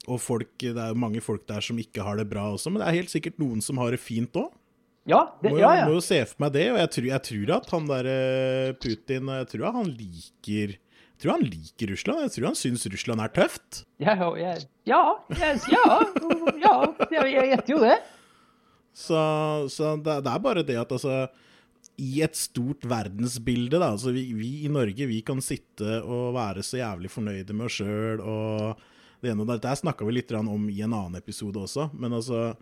Og 0.08 0.22
folk, 0.22 0.54
det 0.62 0.78
er 0.78 0.94
jo 0.94 1.02
mange 1.02 1.24
folk 1.26 1.44
der 1.50 1.64
som 1.66 1.80
ikke 1.82 2.06
har 2.06 2.20
det 2.22 2.30
bra 2.32 2.46
også, 2.54 2.72
men 2.72 2.84
det 2.84 2.88
er 2.88 3.00
helt 3.02 3.12
sikkert 3.12 3.42
noen 3.42 3.64
som 3.66 3.82
har 3.82 3.92
det 3.92 4.00
fint 4.00 4.38
òg. 4.40 4.54
Ja, 5.06 5.36
det, 5.42 5.52
Må, 5.54 5.60
ja, 5.62 5.72
ja. 5.82 5.86
må 5.86 6.00
jo 6.00 6.02
se 6.02 6.18
for 6.26 6.40
meg 6.42 6.56
det, 6.56 6.66
og 6.72 6.80
jeg 6.82 6.90
tror, 6.96 7.08
jeg 7.12 7.24
tror 7.28 7.52
at 7.60 7.68
han 7.76 7.90
der 7.92 8.08
eh, 8.10 8.72
Putin 8.82 9.30
Jeg 9.30 9.50
tror 9.52 9.76
han 9.76 9.92
liker 9.92 10.74
jeg 11.16 11.24
tror 11.24 11.38
han 11.38 11.46
liker 11.48 11.92
Russland. 11.94 12.24
Jeg 12.26 12.32
tror 12.34 12.46
han 12.50 12.58
syns 12.60 12.82
Russland 12.92 13.24
er 13.24 13.32
tøft. 13.32 13.86
Ja, 14.04 14.18
ja, 14.20 14.50
ja, 14.84 15.00
ja, 15.72 15.94
ja, 16.60 16.74
jeg, 17.08 17.30
jeg 17.32 17.46
gjetter 17.54 17.72
jo 17.72 17.78
det. 17.86 17.94
Så, 18.96 19.20
så 19.74 19.96
det, 20.00 20.22
det 20.24 20.32
er 20.32 20.40
bare 20.44 20.64
det 20.64 20.78
at 20.80 20.94
altså 20.96 21.26
I 22.00 22.22
et 22.24 22.36
stort 22.40 22.86
verdensbilde, 22.88 23.76
da 23.82 23.90
altså 23.92 24.14
vi, 24.16 24.30
vi 24.38 24.52
i 24.66 24.72
Norge 24.72 25.08
vi 25.10 25.18
kan 25.28 25.42
sitte 25.44 25.98
og 26.04 26.34
være 26.38 26.64
så 26.64 26.80
jævlig 26.80 27.12
fornøyde 27.12 27.56
med 27.56 27.68
oss 27.68 27.82
sjøl 27.82 28.24
og 28.24 28.80
det 29.24 29.32
ene 29.34 29.44
og 29.44 29.50
det 29.52 29.62
Der 29.66 29.76
snakka 29.80 30.08
vi 30.08 30.16
litt 30.18 30.32
om 30.38 30.70
i 30.72 30.80
en 30.86 30.94
annen 30.96 31.20
episode 31.20 31.60
også, 31.60 31.90
men 31.98 32.14
altså 32.16 32.54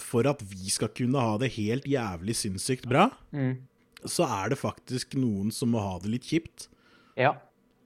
For 0.00 0.28
at 0.28 0.42
vi 0.44 0.68
skal 0.72 0.88
kunne 0.92 1.20
ha 1.20 1.36
det 1.40 1.52
helt 1.56 1.84
jævlig 1.88 2.36
sinnssykt 2.36 2.88
bra, 2.88 3.10
Mm. 3.32 3.56
så 4.04 4.24
er 4.28 4.50
det 4.52 4.58
faktisk 4.60 5.14
noen 5.16 5.50
som 5.52 5.70
må 5.72 5.80
ha 5.80 5.98
det 5.98 6.10
litt 6.12 6.26
kjipt. 6.28 6.68
Ja. 7.16 7.34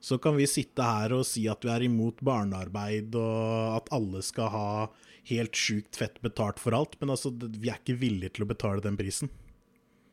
Så 0.01 0.17
kan 0.23 0.37
vi 0.39 0.49
sitte 0.49 0.85
her 0.85 1.13
og 1.13 1.27
si 1.29 1.45
at 1.51 1.65
vi 1.65 1.73
er 1.73 1.85
imot 1.85 2.23
barnearbeid, 2.25 3.15
og 3.21 3.77
at 3.77 3.91
alle 3.93 4.23
skal 4.25 4.49
ha 4.55 4.71
helt 5.29 5.57
sjukt 5.57 5.99
fett 6.01 6.17
betalt 6.25 6.61
for 6.63 6.75
alt, 6.77 6.97
men 7.01 7.13
altså, 7.13 7.33
vi 7.33 7.69
er 7.69 7.79
ikke 7.79 7.99
villige 8.01 8.37
til 8.37 8.47
å 8.47 8.51
betale 8.51 8.85
den 8.85 8.97
prisen. 8.99 9.31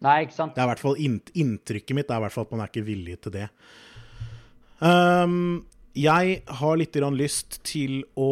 Nei, 0.03 0.19
ikke 0.25 0.35
sant. 0.35 0.53
Det 0.53 0.61
er 0.61 0.67
i 0.67 0.71
hvert 0.73 0.83
fall 0.83 0.99
Inntrykket 1.01 1.97
mitt 1.97 2.11
er 2.11 2.19
i 2.19 2.25
hvert 2.27 2.35
fall 2.35 2.45
at 2.45 2.51
man 2.53 2.61
er 2.65 2.69
ikke 2.69 2.85
villig 2.85 3.15
til 3.23 3.33
det. 3.33 3.47
Um, 4.77 5.65
jeg 5.97 6.41
har 6.59 6.77
litt 6.77 6.93
grann 6.93 7.17
lyst 7.17 7.59
til 7.65 8.01
å 8.19 8.29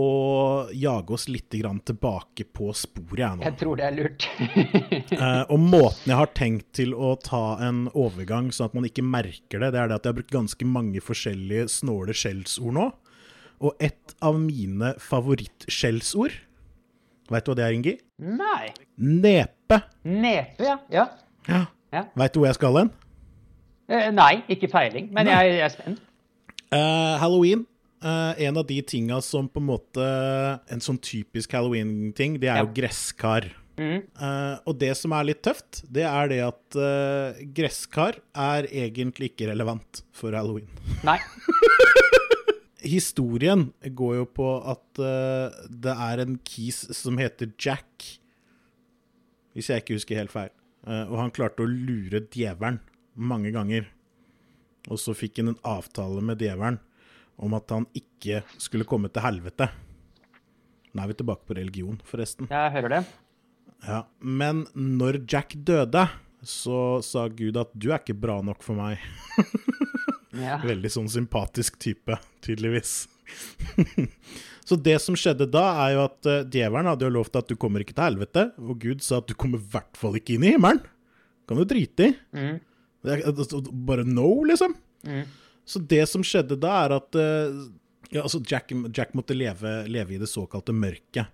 jage 0.75 1.15
oss 1.15 1.25
litt 1.31 1.53
grann 1.57 1.79
tilbake 1.85 2.45
på 2.53 2.69
sporet, 2.77 3.23
jeg 3.23 3.39
nå. 3.39 3.45
Jeg 3.47 3.57
tror 3.61 3.79
det 3.79 3.87
er 3.89 3.97
lurt. 3.99 4.27
Eh, 5.15 5.43
og 5.53 5.59
måten 5.61 6.09
jeg 6.09 6.17
har 6.17 6.31
tenkt 6.35 6.67
til 6.75 6.91
å 6.93 7.13
ta 7.21 7.55
en 7.63 7.85
overgang 7.95 8.49
sånn 8.53 8.67
at 8.67 8.73
man 8.75 8.87
ikke 8.87 9.03
merker 9.05 9.61
det, 9.61 9.69
det 9.73 9.79
er 9.79 9.89
det 9.89 9.97
at 9.97 10.07
jeg 10.07 10.11
har 10.11 10.17
brukt 10.17 10.33
ganske 10.33 10.67
mange 10.67 11.01
forskjellige 11.03 11.69
snåle 11.71 12.15
skjellsord 12.17 12.75
nå. 12.75 12.87
Og 13.63 13.83
et 13.83 14.15
av 14.25 14.37
mine 14.41 14.91
favorittskjellsord 15.01 16.35
Veit 17.31 17.45
du 17.47 17.49
hva 17.49 17.55
det 17.57 17.63
er, 17.65 17.73
Ingi? 17.73 17.93
Nei. 18.21 18.67
Nepe. 19.01 19.79
Nepe, 20.05 20.67
ja. 20.67 20.75
ja. 20.93 21.07
Ja. 21.49 21.63
Ja. 21.95 22.03
Veit 22.13 22.35
du 22.35 22.41
hvor 22.41 22.51
jeg 22.51 22.57
skal 22.59 22.77
hen? 22.77 22.91
Eh, 23.89 24.11
nei, 24.13 24.43
ikke 24.51 24.69
peiling, 24.69 25.07
men 25.15 25.31
jeg, 25.31 25.55
jeg 25.55 25.65
er 25.65 25.73
spent. 25.73 26.03
Eh, 26.73 27.15
Halloween. 27.21 27.65
Uh, 28.05 28.35
en 28.41 28.57
av 28.59 28.65
de 28.67 28.81
tinga 28.85 29.17
som 29.23 29.47
på 29.49 29.61
en 29.61 29.65
måte 29.65 30.03
En 30.69 30.81
sånn 30.83 30.99
typisk 31.01 31.55
halloween-ting, 31.55 32.35
det 32.41 32.51
er 32.51 32.59
jo 32.61 32.73
gresskar. 32.75 33.47
Mm. 33.75 34.03
Uh, 34.19 34.55
og 34.67 34.77
det 34.79 34.91
som 34.99 35.15
er 35.15 35.27
litt 35.31 35.41
tøft, 35.43 35.81
det 35.91 36.05
er 36.07 36.29
det 36.31 36.41
at 36.45 36.77
uh, 36.77 37.39
gresskar 37.55 38.19
er 38.31 38.67
egentlig 38.69 39.31
ikke 39.33 39.49
relevant 39.49 40.03
for 40.15 40.35
halloween. 40.37 40.69
Nei. 41.07 41.17
Historien 42.85 43.69
går 43.97 44.19
jo 44.19 44.27
på 44.37 44.51
at 44.75 45.01
uh, 45.01 45.65
det 45.65 45.97
er 46.07 46.23
en 46.23 46.37
kis 46.45 46.83
som 46.95 47.17
heter 47.19 47.51
Jack, 47.57 48.11
hvis 49.55 49.71
jeg 49.71 49.83
ikke 49.83 49.97
husker 49.97 50.19
helt 50.19 50.35
feil. 50.35 50.53
Og 50.85 51.15
han 51.17 51.31
klarte 51.33 51.63
å 51.63 51.65
lure 51.65 52.19
djevelen 52.29 52.77
mange 53.17 53.49
ganger. 53.55 53.87
Og 54.91 54.99
så 55.01 55.15
fikk 55.17 55.41
han 55.41 55.53
en 55.53 55.61
avtale 55.65 56.21
med 56.25 56.41
djevelen 56.43 56.79
om 57.41 57.55
at 57.57 57.71
han 57.73 57.87
ikke 57.97 58.43
skulle 58.61 58.87
komme 58.87 59.09
til 59.11 59.25
helvete. 59.25 59.67
Nå 60.95 61.03
er 61.03 61.11
vi 61.11 61.17
tilbake 61.19 61.43
på 61.47 61.57
religion, 61.57 61.97
forresten. 62.07 62.47
Jeg 62.51 62.73
hører 62.77 62.93
det. 62.97 63.01
Ja, 63.85 64.03
Men 64.19 64.65
når 64.73 65.19
Jack 65.27 65.57
døde, 65.67 66.05
så 66.45 67.01
sa 67.03 67.27
Gud 67.27 67.57
at 67.59 67.73
du 67.73 67.89
er 67.91 67.99
ikke 67.99 68.15
bra 68.17 68.39
nok 68.45 68.63
for 68.65 68.77
meg. 68.79 69.01
Ja. 70.35 70.57
Veldig 70.59 70.89
sånn 70.91 71.05
sympatisk 71.07 71.77
type, 71.79 72.17
tydeligvis. 72.43 73.05
så 74.67 74.75
det 74.75 74.97
som 74.99 75.15
skjedde 75.15 75.47
da, 75.47 75.63
er 75.85 75.93
jo 75.95 76.01
at 76.09 76.27
uh, 76.27 76.41
djevelen 76.43 76.89
hadde 76.91 77.07
jo 77.07 77.13
lovt 77.15 77.39
at 77.39 77.47
du 77.47 77.55
kommer 77.59 77.83
ikke 77.83 77.95
til 77.95 78.09
helvete, 78.09 78.43
og 78.59 78.81
Gud 78.83 79.03
sa 79.05 79.21
at 79.21 79.29
du 79.29 79.35
kommer 79.39 79.61
i 79.61 79.69
hvert 79.71 79.95
fall 79.99 80.17
ikke 80.19 80.35
inn 80.35 80.43
i 80.43 80.51
himmelen. 80.55 80.81
Kan 81.47 81.61
du 81.61 81.63
drite 81.69 82.09
i. 82.09 82.15
Mhm. 82.35 82.57
Bare 83.87 84.05
no, 84.07 84.29
liksom. 84.49 84.75
Mm. 85.05 85.23
Så 85.65 85.81
det 85.81 86.03
som 86.09 86.23
skjedde 86.25 86.57
da, 86.61 86.75
er 86.85 86.95
at 86.99 87.17
eh, 87.17 87.55
ja, 88.13 88.21
altså 88.21 88.41
Jack, 88.45 88.71
Jack 88.93 89.15
måtte 89.17 89.33
leve, 89.37 89.79
leve 89.89 90.15
i 90.15 90.21
det 90.21 90.29
såkalte 90.29 90.73
mørket. 90.75 91.31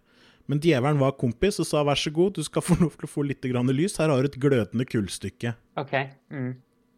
Men 0.49 0.59
djevelen 0.63 0.99
var 0.99 1.13
kompis 1.19 1.59
og 1.61 1.67
sa 1.69 1.83
vær 1.87 1.99
så 1.99 2.11
god, 2.15 2.35
du 2.39 2.43
skal 2.43 2.63
få 2.65 2.75
lov 2.81 2.95
til 2.97 3.07
å 3.07 3.11
få 3.11 3.23
litt 3.27 3.45
grann 3.47 3.69
lys. 3.71 3.97
Her 4.01 4.11
har 4.11 4.23
du 4.23 4.27
et 4.31 4.39
glødende 4.41 4.87
kullstykke. 4.89 5.53
OK. 5.79 5.93
Mm. 6.33 6.51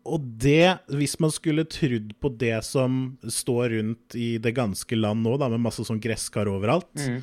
Og 0.10 0.26
det, 0.42 0.80
hvis 0.92 1.14
man 1.24 1.32
skulle 1.32 1.64
trodd 1.70 2.12
på 2.20 2.32
det 2.42 2.58
som 2.68 3.18
står 3.24 3.76
rundt 3.78 4.18
i 4.20 4.34
det 4.42 4.52
ganske 4.58 4.98
land 5.00 5.24
nå, 5.24 5.38
da, 5.40 5.48
med 5.54 5.64
masse 5.64 5.86
sånn 5.88 6.02
gresskar 6.04 6.50
overalt, 6.52 6.92
Mhm. 6.98 7.22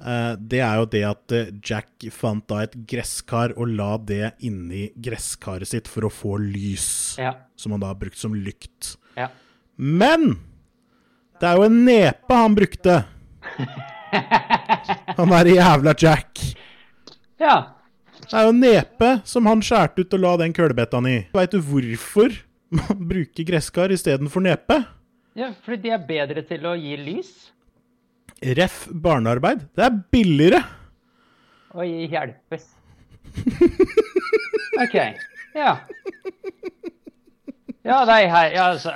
Eh, 0.00 0.34
det 0.38 0.60
er 0.64 0.76
jo 0.80 0.86
det 0.92 1.02
at 1.08 1.32
eh, 1.36 1.50
Jack 1.64 2.06
fant 2.14 2.46
da 2.50 2.62
et 2.64 2.74
gresskar 2.88 3.52
og 3.56 3.68
la 3.76 3.96
det 3.98 4.32
inni 4.46 4.88
gresskaret 4.96 5.68
sitt 5.68 5.88
for 5.88 6.08
å 6.08 6.12
få 6.12 6.36
lys, 6.40 7.16
Ja. 7.20 7.34
som 7.56 7.72
han 7.72 7.80
da 7.80 7.86
har 7.92 7.98
brukt 8.00 8.16
som 8.18 8.34
lykt. 8.34 8.96
Ja. 9.16 9.28
Men 9.76 10.38
det 11.40 11.48
er 11.48 11.56
jo 11.56 11.68
en 11.70 11.84
nepe 11.86 12.34
han 12.36 12.54
brukte! 12.58 13.02
Han 15.16 15.32
er 15.36 15.46
jævla 15.46 15.92
Jack. 15.98 16.40
ja. 17.38 17.76
Det 18.20 18.36
er 18.36 18.44
jo 18.46 18.50
en 18.52 18.60
nepe 18.62 19.08
som 19.26 19.46
han 19.48 19.62
skjærte 19.64 20.04
ut 20.04 20.12
og 20.14 20.20
la 20.22 20.32
den 20.42 20.52
kølebetta 20.54 20.98
i. 21.08 21.14
Veit 21.34 21.50
du 21.54 21.58
hvorfor 21.64 22.34
man 22.70 23.00
bruker 23.10 23.46
gresskar 23.48 23.90
istedenfor 23.90 24.44
nepe? 24.44 24.76
Ja, 25.34 25.48
fordi 25.64 25.88
de 25.88 25.90
er 25.96 26.04
bedre 26.06 26.42
til 26.46 26.66
å 26.68 26.74
gi 26.78 26.92
lys 27.00 27.30
Ref. 28.40 28.86
barnearbeid. 28.88 29.66
Det 29.76 29.84
er 29.84 29.96
billigere. 30.12 30.62
Oi, 31.76 32.06
hjelpes. 32.10 32.64
OK. 34.82 34.96
Ja. 35.54 35.74
Ja, 37.84 38.02
nei, 38.08 38.24
her 38.30 38.50
Ja, 38.54 38.64
altså 38.74 38.92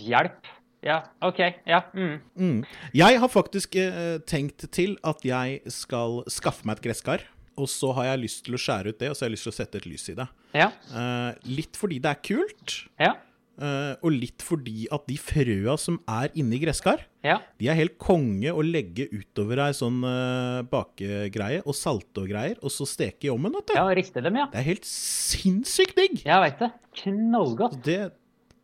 Hjelp. 0.00 0.48
Ja, 0.86 1.00
OK. 1.24 1.40
Ja. 1.66 1.80
Mm. 1.96 2.60
Jeg 2.94 3.18
har 3.20 3.30
faktisk 3.32 3.74
eh, 3.80 4.18
tenkt 4.28 4.68
til 4.74 4.94
at 5.06 5.24
jeg 5.26 5.60
skal 5.72 6.20
skaffe 6.30 6.66
meg 6.68 6.78
et 6.78 6.84
gresskar. 6.88 7.24
Og 7.56 7.66
så 7.72 7.88
har 7.96 8.10
jeg 8.10 8.20
lyst 8.26 8.42
til 8.46 8.54
å 8.54 8.60
skjære 8.60 8.92
ut 8.92 8.98
det, 9.00 9.08
og 9.10 9.16
så 9.16 9.24
har 9.24 9.30
jeg 9.30 9.34
lyst 9.38 9.46
til 9.48 9.54
å 9.54 9.56
sette 9.56 9.78
et 9.80 9.86
lys 9.88 10.04
i 10.12 10.16
det. 10.18 10.26
Ja. 10.54 10.68
Eh, 10.92 11.30
litt 11.48 11.78
fordi 11.80 11.98
det 12.04 12.10
er 12.12 12.20
kult, 12.28 12.74
Ja. 13.00 13.14
eh, 13.58 13.94
og 14.04 14.12
litt 14.12 14.44
fordi 14.44 14.84
at 14.92 15.06
de 15.08 15.16
frøa 15.18 15.78
som 15.80 15.96
er 16.06 16.28
inni 16.36 16.60
gresskar, 16.62 17.00
Ja. 17.26 17.40
de 17.58 17.70
er 17.72 17.78
helt 17.78 17.96
konge 18.02 18.52
å 18.54 18.62
legge 18.64 19.08
utover 19.10 19.64
ei 19.66 19.72
sånn 19.76 19.98
uh, 20.06 20.62
bakegreie, 20.70 21.64
og 21.66 21.74
salte 21.74 22.22
og 22.22 22.30
greier, 22.30 22.60
og 22.62 22.72
så 22.72 22.86
steke 22.88 23.26
i 23.28 23.32
ovnen, 23.32 23.56
ja 23.74 23.86
riste 23.96 24.22
dem, 24.22 24.38
ja. 24.38 24.46
Det 24.52 24.60
er 24.60 24.68
helt 24.68 24.86
sinnssykt 24.86 25.98
digg! 25.98 26.20
Jeg 26.26 26.44
veit 26.44 26.60
det. 26.62 26.70
Knallgodt. 27.02 27.80
Det, 27.86 28.00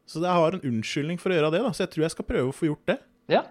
så 0.08 0.22
jeg 0.22 0.38
har 0.38 0.56
en 0.58 0.68
unnskyldning 0.68 1.20
for 1.20 1.32
å 1.32 1.38
gjøre 1.38 1.50
det, 1.54 1.64
da. 1.64 1.72
Så 1.74 1.84
jeg 1.86 1.92
tror 1.94 2.06
jeg 2.06 2.14
skal 2.14 2.28
prøve 2.28 2.52
å 2.52 2.56
få 2.56 2.68
gjort 2.68 2.92
det. 2.92 2.98
Ja. 3.32 3.42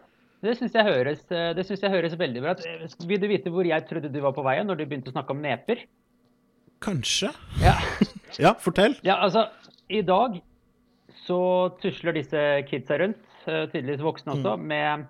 Det 0.41 0.55
syns 0.57 0.73
jeg, 0.73 0.85
høres, 0.87 1.19
eh, 1.29 1.51
det 1.53 1.67
synes 1.67 1.83
jeg 1.85 1.93
høres 1.93 2.15
veldig 2.17 2.41
bra 2.41 2.55
ut. 2.57 3.03
Vil 3.05 3.19
du 3.21 3.27
vite 3.29 3.51
hvor 3.53 3.67
jeg 3.67 3.85
trodde 3.89 4.09
du 4.09 4.21
var 4.23 4.33
på 4.33 4.45
veien 4.45 4.65
når 4.65 4.79
du 4.79 4.87
begynte 4.87 5.11
å 5.11 5.13
snakke 5.13 5.35
om 5.35 5.43
neper? 5.43 5.83
Kanskje. 6.81 7.33
Ja. 7.63 7.77
Ja, 8.39 8.53
fortell. 8.63 8.93
Ja, 9.03 9.17
altså, 9.25 9.41
i 9.91 9.99
dag 10.07 10.37
så 11.25 11.37
tusler 11.81 12.15
disse 12.15 12.39
kidsa 12.69 12.95
rundt, 13.01 13.19
tydeligvis 13.45 14.03
voksne 14.03 14.35
også, 14.35 14.57
med 14.59 15.05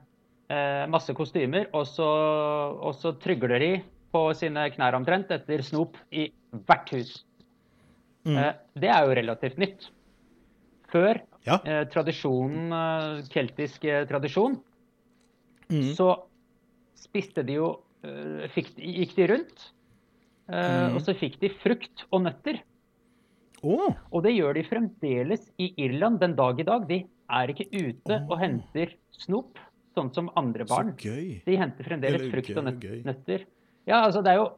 eh, 0.50 0.86
masse 0.92 1.14
kostymer, 1.18 1.68
og 1.74 1.86
så, 1.88 2.08
og 2.82 2.96
så 2.96 3.14
trygler 3.20 3.60
de 3.60 3.72
på 4.12 4.26
sine 4.36 4.66
knær 4.74 4.98
omtrent 4.98 5.32
etter 5.32 5.62
snop 5.64 5.96
i 6.12 6.30
hvert 6.68 6.90
hus. 6.92 7.24
Eh, 8.28 8.54
det 8.78 8.90
er 8.92 9.06
jo 9.08 9.16
relativt 9.18 9.58
nytt. 9.62 9.90
Før 10.92 11.22
Ja. 11.48 11.56
eh, 11.66 11.86
tradisjonen, 11.90 12.68
eh, 12.76 13.24
keltisk 13.32 13.86
eh, 13.86 14.06
tradisjon, 14.06 14.60
Mm. 15.72 15.94
så 15.96 16.24
spiste 17.00 17.46
de 17.48 17.54
jo 17.54 17.80
eh, 18.04 18.48
fikk, 18.52 18.74
Gikk 18.76 19.16
de 19.16 19.28
rundt, 19.32 19.62
eh, 20.52 20.90
og 20.94 21.00
så 21.00 21.16
fikk 21.16 21.40
de 21.40 21.48
frukt 21.64 22.04
og 22.12 22.24
nøtter. 22.26 22.60
Oh. 23.64 23.94
Og 24.12 24.24
det 24.26 24.34
gjør 24.36 24.54
de 24.58 24.64
fremdeles 24.68 25.46
i 25.62 25.70
Irland 25.78 26.20
den 26.20 26.36
dag 26.36 26.60
i 26.60 26.64
dag. 26.68 26.88
De 26.90 27.06
er 27.32 27.52
ikke 27.54 27.68
ute 27.72 28.18
og 28.30 28.38
henter 28.42 28.94
snop, 29.16 29.60
sånn 29.98 30.12
som 30.16 30.30
andre 30.40 30.66
Så 30.68 30.76
barn. 30.76 30.94
gøy. 31.00 31.42
De 31.46 31.58
henter 31.60 31.88
fremdeles 31.88 32.22
Eller 32.22 32.32
frukt 32.34 32.58
og 32.58 32.66
nøt- 32.68 33.06
nøtter. 33.08 33.46
Ja, 33.88 34.02
altså 34.06 34.22
det 34.24 34.32
er 34.34 34.42
jo 34.42 34.50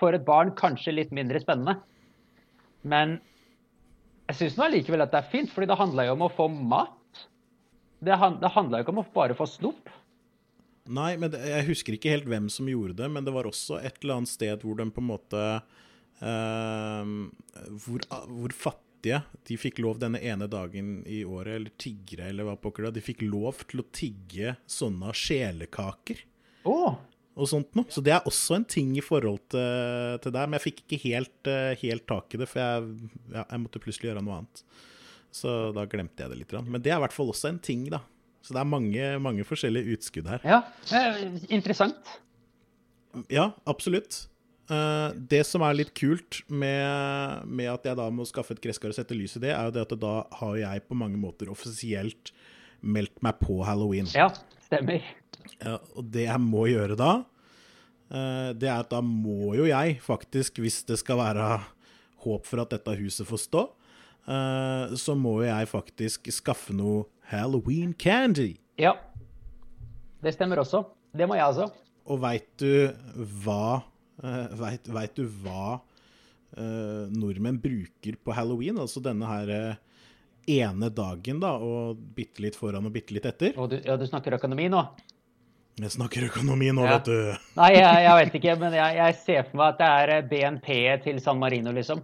for 0.00 0.14
et 0.16 0.24
barn 0.24 0.52
kanskje 0.56 0.94
litt 0.94 1.10
mindre 1.12 1.40
spennende. 1.42 1.76
Men 2.82 3.18
jeg 4.30 4.36
syns 4.38 4.56
nå 4.56 4.64
allikevel 4.68 5.02
at 5.04 5.12
det 5.12 5.20
er 5.24 5.30
fint, 5.30 5.50
fordi 5.52 5.66
det 5.68 5.76
handla 5.78 6.06
jo 6.06 6.12
om 6.16 6.22
å 6.26 6.30
få 6.32 6.48
mat. 6.48 6.96
Det, 8.00 8.16
han, 8.16 8.38
det 8.40 8.50
handla 8.54 8.78
jo 8.80 8.86
ikke 8.86 8.94
om 8.96 9.02
å 9.02 9.08
bare 9.14 9.36
få 9.36 9.46
snop. 9.50 9.90
Nei, 10.90 11.12
men 11.20 11.30
det, 11.30 11.42
jeg 11.44 11.66
husker 11.68 11.94
ikke 11.98 12.10
helt 12.14 12.24
hvem 12.30 12.48
som 12.50 12.66
gjorde 12.66 12.96
det, 12.96 13.10
men 13.12 13.26
det 13.26 13.34
var 13.34 13.44
også 13.50 13.76
et 13.84 14.00
eller 14.02 14.16
annet 14.22 14.32
sted 14.32 14.62
hvor 14.64 14.78
de 14.80 14.88
på 14.90 15.02
en 15.04 15.10
måte 15.12 15.44
Uh, 16.20 17.30
hvor, 17.80 18.02
hvor 18.28 18.52
fattige 19.00 19.22
de 19.48 19.56
fikk 19.56 19.78
lov 19.80 19.98
denne 19.98 20.20
ene 20.20 20.46
dagen 20.48 21.02
i 21.06 21.24
året, 21.24 21.56
eller 21.56 21.70
tiggere, 21.80 22.28
eller 22.28 22.44
hva 22.44 22.56
pokker 22.60 22.86
det 22.88 22.98
de 22.98 23.04
fikk 23.04 23.22
lov 23.22 23.64
til 23.66 23.80
å 23.80 23.86
tigge 23.92 24.56
sånne 24.66 25.12
sjelekaker 25.12 26.26
Oh. 26.66 26.98
og 27.34 27.48
sånt 27.48 27.74
noe. 27.74 27.86
Så 27.88 28.02
det 28.04 28.12
er 28.12 28.26
også 28.28 28.58
en 28.58 28.64
ting 28.68 28.92
i 28.98 29.00
forhold 29.00 29.40
til, 29.48 30.18
til 30.20 30.32
det. 30.34 30.42
Men 30.44 30.58
jeg 30.58 30.64
fikk 30.66 30.82
ikke 30.84 30.98
helt, 31.06 31.48
eh, 31.48 31.74
helt 31.80 32.04
tak 32.06 32.34
i 32.34 32.40
det, 32.42 32.46
for 32.50 32.60
jeg, 32.60 33.10
ja, 33.32 33.46
jeg 33.48 33.60
måtte 33.62 33.80
plutselig 33.80 34.10
gjøre 34.10 34.22
noe 34.26 34.36
annet. 34.42 34.62
Så 35.32 35.72
da 35.72 35.86
glemte 35.88 36.20
jeg 36.20 36.30
det 36.34 36.36
litt. 36.42 36.52
Men 36.68 36.82
det 36.82 36.92
er 36.92 36.98
i 36.98 37.04
hvert 37.06 37.16
fall 37.16 37.32
også 37.32 37.48
en 37.48 37.58
ting, 37.64 37.86
da. 37.88 38.02
Så 38.44 38.52
det 38.52 38.60
er 38.60 38.68
mange, 38.68 39.06
mange 39.24 39.46
forskjellige 39.48 39.96
utskudd 39.96 40.28
her. 40.28 40.44
Ja, 40.44 40.60
eh, 40.92 41.38
interessant. 41.48 42.12
Ja, 43.32 43.54
absolutt. 43.64 44.26
Eh, 44.70 45.08
det 45.32 45.42
som 45.48 45.64
er 45.66 45.74
litt 45.80 45.90
kult 45.98 46.44
med, 46.46 47.46
med 47.50 47.72
at 47.72 47.88
jeg 47.88 47.98
da 47.98 48.06
må 48.14 48.26
skaffe 48.28 48.54
et 48.54 48.62
gresskar 48.62 48.92
og 48.92 48.98
sette 49.00 49.16
lys 49.18 49.34
i 49.40 49.42
det, 49.42 49.50
er 49.56 49.66
jo 49.66 49.74
det 49.74 49.82
at 49.82 49.96
da 49.98 50.14
har 50.38 50.60
jeg 50.60 50.84
på 50.86 50.98
mange 50.98 51.18
måter 51.18 51.50
offisielt 51.50 52.30
meldt 52.80 53.18
meg 53.24 53.40
på 53.42 53.58
halloween. 53.66 54.08
Ja, 54.14 54.28
stemmer. 54.68 55.02
Ja, 55.58 55.80
og 55.98 56.06
det 56.14 56.28
jeg 56.28 56.44
må 56.44 56.68
gjøre 56.70 56.94
da, 57.00 57.10
eh, 58.14 58.52
det 58.54 58.70
er 58.70 58.78
at 58.84 58.94
da 58.94 59.02
må 59.02 59.56
jo 59.58 59.66
jeg 59.66 59.98
faktisk, 60.06 60.62
hvis 60.62 60.84
det 60.86 61.00
skal 61.02 61.18
være 61.18 61.50
håp 62.22 62.46
for 62.46 62.62
at 62.62 62.70
dette 62.76 62.94
huset 63.00 63.26
får 63.26 63.44
stå, 63.48 63.66
eh, 64.30 64.94
så 64.94 65.18
må 65.18 65.40
jo 65.40 65.50
jeg 65.50 65.72
faktisk 65.74 66.30
skaffe 66.36 66.76
noe 66.76 67.08
Halloween 67.32 67.90
candy. 67.94 68.52
Ja. 68.78 68.94
Det 70.22 70.34
stemmer 70.36 70.62
også. 70.62 70.84
Det 71.16 71.26
må 71.26 71.34
jeg 71.34 71.50
også. 71.50 71.72
Og 72.10 72.18
veit 72.22 72.46
du 72.60 72.90
hva 73.42 73.80
uh, 74.24 74.46
vet, 74.60 74.88
vet 74.90 75.14
du 75.18 75.26
hva 75.42 75.78
uh, 75.80 77.04
nordmenn 77.12 77.60
bruker 77.62 78.18
på 78.24 78.34
halloween? 78.36 78.80
Altså 78.82 79.02
denne 79.04 79.28
her 79.28 79.54
uh, 79.54 79.78
ene 80.50 80.90
dagen, 80.90 81.40
da, 81.42 81.54
og 81.60 82.00
bitte 82.16 82.42
litt 82.44 82.56
foran 82.58 82.86
og 82.88 82.94
bitte 82.94 83.14
litt 83.16 83.28
etter. 83.28 83.54
Og 83.60 83.70
du, 83.72 83.78
ja, 83.84 83.96
du 84.00 84.06
snakker 84.08 84.38
økonomi 84.38 84.68
nå? 84.72 84.82
Jeg 85.80 85.94
snakker 85.94 86.26
økonomi 86.26 86.72
nå, 86.74 86.84
Ja. 86.84 86.98
vet 86.98 87.06
du. 87.08 87.44
Nei, 87.56 87.70
jeg, 87.76 88.00
jeg 88.04 88.16
vet 88.18 88.34
ikke, 88.40 88.56
men 88.60 88.74
jeg, 88.76 88.96
jeg 88.98 89.18
ser 89.22 89.44
for 89.48 89.60
meg 89.60 89.68
at 89.70 89.78
det 89.80 89.90
er 89.90 90.12
eh, 90.16 90.26
BNP 90.28 90.68
til 91.06 91.20
San 91.24 91.38
Marino, 91.40 91.72
liksom. 91.72 92.02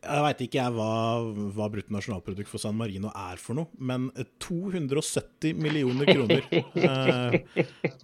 Jeg 0.00 0.24
veit 0.24 0.38
ikke 0.46 0.56
jeg 0.56 0.72
hva, 0.72 0.92
hva 1.52 1.66
bruttonasjonalprodukt 1.74 2.48
for 2.48 2.62
San 2.62 2.76
Marino 2.78 3.10
er 3.12 3.40
for 3.40 3.58
noe, 3.58 3.68
men 3.76 4.06
270 4.40 5.58
millioner 5.60 6.08
kroner 6.08 6.46
eh, 6.56 7.36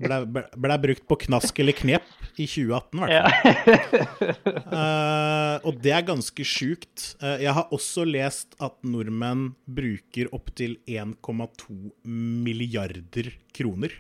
ble, 0.03 0.18
ble, 0.34 0.42
ble 0.66 0.76
brukt 0.82 1.07
på 1.09 1.18
knask 1.24 1.62
eller 1.64 1.76
knep 1.78 2.05
i 2.36 2.44
2018, 2.44 3.01
i 3.01 3.01
hvert 3.01 3.16
fall. 3.16 4.34
Eh, 4.76 5.57
og 5.68 5.78
det 5.80 5.92
er 5.94 6.03
ganske 6.05 6.44
sjukt. 6.47 7.14
Eh, 7.24 7.44
jeg 7.47 7.53
har 7.57 7.70
også 7.72 8.05
lest 8.07 8.57
at 8.62 8.76
nordmenn 8.84 9.49
bruker 9.64 10.28
opptil 10.36 10.76
1,2 10.90 11.76
milliarder 12.05 13.30
kroner. 13.57 13.94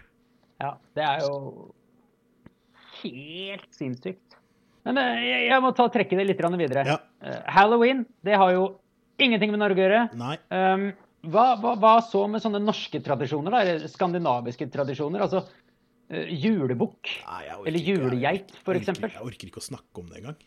Ja, 0.60 0.74
det 0.96 1.06
er 1.06 1.24
jo 1.24 1.38
helt 3.00 3.68
sinnssykt. 3.76 4.36
Men 4.86 5.00
eh, 5.02 5.24
jeg, 5.48 5.58
må 5.64 5.72
ta 5.74 5.88
trekke 5.90 6.18
det 6.18 6.28
litt 6.28 6.42
videre. 6.60 6.86
Ja. 6.86 6.96
Eh, 7.22 7.42
Halloween, 7.56 8.04
det 8.22 8.38
har 8.38 8.54
jo 8.54 8.68
ingenting 9.18 9.50
med 9.50 9.62
Norge 9.64 9.82
å 9.82 9.86
gjøre. 9.86 10.02
Nei. 10.18 10.36
Um, 10.52 10.88
hva, 11.26 11.46
hva, 11.58 11.74
hva 11.82 11.94
så 12.06 12.26
med 12.30 12.44
sånne 12.44 12.60
norske 12.62 13.00
tradisjoner, 13.02 13.50
da? 13.50 13.62
Eller 13.64 13.90
skandinaviske 13.90 14.68
tradisjoner? 14.70 15.24
Altså 15.24 15.42
uh, 15.42 16.26
julebukk. 16.30 17.16
Eller 17.66 17.82
julegeit, 17.82 18.54
for 18.62 18.78
jeg. 18.78 18.86
Jeg 18.86 19.26
orker 19.26 19.50
ikke 19.50 19.62
å 19.62 19.66
snakke 19.66 20.04
om 20.04 20.10
det 20.12 20.22
engang. 20.22 20.38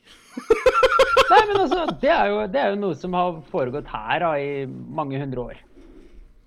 Nei, 1.30 1.42
men 1.46 1.60
altså, 1.60 1.84
det 2.02 2.10
er, 2.14 2.30
jo, 2.32 2.44
det 2.50 2.62
er 2.62 2.72
jo 2.72 2.84
noe 2.86 2.96
som 2.98 3.18
har 3.18 3.42
foregått 3.52 3.90
her 3.92 4.24
da, 4.24 4.32
i 4.40 4.64
mange 4.70 5.20
hundre 5.20 5.50
år. 5.52 5.66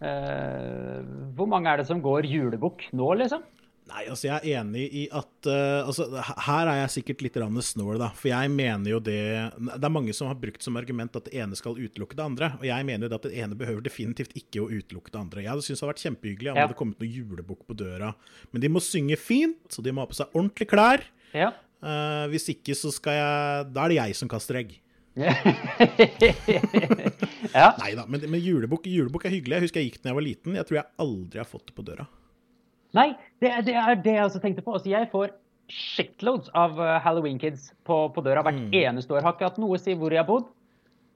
Uh, 0.02 1.04
hvor 1.36 1.46
mange 1.50 1.70
er 1.70 1.82
det 1.82 1.90
som 1.90 2.00
går 2.02 2.26
julebukk 2.30 2.88
nå, 2.96 3.12
liksom? 3.20 3.44
Nei, 3.92 4.06
altså 4.08 4.24
jeg 4.24 4.38
er 4.40 4.60
enig 4.62 4.82
i 4.96 5.02
at 5.12 5.48
uh, 5.50 5.84
altså, 5.84 6.06
Her 6.46 6.68
er 6.70 6.78
jeg 6.80 6.92
sikkert 6.94 7.24
litt 7.26 7.34
snål, 7.36 7.98
da. 8.00 8.08
For 8.16 8.30
jeg 8.30 8.50
mener 8.52 8.88
jo 8.94 9.00
det 9.04 9.20
Det 9.58 9.84
er 9.84 9.92
mange 9.92 10.14
som 10.16 10.30
har 10.30 10.38
brukt 10.40 10.64
som 10.64 10.78
argument 10.80 11.16
at 11.18 11.28
det 11.28 11.36
ene 11.36 11.58
skal 11.58 11.76
utelukke 11.76 12.16
det 12.16 12.24
andre. 12.24 12.52
Og 12.60 12.64
jeg 12.68 12.86
mener 12.88 13.06
jo 13.06 13.10
det 13.12 13.18
at 13.20 13.28
det 13.28 13.42
ene 13.44 13.58
behøver 13.58 13.84
definitivt 13.84 14.32
ikke 14.38 14.62
å 14.62 14.70
utelukke 14.70 15.12
det 15.12 15.20
andre. 15.20 15.44
Jeg 15.44 15.66
syntes 15.66 15.82
det 15.82 15.84
hadde 15.84 15.92
vært 15.92 16.06
kjempehyggelig 16.06 16.52
om 16.52 16.56
det 16.56 16.64
hadde 16.66 16.78
kommet 16.78 17.02
noe 17.02 17.10
julebukk 17.18 17.66
på 17.68 17.76
døra. 17.82 18.14
Men 18.52 18.64
de 18.64 18.72
må 18.72 18.80
synge 18.84 19.18
fint, 19.20 19.60
så 19.68 19.84
de 19.84 19.92
må 19.92 20.04
ha 20.04 20.08
på 20.08 20.16
seg 20.16 20.32
ordentlige 20.32 20.72
klær. 20.72 21.04
Ja. 21.36 21.52
Uh, 21.82 22.24
hvis 22.32 22.48
ikke 22.52 22.76
så 22.78 22.92
skal 22.94 23.16
jeg 23.16 23.70
Da 23.74 23.82
er 23.82 23.90
det 23.90 23.98
jeg 23.98 24.16
som 24.16 24.30
kaster 24.30 24.60
egg. 24.62 24.78
ja. 27.52 27.68
Nei 27.76 27.92
da, 27.98 28.06
men, 28.08 28.22
men 28.24 28.40
julebukk, 28.40 28.88
julebukk 28.88 29.28
er 29.28 29.36
hyggelig. 29.36 29.58
Jeg 29.58 29.64
husker 29.66 29.82
jeg 29.82 29.90
gikk 29.90 30.00
da 30.00 30.12
jeg 30.14 30.20
var 30.22 30.26
liten. 30.30 30.56
Jeg 30.56 30.68
tror 30.68 30.80
jeg 30.80 30.92
aldri 31.04 31.42
har 31.42 31.50
fått 31.50 31.68
det 31.68 31.76
på 31.76 31.84
døra. 31.84 32.08
Nei, 32.96 33.12
det, 33.40 33.52
det 33.66 33.76
er 33.78 33.96
det 34.04 34.16
jeg 34.18 34.26
også 34.26 34.40
tenkte 34.42 34.64
på. 34.64 34.74
Altså, 34.76 34.90
jeg 34.92 35.08
får 35.12 35.32
shitloads 35.72 36.50
av 36.58 36.76
uh, 36.80 36.98
Halloween 37.00 37.38
Kids 37.40 37.70
på, 37.88 38.02
på 38.12 38.24
døra 38.24 38.42
hvert 38.44 38.60
eneste 38.76 39.14
år. 39.14 39.22
Jeg 39.22 39.26
Har 39.28 39.36
ikke 39.38 39.48
hatt 39.48 39.62
noe 39.62 39.78
å 39.78 39.80
si 39.80 39.94
hvor 39.96 40.12
jeg 40.12 40.20
har 40.20 40.28
bodd. 40.28 40.50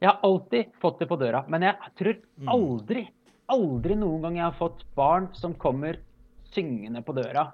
Jeg 0.01 0.11
har 0.11 0.21
alltid 0.29 0.73
fått 0.81 1.01
det 1.03 1.09
på 1.11 1.19
døra. 1.21 1.43
Men 1.53 1.67
jeg 1.69 1.93
tror 1.99 2.19
aldri, 2.53 3.07
aldri 3.53 3.97
noen 4.01 4.25
gang 4.27 4.39
jeg 4.41 4.47
har 4.49 4.59
fått 4.59 4.85
barn 4.97 5.29
som 5.37 5.57
kommer 5.61 6.01
syngende 6.55 7.03
på 7.05 7.15
døra 7.17 7.49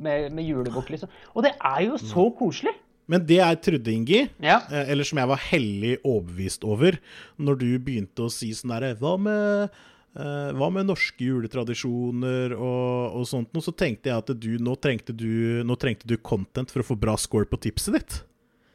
med, 0.00 0.30
med 0.32 0.46
julebukk, 0.46 0.92
liksom. 0.94 1.10
Og 1.34 1.44
det 1.44 1.52
er 1.56 1.82
jo 1.88 1.98
så 2.00 2.28
koselig. 2.38 2.72
Men 3.10 3.24
det 3.26 3.40
jeg 3.40 3.58
trodde, 3.66 3.92
Ingi, 3.92 4.20
Ja. 4.44 4.60
eh, 4.70 4.92
eller 4.92 5.04
som 5.04 5.18
jeg 5.18 5.28
var 5.32 5.40
hellig 5.50 5.96
overbevist 6.06 6.64
over, 6.64 6.96
når 7.42 7.58
du 7.58 7.70
begynte 7.82 8.28
å 8.28 8.30
si 8.32 8.52
sånn 8.54 8.70
derre 8.70 8.92
Hva 9.00 9.16
med 9.18 9.64
eh, 9.64 9.80
hva 10.10 10.70
med 10.74 10.88
norske 10.88 11.22
juletradisjoner 11.22 12.56
og, 12.56 13.20
og 13.20 13.28
sånt 13.30 13.52
noe? 13.54 13.62
Så 13.62 13.74
tenkte 13.76 14.10
jeg 14.10 14.24
at 14.24 14.32
du 14.34 14.56
nå, 14.58 14.74
du 15.14 15.62
nå 15.66 15.76
trengte 15.78 16.08
du 16.10 16.16
content 16.18 16.72
for 16.72 16.82
å 16.82 16.88
få 16.92 16.98
bra 16.98 17.14
score 17.20 17.46
på 17.46 17.60
tipset 17.62 17.94
ditt. 17.98 18.18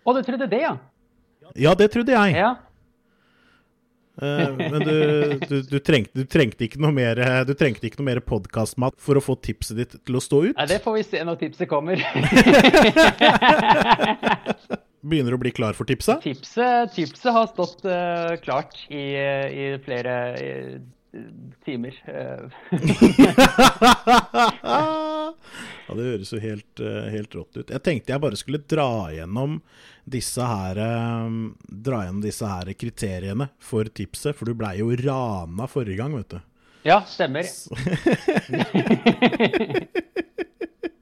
Å, 0.06 0.14
du 0.16 0.22
trodde 0.24 0.48
det, 0.52 0.62
ja? 0.64 0.78
Ja, 1.60 1.76
det 1.78 1.92
trodde 1.94 2.16
jeg. 2.16 2.38
Ja. 2.40 2.56
Eh, 4.22 4.52
men 4.56 4.80
du, 4.80 5.40
du, 5.50 5.62
du, 5.62 5.80
trengte, 5.84 6.22
du 6.22 6.24
trengte 6.30 6.64
ikke 6.70 6.80
noe 6.80 6.96
mer 6.96 7.20
mer 8.06 8.22
podkastmat 8.24 8.96
for 9.04 9.20
å 9.20 9.24
få 9.24 9.36
tipset 9.36 9.78
ditt 9.82 9.98
til 10.08 10.16
å 10.16 10.24
stå 10.24 10.42
ut. 10.48 10.56
Nei, 10.56 10.68
det 10.72 10.80
får 10.86 10.94
vi 10.96 11.04
se 11.04 11.24
når 11.28 11.36
tipset 11.42 11.68
kommer. 11.72 12.00
Begynner 15.06 15.36
du 15.36 15.38
å 15.38 15.44
bli 15.44 15.52
klar 15.54 15.76
for 15.78 15.86
tipset? 15.86 16.24
tipset, 16.24 16.94
tipset 16.96 17.30
har 17.34 17.46
stått 17.52 17.84
uh, 17.86 18.34
klart 18.42 18.80
i, 18.90 19.14
eh, 19.20 19.48
i 19.54 19.66
flere 19.86 20.16
eh, 20.40 20.80
timer. 21.66 21.96
eh. 22.06 22.50
Ja, 25.86 25.94
det 25.96 26.06
høres 26.08 26.32
jo 26.34 26.40
helt, 26.42 26.80
eh, 26.82 27.10
helt 27.14 27.36
rått 27.38 27.58
ut. 27.60 27.70
Jeg 27.70 27.84
tenkte 27.86 28.14
jeg 28.16 28.22
bare 28.24 28.40
skulle 28.40 28.62
dra 28.66 28.88
gjennom 29.14 29.60
disse 30.06 30.42
her 30.46 30.78
eh, 30.82 31.30
Dra 31.86 32.04
gjennom 32.06 32.24
disse 32.26 32.50
her 32.50 32.72
kriteriene 32.78 33.50
for 33.62 33.86
tipset, 33.90 34.36
for 34.38 34.46
du 34.50 34.54
blei 34.58 34.78
jo 34.82 34.90
rana 35.06 35.68
forrige 35.70 36.00
gang, 36.02 36.16
vet 36.18 36.30
du. 36.36 36.40
ja, 36.90 37.02
stemmer. 37.10 37.46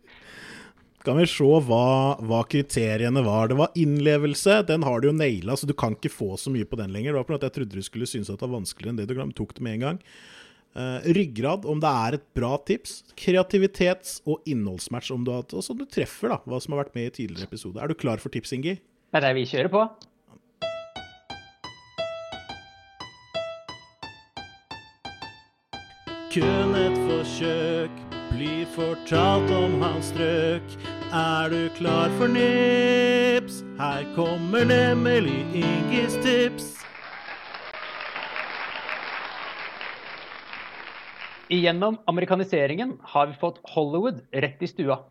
Kan 1.04 1.18
vi 1.20 1.26
se 1.28 1.44
hva, 1.44 2.16
hva 2.24 2.38
kriteriene 2.48 3.26
var. 3.26 3.50
Det 3.52 3.58
var 3.60 3.74
innlevelse, 3.76 4.62
den 4.70 4.86
har 4.88 5.02
du 5.04 5.10
jo 5.10 5.16
naila, 5.18 5.58
så 5.60 5.68
du 5.68 5.74
kan 5.76 5.98
ikke 5.98 6.12
få 6.14 6.38
så 6.40 6.54
mye 6.54 6.64
på 6.64 6.80
den 6.80 6.94
lenger. 6.96 7.12
Det 7.12 7.20
var 7.20 7.28
på 7.28 7.36
at 7.36 7.44
jeg 7.50 7.56
trodde 7.58 7.82
du 7.82 7.84
skulle 7.84 8.08
synes 8.08 8.32
at 8.32 8.40
det 8.40 8.48
var 8.48 8.56
vanskeligere 8.56 8.94
enn 8.94 9.02
det 9.02 9.10
du 9.10 9.18
glemte. 9.18 9.36
tok 9.36 9.52
det 9.58 9.66
med 9.68 9.76
en 9.76 9.84
gang. 9.84 10.00
Uh, 10.74 11.04
ryggrad, 11.14 11.68
om 11.70 11.82
det 11.84 11.92
er 12.06 12.18
et 12.18 12.24
bra 12.34 12.54
tips. 12.70 13.04
Kreativitets- 13.20 14.22
og 14.24 14.48
innholdsmatch, 14.48 15.12
om 15.12 15.28
du 15.28 15.34
har 15.34 15.44
hatt, 15.44 15.52
og 15.54 15.68
så 15.68 15.76
du 15.76 15.84
treffer 15.84 16.32
da, 16.32 16.40
hva 16.48 16.62
som 16.64 16.74
har 16.74 16.86
vært 16.86 16.96
med 16.96 17.12
i 17.12 17.16
tidligere 17.20 17.52
episode. 17.52 17.84
Er 17.84 17.92
du 17.92 18.00
klar 18.00 18.24
for 18.24 18.32
tips, 18.32 18.56
Ingi? 18.56 18.80
Det 18.80 19.20
er 19.20 19.28
det 19.28 19.36
vi 19.36 19.46
kjører 19.52 19.76
på. 19.76 19.84
Kun 26.32 26.80
et 26.80 26.98
forsøk 27.12 28.04
blir 28.34 28.66
fortalt 28.74 29.52
om 29.54 29.82
hans 29.84 30.10
strøk. 30.10 30.76
Er 31.14 31.52
du 31.54 31.70
klar 31.78 32.10
for 32.18 32.26
nips? 32.26 33.60
Her 33.78 34.02
kommer 34.16 34.64
nemlig 34.66 35.44
Ingis 35.60 36.16
tips. 36.24 36.70
Igjennom 41.54 42.00
amerikaniseringen 42.10 42.96
har 43.14 43.30
vi 43.30 43.38
fått 43.38 43.60
Hollywood 43.76 44.24
rett 44.34 44.66
i 44.66 44.70
stua. 44.72 45.04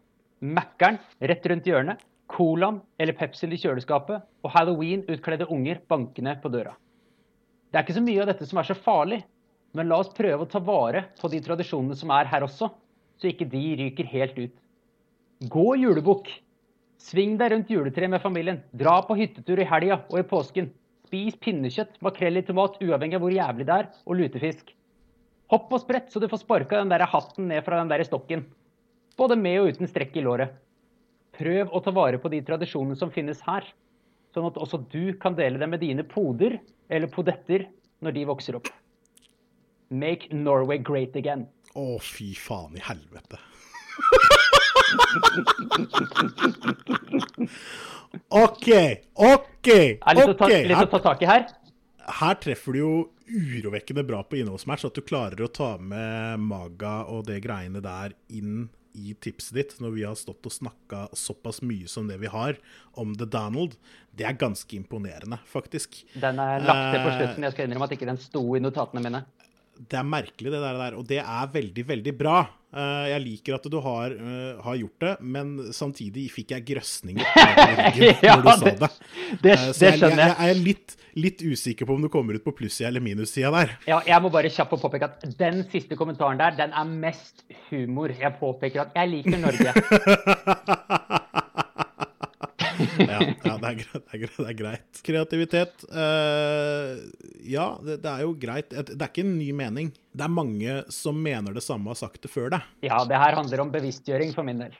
Mækkern 0.42 0.98
rett 1.22 1.46
rundt 1.46 1.68
hjørnet. 1.70 2.02
Colaen 2.26 2.80
eller 2.98 3.14
Pepsi 3.14 3.46
i 3.46 3.60
kjøleskapet. 3.62 4.26
Og 4.42 4.50
halloween-utkledde 4.56 5.46
unger 5.54 5.84
bankende 5.86 6.34
på 6.42 6.50
døra. 6.50 6.74
Det 7.70 7.78
er 7.78 7.86
ikke 7.86 8.00
så 8.00 8.02
mye 8.02 8.24
av 8.24 8.32
dette 8.32 8.48
som 8.50 8.58
er 8.58 8.66
så 8.66 8.74
farlig, 8.74 9.20
men 9.70 9.86
la 9.86 10.02
oss 10.02 10.10
prøve 10.18 10.42
å 10.42 10.50
ta 10.50 10.58
vare 10.58 11.12
på 11.22 11.30
de 11.30 11.38
tradisjonene 11.46 11.94
som 11.94 12.10
er 12.10 12.26
her 12.26 12.42
også, 12.42 12.72
så 13.22 13.30
ikke 13.30 13.46
de 13.54 13.62
ryker 13.84 14.10
helt 14.10 14.42
ut. 14.42 14.58
Gå 15.50 15.72
julebukk! 15.74 16.28
Sving 17.02 17.32
deg 17.34 17.50
rundt 17.50 17.70
juletreet 17.72 18.10
med 18.12 18.22
familien. 18.22 18.60
Dra 18.78 19.00
på 19.02 19.16
hyttetur 19.18 19.58
i 19.58 19.66
helga 19.66 19.96
og 20.04 20.20
i 20.20 20.26
påsken. 20.30 20.68
Spis 21.08 21.34
pinnekjøtt, 21.42 21.96
makrell 22.04 22.38
i 22.38 22.44
tomat, 22.46 22.76
uavhengig 22.78 23.18
av 23.18 23.24
hvor 23.24 23.34
jævlig 23.34 23.66
det 23.66 23.74
er, 23.74 23.88
og 24.06 24.20
lutefisk. 24.20 24.70
Hopp 25.50 25.74
og 25.74 25.82
sprett 25.82 26.14
så 26.14 26.22
du 26.22 26.28
får 26.30 26.44
sparka 26.44 26.78
den 26.78 26.92
der 26.92 27.02
hatten 27.10 27.50
ned 27.50 27.66
fra 27.66 27.80
den 27.80 27.90
der 27.90 28.04
stokken. 28.06 28.44
Både 29.18 29.34
med 29.40 29.58
og 29.64 29.72
uten 29.74 29.90
strekk 29.90 30.14
i 30.20 30.22
låret. 30.22 30.54
Prøv 31.34 31.74
å 31.74 31.82
ta 31.82 31.90
vare 31.96 32.22
på 32.22 32.30
de 32.30 32.38
tradisjonene 32.46 33.00
som 33.00 33.10
finnes 33.10 33.42
her, 33.42 33.66
sånn 34.30 34.46
at 34.46 34.60
også 34.62 34.84
du 34.94 35.16
kan 35.18 35.34
dele 35.34 35.58
dem 35.58 35.74
med 35.74 35.82
dine 35.82 36.06
poder 36.06 36.60
eller 36.86 37.10
podetter 37.10 37.66
når 37.98 38.14
de 38.14 38.28
vokser 38.30 38.60
opp. 38.60 38.70
Make 39.90 40.30
Norway 40.30 40.78
great 40.78 41.18
again. 41.18 41.48
Å, 41.74 41.98
fy 41.98 42.30
faen 42.38 42.78
i 42.78 42.86
helvete. 42.86 43.42
OK, 48.28 48.68
OK, 49.14 49.68
Er 49.72 50.18
litt, 50.18 50.28
OK. 50.34 50.52
litt 50.68 50.84
å 50.84 50.90
ta 50.92 51.00
tak 51.06 51.22
i 51.24 51.28
her. 51.30 51.46
her 52.20 52.34
treffer 52.42 52.76
du 52.76 52.78
jo 52.82 52.92
urovekkende 53.32 54.04
bra 54.04 54.20
på 54.26 54.36
innholdsmatch, 54.42 54.84
at 54.88 54.98
du 54.98 55.02
klarer 55.06 55.40
å 55.46 55.48
ta 55.48 55.74
med 55.80 56.42
Maga 56.44 57.02
og 57.08 57.24
det 57.30 57.38
greiene 57.44 57.80
der 57.84 58.12
inn 58.28 58.68
i 58.92 59.14
tipset 59.16 59.54
ditt, 59.56 59.70
når 59.80 59.94
vi 59.94 60.02
har 60.04 60.16
stått 60.20 60.44
og 60.44 60.52
snakka 60.52 61.06
såpass 61.16 61.62
mye 61.64 61.88
som 61.88 62.10
det 62.10 62.18
vi 62.20 62.28
har 62.28 62.58
om 63.00 63.14
The 63.16 63.24
Donald. 63.24 63.78
Det 64.12 64.26
er 64.28 64.36
ganske 64.36 64.76
imponerende, 64.76 65.38
faktisk. 65.48 66.02
Den 66.12 66.36
er 66.42 66.60
lagt 66.60 66.90
til 66.92 67.00
på 67.00 67.08
Eh, 67.08 67.16
slutten. 67.22 67.46
Jeg 67.48 67.54
skal 67.54 67.64
innrømme 67.70 67.88
at 67.88 67.94
ikke 67.96 68.10
den 68.10 68.20
sto 68.20 68.42
i 68.54 68.60
notatene 68.60 69.00
mine. 69.06 69.22
det 69.88 69.96
er 69.98 70.04
merkelig, 70.04 70.50
det 70.52 70.60
der, 70.60 70.94
og 71.00 71.06
det 71.08 71.22
er 71.24 71.46
veldig, 71.54 71.86
veldig 71.88 72.12
bra. 72.18 72.42
Eh, 72.72 73.06
jeg 73.12 73.20
liker 73.20 73.54
at 73.58 73.66
du 73.68 73.76
har, 73.84 74.10
eh, 74.16 74.62
har 74.64 74.76
gjort 74.80 74.98
det, 75.04 75.10
men 75.20 75.50
samtidig 75.76 76.30
fikk 76.32 76.54
jeg 76.54 76.64
grøsninger 76.70 77.20
Ja, 78.24 78.36
når 78.38 78.42
du 78.42 78.50
sa 78.50 78.64
det- 78.64 78.78
det. 78.80 78.90
Det, 79.42 79.52
Eh, 79.52 79.72
så 79.76 79.84
jeg, 79.90 79.98
jeg, 80.00 80.10
jeg. 80.16 80.18
jeg 80.38 80.50
er 80.50 80.54
litt, 80.64 80.96
litt 81.20 81.42
usikker 81.44 81.84
på 81.86 81.94
om 81.98 82.02
du 82.02 82.08
kommer 82.08 82.34
ut 82.40 82.44
på 82.46 82.54
plussida 82.56 82.88
eller 82.88 83.04
minussida 83.04 83.50
der. 83.52 83.74
Ja, 83.86 84.00
jeg 84.08 84.22
må 84.24 84.30
bare 84.32 84.48
kjapt 84.48 84.72
påpeke 84.80 85.04
at 85.10 85.26
den 85.38 85.64
siste 85.72 85.96
kommentaren 86.00 86.40
der, 86.40 86.56
den 86.56 86.72
er 86.72 86.84
mest 86.88 87.44
humor. 87.68 88.08
Jeg 88.16 88.32
påpeker 88.40 88.86
at 88.86 88.96
jeg 88.96 89.12
liker 89.18 89.38
Norge. 89.44 89.72
Ja, 92.98 93.18
ja 93.20 93.56
det, 93.58 93.68
er 93.68 93.76
greit, 93.80 93.92
det, 93.94 94.12
er 94.12 94.22
greit, 94.22 94.38
det 94.38 94.48
er 94.48 94.56
greit. 94.58 95.02
Kreativitet 95.06 95.84
Uh, 95.88 97.02
Ja, 97.46 97.66
det, 97.84 97.98
det 98.04 98.10
er 98.10 98.24
jo 98.24 98.32
greit. 98.38 98.72
Det 98.72 98.96
er 98.96 99.10
ikke 99.10 99.24
en 99.26 99.36
ny 99.38 99.50
mening. 99.56 99.92
Det 100.12 100.24
er 100.26 100.32
mange 100.32 100.78
som 100.92 101.18
mener 101.18 101.54
det 101.56 101.64
samme 101.64 101.90
og 101.90 101.96
har 101.96 102.02
sagt 102.04 102.22
det 102.24 102.32
før 102.32 102.52
deg. 102.54 102.66
Ja, 102.86 103.02
det 103.08 103.18
her 103.18 103.38
handler 103.38 103.64
om 103.64 103.72
bevisstgjøring 103.74 104.34
for 104.36 104.46
min 104.46 104.62
del. 104.62 104.76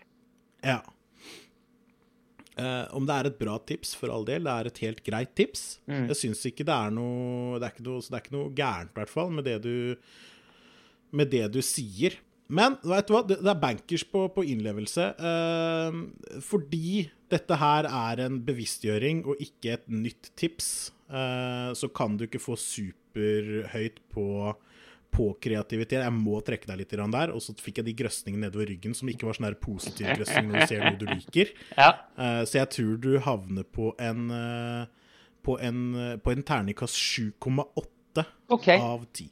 Ja. 0.64 0.80
Uh, 2.52 2.84
om 2.92 3.06
det 3.08 3.14
er 3.16 3.30
et 3.30 3.38
bra 3.40 3.56
tips, 3.66 3.94
for 3.98 4.12
all 4.12 4.26
del. 4.28 4.44
Det 4.46 4.52
er 4.52 4.70
et 4.70 4.82
helt 4.84 5.04
greit 5.06 5.32
tips. 5.38 5.64
Jeg 5.88 6.18
syns 6.18 6.44
ikke 6.48 6.66
det 6.68 6.74
er 6.74 6.92
noe 6.94 7.56
Det 7.58 7.68
er 7.68 7.74
ikke 7.74 7.86
noe, 7.88 8.02
så 8.04 8.12
det 8.12 8.18
er 8.18 8.26
ikke 8.26 8.36
noe 8.36 8.52
gærent, 8.58 8.92
i 8.92 9.00
hvert 9.00 9.14
fall, 9.14 9.32
med 9.32 9.48
det 9.48 9.58
du, 9.64 9.74
med 11.16 11.32
det 11.32 11.46
du 11.54 11.62
sier. 11.64 12.18
Men 12.52 12.76
vet 12.84 13.08
du 13.08 13.14
hva? 13.14 13.22
det, 13.26 13.38
er 13.40 13.60
bankers 13.60 14.04
på, 14.08 14.26
på 14.34 14.44
innlevelse. 14.52 15.08
eh, 15.30 16.40
fordi 16.44 17.06
dette 17.32 17.56
her 17.56 17.88
er 17.88 18.26
en 18.26 18.42
bevisstgjøring 18.44 19.24
og 19.24 19.40
ikke 19.40 19.78
et 19.78 19.88
nytt 19.88 20.32
tips, 20.36 20.68
eh, 21.08 21.70
så 21.78 21.88
kan 21.94 22.18
du 22.18 22.26
ikke 22.28 22.42
få 22.42 22.58
superhøyt 22.60 24.04
på 24.12 24.28
på 25.12 25.26
kreativitet. 25.44 26.00
Jeg 26.00 26.14
må 26.16 26.38
trekke 26.40 26.68
deg 26.70 26.78
litt 26.80 26.94
der. 26.96 27.34
Og 27.36 27.42
så 27.44 27.52
fikk 27.60 27.82
jeg 27.82 27.88
de 27.90 27.92
grøsningene 27.98 28.46
nedover 28.46 28.70
ryggen 28.72 28.94
som 28.96 29.10
ikke 29.12 29.28
var 29.28 29.36
sånn 29.36 29.58
positiv 29.60 30.08
grøsning 30.08 30.48
når 30.48 30.62
du 30.62 30.70
ser 30.70 30.84
noe 30.86 30.96
du 30.96 31.06
liker. 31.10 31.52
Ja. 31.82 31.90
Eh, 32.16 32.42
så 32.48 32.62
jeg 32.62 32.70
tror 32.72 32.96
du 33.02 33.10
havner 33.24 33.66
på 33.68 33.92
en 34.00 34.26
eh, 34.32 34.88
på 35.42 35.56
en, 35.60 35.78
eh, 35.98 36.16
på 36.22 36.32
en 36.32 36.42
terningkast 36.46 36.96
7,8 36.96 38.24
okay. 38.52 38.78
av 38.78 39.04
10. 39.12 39.30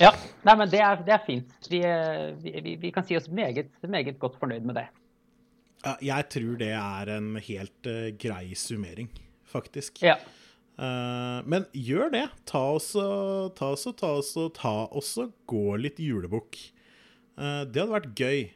Ja. 0.00 0.12
Nei, 0.46 0.54
men 0.58 0.70
det 0.72 0.80
er, 0.82 1.02
det 1.06 1.14
er 1.14 1.24
fint. 1.26 1.56
Vi, 1.70 1.82
eh, 1.86 2.32
vi, 2.42 2.76
vi, 2.80 2.92
kan 2.94 3.06
si 3.06 3.16
oss 3.18 3.28
meget, 3.30 3.70
meget 3.84 4.18
godt 4.22 4.38
fornøyd 4.40 4.66
med 4.68 4.80
det. 4.80 4.86
Ja, 5.82 5.96
jeg 6.14 6.28
tror 6.34 6.56
det 6.60 6.70
er 6.78 7.10
en 7.16 7.34
helt 7.42 7.90
uh, 7.90 8.08
grei 8.22 8.54
summering, 8.58 9.10
faktisk. 9.50 9.98
Ja. 10.04 10.16
Uh, 10.78 11.42
men 11.44 11.66
gjør 11.74 12.12
det. 12.14 12.24
Ta 12.48 12.62
oss 12.76 12.92
og 12.98 13.52
ta 13.58 13.72
oss 13.74 13.86
og 13.90 13.98
ta 13.98 14.12
oss 14.20 14.32
og 14.38 14.52
ta 14.58 14.74
oss 14.90 15.12
og 15.22 15.34
gå 15.50 15.76
litt 15.82 15.98
julebukk. 16.02 16.58
Uh, 17.34 17.64
det 17.66 17.82
hadde 17.82 17.92
vært 17.96 18.12
gøy. 18.14 18.50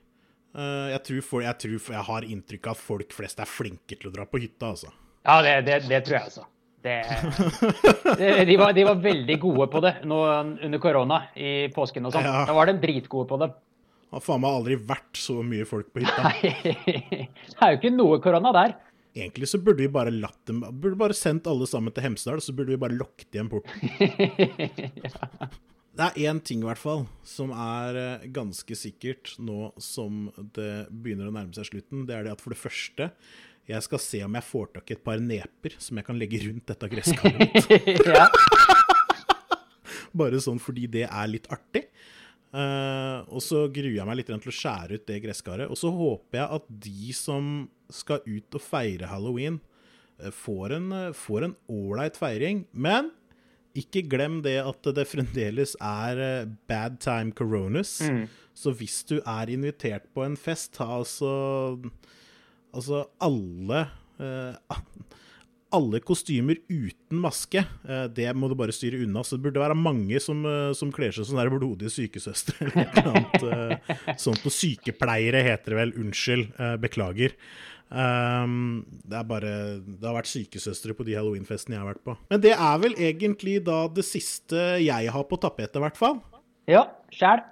Eh, 0.56 0.90
jeg, 0.94 1.02
tror 1.04 1.24
for, 1.24 1.44
jeg 1.44 1.60
tror 1.60 1.88
jeg 1.92 2.08
har 2.08 2.26
inntrykk 2.26 2.70
av 2.70 2.78
at 2.78 2.80
folk 2.80 3.16
flest 3.16 3.40
er 3.42 3.50
flinke 3.50 3.98
til 3.98 4.08
å 4.08 4.14
dra 4.14 4.24
på 4.28 4.40
hytta, 4.40 4.72
altså. 4.72 4.92
Ja, 5.26 5.40
det, 5.44 5.56
det, 5.66 5.80
det 5.90 6.00
tror 6.06 6.16
jeg 6.16 6.30
også. 6.30 6.46
det, 8.20 8.32
de, 8.48 8.56
var, 8.60 8.72
de 8.76 8.86
var 8.88 9.00
veldig 9.02 9.36
gode 9.42 9.68
på 9.72 9.82
det 9.84 9.94
nå 10.08 10.18
under 10.68 10.82
korona 10.82 11.22
i 11.34 11.68
påsken 11.74 12.08
og 12.08 12.14
sånn. 12.16 12.26
Ja. 12.28 12.44
Da 12.48 12.56
var 12.56 12.70
de 12.70 12.78
dritgode 12.82 13.28
på 13.30 13.38
det. 13.42 13.50
Har 14.14 14.22
faen 14.22 14.42
meg 14.44 14.58
aldri 14.60 14.78
vært 14.88 15.18
så 15.18 15.40
mye 15.44 15.66
folk 15.68 15.90
på 15.92 16.04
hytta. 16.04 16.32
det 16.40 17.28
er 17.58 17.74
jo 17.74 17.80
ikke 17.80 17.94
noe 17.94 18.20
korona 18.22 18.54
der. 18.54 18.76
Egentlig 19.16 19.48
så 19.48 19.58
burde 19.64 19.80
vi 19.80 19.88
bare 19.88 20.12
latt 20.12 20.42
dem 20.44 20.60
Burde 20.60 20.98
bare 21.00 21.16
sendt 21.16 21.46
alle 21.48 21.64
sammen 21.68 21.94
til 21.96 22.04
Hemsedal, 22.04 22.42
så 22.44 22.52
burde 22.52 22.74
vi 22.74 22.80
bare 22.82 22.98
lukket 22.98 23.32
igjen 23.32 23.48
porten. 23.52 23.72
Det 25.96 26.04
er 26.04 26.28
én 26.28 26.42
ting 26.44 26.60
i 26.60 26.66
hvert 26.68 26.80
fall 26.80 27.06
som 27.24 27.54
er 27.56 27.96
eh, 27.96 28.24
ganske 28.28 28.76
sikkert 28.76 29.30
nå 29.40 29.70
som 29.80 30.26
det 30.52 30.90
begynner 30.92 31.30
å 31.30 31.32
nærme 31.32 31.56
seg 31.56 31.70
slutten. 31.70 32.02
Det 32.04 32.12
er 32.12 32.26
det 32.26 32.34
at 32.34 32.42
for 32.44 32.52
det 32.52 32.60
første 32.60 33.06
jeg 33.66 33.82
skal 33.82 34.02
se 34.02 34.20
om 34.22 34.36
jeg 34.38 34.46
får 34.46 34.68
tak 34.76 34.90
i 34.90 34.94
et 34.94 35.04
par 35.06 35.22
neper 35.22 35.74
som 35.82 35.98
jeg 35.98 36.06
kan 36.06 36.18
legge 36.20 36.42
rundt 36.44 36.68
dette 36.70 36.90
gresskaret. 36.90 37.56
Bare 40.20 40.40
sånn 40.42 40.60
fordi 40.62 40.86
det 40.90 41.06
er 41.08 41.32
litt 41.32 41.48
artig. 41.52 41.86
Uh, 42.54 43.26
og 43.26 43.42
så 43.44 43.66
gruer 43.68 43.98
jeg 43.98 44.06
meg 44.08 44.20
litt 44.20 44.30
til 44.30 44.52
å 44.52 44.58
skjære 44.60 44.96
ut 44.96 45.08
det 45.10 45.18
gresskaret. 45.26 45.68
Og 45.68 45.78
så 45.80 45.90
håper 45.92 46.40
jeg 46.40 46.60
at 46.60 46.70
de 46.86 47.12
som 47.16 47.50
skal 47.92 48.22
ut 48.24 48.56
og 48.56 48.62
feire 48.62 49.10
halloween, 49.10 49.58
uh, 50.22 50.30
får 50.32 50.78
en 50.78 51.56
ålreit 51.66 52.16
feiring. 52.16 52.64
Men 52.72 53.10
ikke 53.76 54.06
glem 54.08 54.40
det 54.46 54.56
at 54.62 54.88
det 54.96 55.04
fremdeles 55.10 55.74
er 55.82 56.46
bad 56.70 57.00
time 57.02 57.34
coronas. 57.36 57.98
Så 58.56 58.72
hvis 58.78 59.02
du 59.04 59.18
er 59.20 59.52
invitert 59.52 60.06
på 60.16 60.24
en 60.24 60.38
fest, 60.40 60.78
ta 60.78 60.86
altså 61.02 61.34
Altså 62.76 63.06
alle 63.24 63.86
eh, 64.20 64.82
alle 65.76 66.00
kostymer 66.04 66.58
uten 66.70 67.20
maske, 67.20 67.62
eh, 67.88 68.04
det 68.14 68.28
må 68.38 68.48
du 68.50 68.56
bare 68.58 68.74
styre 68.74 69.00
unna. 69.04 69.22
Så 69.26 69.36
det 69.36 69.46
burde 69.46 69.62
være 69.62 69.78
mange 69.78 70.20
som, 70.22 70.44
eh, 70.46 70.72
som 70.78 70.92
kler 70.94 71.14
seg 71.14 71.26
som 71.26 71.40
blodige 71.56 71.90
sykesøstre 71.92 72.68
eller 72.68 72.82
et 72.84 73.00
eller 73.00 73.14
annet. 73.14 73.46
eh, 74.06 74.14
Sånt 74.20 74.44
noe 74.44 74.54
sykepleiere 74.54 75.42
heter 75.42 75.74
det 75.74 75.80
vel. 75.80 75.96
Unnskyld. 76.04 76.52
Beklager. 76.80 77.34
Um, 77.86 78.82
det 79.06 79.14
er 79.14 79.26
bare 79.30 79.50
Det 79.78 80.02
har 80.02 80.16
vært 80.16 80.26
sykesøstre 80.26 80.90
på 80.98 81.04
de 81.06 81.14
halloweenfestene 81.14 81.76
jeg 81.76 81.82
har 81.84 81.92
vært 81.92 82.02
på. 82.02 82.16
Men 82.32 82.42
det 82.42 82.54
er 82.56 82.80
vel 82.82 82.96
egentlig 82.98 83.60
da 83.66 83.84
det 83.86 84.02
siste 84.06 84.64
jeg 84.82 85.12
har 85.14 85.28
på 85.30 85.38
tapetet, 85.38 85.78
i 85.78 85.84
hvert 85.84 86.00
fall. 86.00 86.18
ja 86.66 86.82
sjæl. 87.14 87.44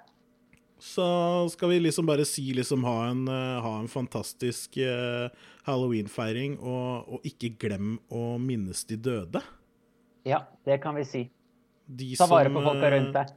Så 0.79 1.05
skal 1.49 1.69
vi 1.71 1.79
liksom 1.79 2.05
bare 2.05 2.25
si 2.27 2.53
liksom 2.53 2.83
ha 2.83 3.07
en, 3.07 3.27
eh, 3.27 3.61
ha 3.63 3.79
en 3.79 3.87
fantastisk 3.87 4.77
eh, 4.77 5.29
halloweenfeiring, 5.65 6.57
og, 6.59 7.07
og 7.15 7.25
ikke 7.27 7.53
glem 7.61 7.95
å 8.11 8.35
minnes 8.41 8.83
de 8.89 8.97
døde. 8.99 9.41
Ja, 10.27 10.43
det 10.65 10.81
kan 10.83 10.97
vi 10.97 11.05
si. 11.07 11.23
De 11.85 12.15
Ta 12.17 12.27
vare 12.27 12.49
som, 12.49 12.57
på 12.59 12.65
folka 12.65 12.87
eh, 12.89 12.95
rundt 12.97 13.13
deg. 13.15 13.33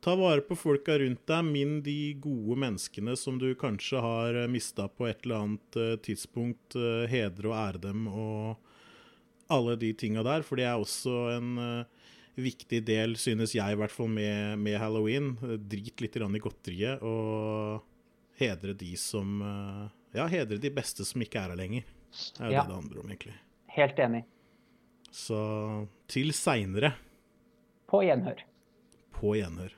Ta 0.00 0.14
vare 0.16 0.40
på 0.40 0.56
folka 0.56 0.98
rundt 0.98 1.26
deg. 1.28 1.44
Minn 1.44 1.78
de 1.84 2.14
gode 2.20 2.56
menneskene 2.62 3.16
som 3.20 3.38
du 3.38 3.50
kanskje 3.54 4.00
har 4.00 4.38
mista 4.48 4.88
på 4.88 5.06
et 5.10 5.24
eller 5.24 5.44
annet 5.44 5.76
eh, 5.76 5.94
tidspunkt. 6.00 6.76
eh, 6.76 7.06
Hedre 7.12 7.52
og 7.52 7.56
ære 7.60 7.82
dem 7.86 8.06
og 8.08 8.56
alle 9.52 9.76
de 9.76 9.92
tinga 9.92 10.24
der. 10.24 10.42
For 10.46 10.56
det 10.56 10.64
er 10.70 10.80
også 10.80 11.16
en 11.36 11.52
eh, 11.60 11.99
viktig 12.42 12.80
del, 12.86 13.14
synes 13.20 13.54
jeg 13.54 13.72
i 13.72 13.78
hvert 13.78 13.92
fall, 13.94 14.08
med, 14.12 14.58
med 14.58 14.78
halloween. 14.80 15.32
Drit 15.70 16.00
litt 16.02 16.16
i 16.36 16.42
godteriet 16.42 17.02
og 17.06 17.82
hedre 18.40 18.74
de 18.74 18.94
som 19.00 19.40
eh, 19.42 19.88
Ja, 20.16 20.26
hedre 20.26 20.58
de 20.58 20.70
beste 20.74 21.04
som 21.06 21.22
ikke 21.22 21.38
er 21.38 21.52
her 21.52 21.60
lenger. 21.60 21.84
Det 22.10 22.40
er 22.42 22.46
jo 22.50 22.52
Ja. 22.56 22.62
det 22.64 22.68
det 22.72 22.78
handler 22.80 23.00
om, 23.04 23.10
egentlig. 23.12 23.34
Helt 23.76 23.98
enig. 24.02 24.24
Så 25.10 25.38
til 26.10 26.32
seinere. 26.34 26.94
På 27.90 28.02
gjenhør. 28.02 28.42
På 29.14 29.34
gjenhør. 29.38 29.72